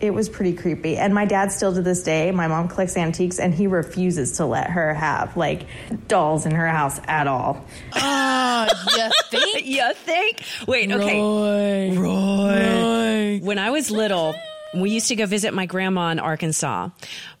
It 0.00 0.14
was 0.14 0.28
pretty 0.28 0.52
creepy. 0.52 0.96
And 0.96 1.12
my 1.14 1.24
dad 1.24 1.50
still 1.50 1.74
to 1.74 1.82
this 1.82 2.04
day, 2.04 2.30
my 2.30 2.46
mom 2.46 2.68
collects 2.68 2.96
antiques 2.96 3.40
and 3.40 3.52
he 3.52 3.66
refuses 3.66 4.36
to 4.36 4.46
let 4.46 4.70
her 4.70 4.94
have 4.94 5.36
like 5.36 5.66
dolls 6.06 6.46
in 6.46 6.52
her 6.52 6.68
house 6.68 7.00
at 7.08 7.26
all. 7.26 7.64
Oh, 7.96 8.66
you 8.96 9.10
think? 9.30 9.66
you 9.66 9.94
think? 9.94 10.42
Wait, 10.68 10.92
okay. 10.92 11.96
Roy. 11.96 11.98
Roy. 11.98 13.40
When 13.42 13.58
I 13.58 13.70
was 13.70 13.90
little, 13.90 14.36
we 14.74 14.90
used 14.90 15.08
to 15.08 15.16
go 15.16 15.26
visit 15.26 15.54
my 15.54 15.66
grandma 15.66 16.10
in 16.10 16.18
Arkansas. 16.18 16.90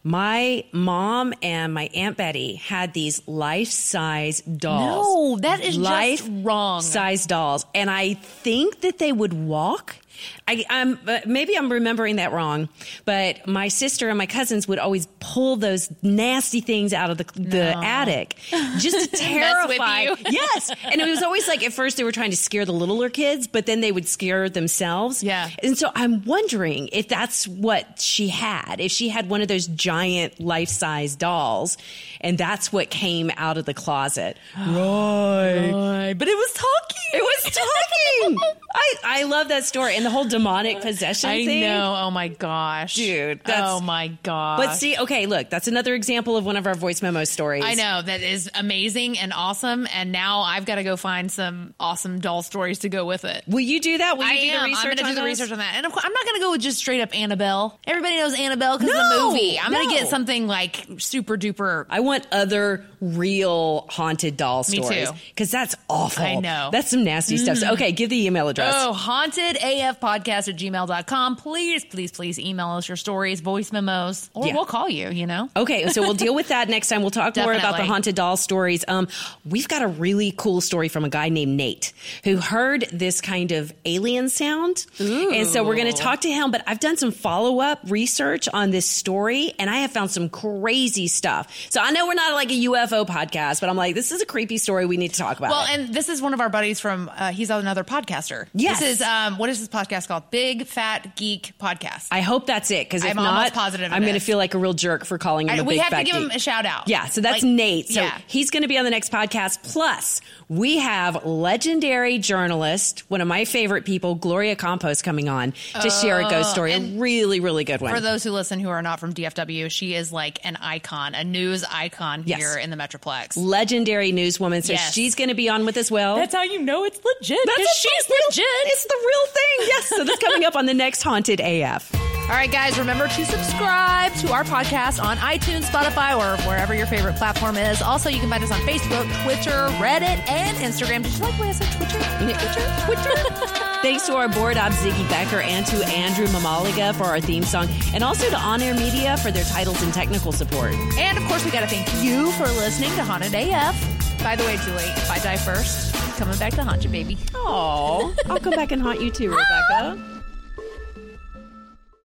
My 0.02 0.64
mom 0.72 1.34
and 1.42 1.72
my 1.72 1.88
Aunt 1.94 2.16
Betty 2.16 2.56
had 2.56 2.92
these 2.92 3.26
life 3.26 3.68
size 3.68 4.40
dolls. 4.42 5.06
No, 5.06 5.38
that 5.40 5.60
is 5.60 5.76
just 5.76 5.78
life 5.78 6.28
wrong. 6.28 6.82
size 6.82 7.26
dolls. 7.26 7.66
And 7.74 7.90
I 7.90 8.14
think 8.14 8.80
that 8.82 8.98
they 8.98 9.12
would 9.12 9.32
walk. 9.32 9.96
I, 10.46 10.64
I'm 10.68 10.98
uh, 11.06 11.20
maybe 11.26 11.56
I'm 11.56 11.70
remembering 11.70 12.16
that 12.16 12.32
wrong, 12.32 12.68
but 13.04 13.46
my 13.46 13.68
sister 13.68 14.08
and 14.08 14.18
my 14.18 14.26
cousins 14.26 14.68
would 14.68 14.78
always 14.78 15.06
pull 15.20 15.56
those 15.56 15.90
nasty 16.02 16.60
things 16.60 16.92
out 16.92 17.10
of 17.10 17.18
the, 17.18 17.24
the 17.40 17.76
attic 17.84 18.36
just 18.78 19.10
to 19.10 19.16
terrify. 19.16 20.02
you. 20.02 20.16
yes, 20.30 20.70
and 20.84 21.00
it 21.00 21.08
was 21.08 21.22
always 21.22 21.48
like 21.48 21.64
at 21.64 21.72
first 21.72 21.96
they 21.96 22.04
were 22.04 22.12
trying 22.12 22.30
to 22.30 22.36
scare 22.36 22.64
the 22.64 22.72
littler 22.72 23.08
kids, 23.08 23.46
but 23.46 23.66
then 23.66 23.80
they 23.80 23.92
would 23.92 24.06
scare 24.08 24.48
themselves. 24.48 25.22
Yeah. 25.22 25.50
and 25.62 25.76
so 25.78 25.90
I'm 25.94 26.24
wondering 26.24 26.88
if 26.92 27.08
that's 27.08 27.48
what 27.48 28.00
she 28.00 28.28
had. 28.28 28.80
If 28.80 28.92
she 28.92 29.08
had 29.08 29.28
one 29.28 29.40
of 29.42 29.48
those 29.48 29.66
giant 29.66 30.40
life 30.40 30.68
size 30.68 31.16
dolls, 31.16 31.76
and 32.20 32.36
that's 32.36 32.72
what 32.72 32.90
came 32.90 33.30
out 33.36 33.58
of 33.58 33.64
the 33.64 33.74
closet. 33.74 34.36
Roy, 34.58 36.14
but 36.18 36.28
it 36.28 36.36
was 36.36 36.52
talking. 36.52 37.10
It 37.14 37.22
was 37.22 37.44
talking. 37.44 37.70
I 38.22 38.94
I 39.04 39.22
love 39.24 39.48
that 39.48 39.64
story 39.64 39.96
and 39.96 40.04
the 40.04 40.10
whole 40.10 40.24
demonic 40.24 40.80
possession 40.80 41.30
I 41.30 41.44
thing. 41.44 41.60
know. 41.60 41.94
Oh 41.96 42.10
my 42.10 42.28
gosh, 42.28 42.94
Dude, 42.96 43.40
that's- 43.44 43.64
oh 43.66 43.80
my 43.80 44.08
gosh. 44.22 44.58
But 44.58 44.74
see, 44.74 44.96
okay, 44.98 45.26
look, 45.26 45.50
that's 45.50 45.68
another 45.68 45.94
example 45.94 46.36
of 46.36 46.44
one 46.44 46.56
of 46.56 46.66
our 46.66 46.74
voice 46.74 47.02
memo 47.02 47.24
stories. 47.24 47.64
I 47.64 47.74
know 47.74 48.02
that 48.02 48.22
is 48.22 48.50
amazing 48.54 49.18
and 49.18 49.32
awesome, 49.32 49.86
and 49.94 50.10
now 50.12 50.40
I've 50.40 50.64
got 50.64 50.76
to 50.76 50.82
go 50.84 50.96
find 50.96 51.30
some 51.30 51.74
awesome 51.78 52.18
doll 52.20 52.42
stories 52.42 52.80
to 52.80 52.88
go 52.88 53.04
with 53.06 53.24
it. 53.24 53.44
Will 53.46 53.60
you 53.60 53.80
do 53.80 53.98
that? 53.98 54.18
Will 54.18 54.24
you 54.24 54.30
I 54.30 54.36
do 54.40 54.46
the 54.50 54.56
am. 54.58 54.64
research 54.64 54.84
I'm 54.84 54.96
going 54.96 54.96
to 54.96 55.04
do 55.04 55.14
the 55.14 55.24
research 55.24 55.52
on 55.52 55.58
that, 55.58 55.74
and 55.76 55.86
of 55.86 55.92
course, 55.92 56.04
I'm 56.04 56.12
not 56.12 56.24
going 56.24 56.36
to 56.36 56.40
go 56.40 56.50
with 56.52 56.60
just 56.60 56.78
straight 56.78 57.00
up 57.00 57.16
Annabelle. 57.16 57.78
Everybody 57.86 58.16
knows 58.16 58.38
Annabelle 58.38 58.78
because 58.78 58.90
of 58.94 58.96
No, 58.96 59.16
the 59.30 59.32
movie. 59.34 59.58
I'm 59.58 59.72
going 59.72 59.88
to 59.88 59.94
get 59.94 60.08
something 60.08 60.46
like 60.46 60.86
super 60.98 61.36
duper. 61.36 61.86
I 61.88 62.00
want 62.00 62.26
other 62.32 62.84
real 63.00 63.86
haunted 63.90 64.36
doll 64.36 64.64
Me 64.70 64.78
stories 64.82 65.10
too. 65.10 65.16
because 65.30 65.50
that's 65.50 65.74
awful. 65.88 66.24
I 66.24 66.36
know. 66.36 66.70
That's 66.72 66.90
some 66.90 67.04
nasty 67.04 67.36
stuff. 67.36 67.58
So, 67.58 67.66
Mhm. 67.68 67.72
okay, 67.74 67.92
give 68.04 68.10
the 68.10 68.26
email 68.26 68.48
address. 68.48 68.74
Oh, 68.76 68.92
hauntedafpodcast 68.92 70.48
at 70.48 70.56
gmail.com. 70.56 71.36
Please, 71.36 71.84
please, 71.84 72.12
please 72.12 72.38
email 72.38 72.70
us 72.70 72.88
your 72.88 72.96
stories, 72.96 73.40
voice 73.40 73.72
memos, 73.72 74.30
or 74.34 74.46
Yeah. 74.46 74.54
we'll 74.54 74.64
call 74.66 74.88
you, 74.88 75.10
you 75.10 75.26
know? 75.26 75.48
Okay, 75.56 75.88
so 75.88 76.02
we'll 76.02 76.14
deal 76.14 76.34
with 76.34 76.48
that 76.48 76.68
next 76.68 76.88
time. 76.88 77.00
We'll 77.02 77.10
talk 77.10 77.36
more 77.36 77.52
about 77.52 77.76
the 77.76 77.84
haunted 77.84 78.14
doll 78.14 78.36
stories. 78.36 78.84
Um, 78.88 79.08
we've 79.44 79.68
got 79.68 79.82
a 79.82 79.88
really 79.88 80.32
cool 80.36 80.60
story 80.60 80.88
from 80.88 81.04
a 81.04 81.08
guy 81.08 81.28
named 81.28 81.56
Nate 81.56 81.92
who 82.24 82.36
heard 82.36 82.86
this 82.92 83.20
kind 83.20 83.52
of 83.52 83.72
alien 83.84 84.28
sound, 84.28 84.86
and 84.98 85.46
so 85.46 85.64
we're 85.64 85.76
going 85.76 85.92
to 85.92 85.98
talk 85.98 86.20
to 86.22 86.30
him. 86.30 86.50
But 86.50 86.62
I've 86.66 86.80
done 86.80 86.96
some 86.96 87.10
follow 87.12 87.60
up 87.60 87.80
research 87.88 88.48
on 88.52 88.70
this 88.70 88.86
story, 88.86 89.52
and 89.58 89.70
I 89.70 89.78
have 89.78 89.90
found 89.92 90.10
some 90.10 90.28
crazy 90.28 91.08
stuff. 91.08 91.52
So 91.70 91.80
I 91.80 91.90
know 91.90 92.06
we're 92.06 92.14
not 92.14 92.34
like 92.34 92.50
a 92.50 92.64
UFO 92.66 93.06
podcast, 93.06 93.60
but 93.60 93.68
I'm 93.70 93.76
like, 93.76 93.94
this 93.94 94.12
is 94.12 94.20
a 94.22 94.26
creepy 94.26 94.58
story. 94.58 94.86
We 94.86 94.96
need 94.96 95.12
to 95.12 95.18
talk 95.18 95.38
about. 95.38 95.50
Well, 95.50 95.64
it. 95.64 95.70
and 95.80 95.94
this 95.94 96.08
is 96.08 96.20
one 96.20 96.34
of 96.34 96.40
our 96.40 96.48
buddies 96.48 96.80
from, 96.80 97.10
uh, 97.16 97.32
he's 97.32 97.50
on 97.50 97.60
another 97.60 97.84
podcaster. 97.94 98.46
Yes. 98.54 98.80
This 98.80 99.00
is, 99.00 99.02
um, 99.06 99.38
what 99.38 99.50
is 99.50 99.60
this 99.60 99.68
podcast 99.68 100.08
called? 100.08 100.30
Big 100.30 100.66
Fat 100.66 101.16
Geek 101.16 101.52
Podcast. 101.60 102.08
I 102.10 102.20
hope 102.20 102.46
that's 102.46 102.70
it 102.70 102.86
because 102.88 103.04
if 103.04 103.10
I'm 103.10 103.16
not, 103.16 103.34
almost 103.36 103.54
positive 103.54 103.92
I'm 103.92 104.02
going 104.02 104.14
to 104.14 104.20
feel 104.20 104.38
like 104.38 104.54
a 104.54 104.58
real 104.58 104.72
jerk 104.74 105.04
for 105.04 105.18
calling 105.18 105.48
him 105.48 105.54
I- 105.54 105.58
a 105.58 105.64
we 105.64 105.74
big 105.74 105.80
have 105.80 105.90
to 105.90 105.96
fat 105.96 106.06
give 106.06 106.16
him 106.16 106.30
a 106.30 106.38
shout 106.38 106.66
out. 106.66 106.88
Yeah, 106.88 107.06
so 107.06 107.20
that's 107.20 107.42
Like, 107.42 107.52
Nate. 107.52 107.88
So 107.88 108.00
yeah. 108.02 108.18
he's 108.26 108.50
going 108.50 108.62
to 108.62 108.68
be 108.68 108.78
on 108.78 108.84
the 108.84 108.90
next 108.90 109.12
podcast. 109.12 109.62
Plus, 109.72 110.20
we 110.48 110.78
have 110.78 111.24
legendary 111.24 112.18
journalist, 112.18 113.08
one 113.10 113.20
of 113.20 113.28
my 113.28 113.44
favorite 113.44 113.84
people, 113.84 114.14
Gloria 114.14 114.56
Campos, 114.56 115.02
coming 115.02 115.28
on 115.28 115.52
to 115.80 115.90
share 115.90 116.18
a 116.20 116.22
ghost 116.30 116.50
Oh, 116.50 116.52
story. 116.52 116.72
A 116.72 116.80
really, 116.80 117.40
really 117.40 117.64
good 117.64 117.80
one. 117.80 117.92
For 117.94 118.00
those 118.00 118.24
who 118.24 118.30
listen 118.30 118.60
who 118.60 118.68
are 118.68 118.82
not 118.82 119.00
from 119.00 119.12
DFW, 119.14 119.70
she 119.70 119.94
is 119.94 120.12
like 120.12 120.44
an 120.44 120.56
icon, 120.56 121.14
a 121.14 121.24
news 121.24 121.64
icon 121.64 122.24
Yes. 122.26 122.38
here 122.38 122.56
in 122.58 122.70
the 122.70 122.76
Metroplex. 122.76 123.36
legendary 123.36 124.12
newswoman. 124.12 124.62
So 124.64 124.72
Yes. 124.74 124.92
she's 124.92 125.14
going 125.14 125.28
to 125.28 125.34
be 125.34 125.48
on 125.48 125.64
with 125.64 125.76
us. 125.76 125.90
Well, 125.90 126.16
That's 126.16 126.34
how 126.34 126.42
you 126.42 126.60
know 126.60 126.84
it's 126.84 127.00
legit. 127.04 127.38
That's 127.44 127.58
Because 127.58 127.83
a 127.83 127.83
she's 127.84 128.08
legit. 128.08 128.44
It's 128.66 128.84
the 128.84 128.96
real 129.06 129.26
thing. 129.26 129.68
Yes. 129.68 129.88
So 129.88 130.04
that's 130.04 130.18
coming 130.22 130.44
up 130.44 130.56
on 130.56 130.66
the 130.66 130.74
next 130.74 131.02
Haunted 131.02 131.40
AF. 131.40 131.94
All 132.24 132.30
right, 132.30 132.50
guys, 132.50 132.78
remember 132.78 133.06
to 133.06 133.24
subscribe 133.26 134.14
to 134.14 134.32
our 134.32 134.44
podcast 134.44 135.02
on 135.02 135.18
iTunes, 135.18 135.64
Spotify, 135.64 136.16
or 136.16 136.40
wherever 136.48 136.74
your 136.74 136.86
favorite 136.86 137.16
platform 137.16 137.58
is. 137.58 137.82
Also, 137.82 138.08
you 138.08 138.18
can 138.18 138.30
find 138.30 138.42
us 138.42 138.50
on 138.50 138.60
Facebook, 138.60 139.04
Twitter, 139.24 139.68
Reddit, 139.76 140.26
and 140.26 140.56
Instagram. 140.56 141.02
Did 141.02 141.12
you 141.12 141.18
like 141.20 141.36
the 141.36 141.42
way 141.42 141.48
I 141.48 141.52
said 141.52 141.70
Twitter? 141.76 142.00
Twitter? 142.24 142.86
Twitter? 142.86 143.50
Thanks 143.82 144.06
to 144.06 144.16
our 144.16 144.28
board 144.28 144.56
op, 144.56 144.72
Ziggy 144.72 145.06
Becker, 145.10 145.40
and 145.42 145.66
to 145.66 145.84
Andrew 145.88 146.26
Mamaliga 146.28 146.94
for 146.94 147.04
our 147.04 147.20
theme 147.20 147.42
song, 147.42 147.68
and 147.92 148.02
also 148.02 148.30
to 148.30 148.36
On 148.38 148.62
Air 148.62 148.74
Media 148.74 149.18
for 149.18 149.30
their 149.30 149.44
titles 149.44 149.82
and 149.82 149.92
technical 149.92 150.32
support. 150.32 150.72
And 150.96 151.18
of 151.18 151.24
course, 151.24 151.44
we 151.44 151.50
got 151.50 151.60
to 151.60 151.66
thank 151.66 152.02
you 152.02 152.32
for 152.32 152.44
listening 152.44 152.90
to 152.92 153.04
Haunted 153.04 153.34
AF. 153.34 154.03
By 154.24 154.36
the 154.36 154.44
way, 154.44 154.56
Julie, 154.64 154.84
if 154.84 155.10
I 155.10 155.18
die 155.18 155.36
first, 155.36 155.94
coming 156.16 156.38
back 156.38 156.54
to 156.54 156.64
haunt 156.64 156.82
you, 156.82 156.88
baby. 156.88 157.18
Oh, 157.34 158.14
I'll 158.24 158.40
come 158.40 158.54
back 158.54 158.72
and 158.72 158.80
haunt 158.80 159.02
you 159.02 159.10
too, 159.10 159.28
Rebekah. 159.28 160.13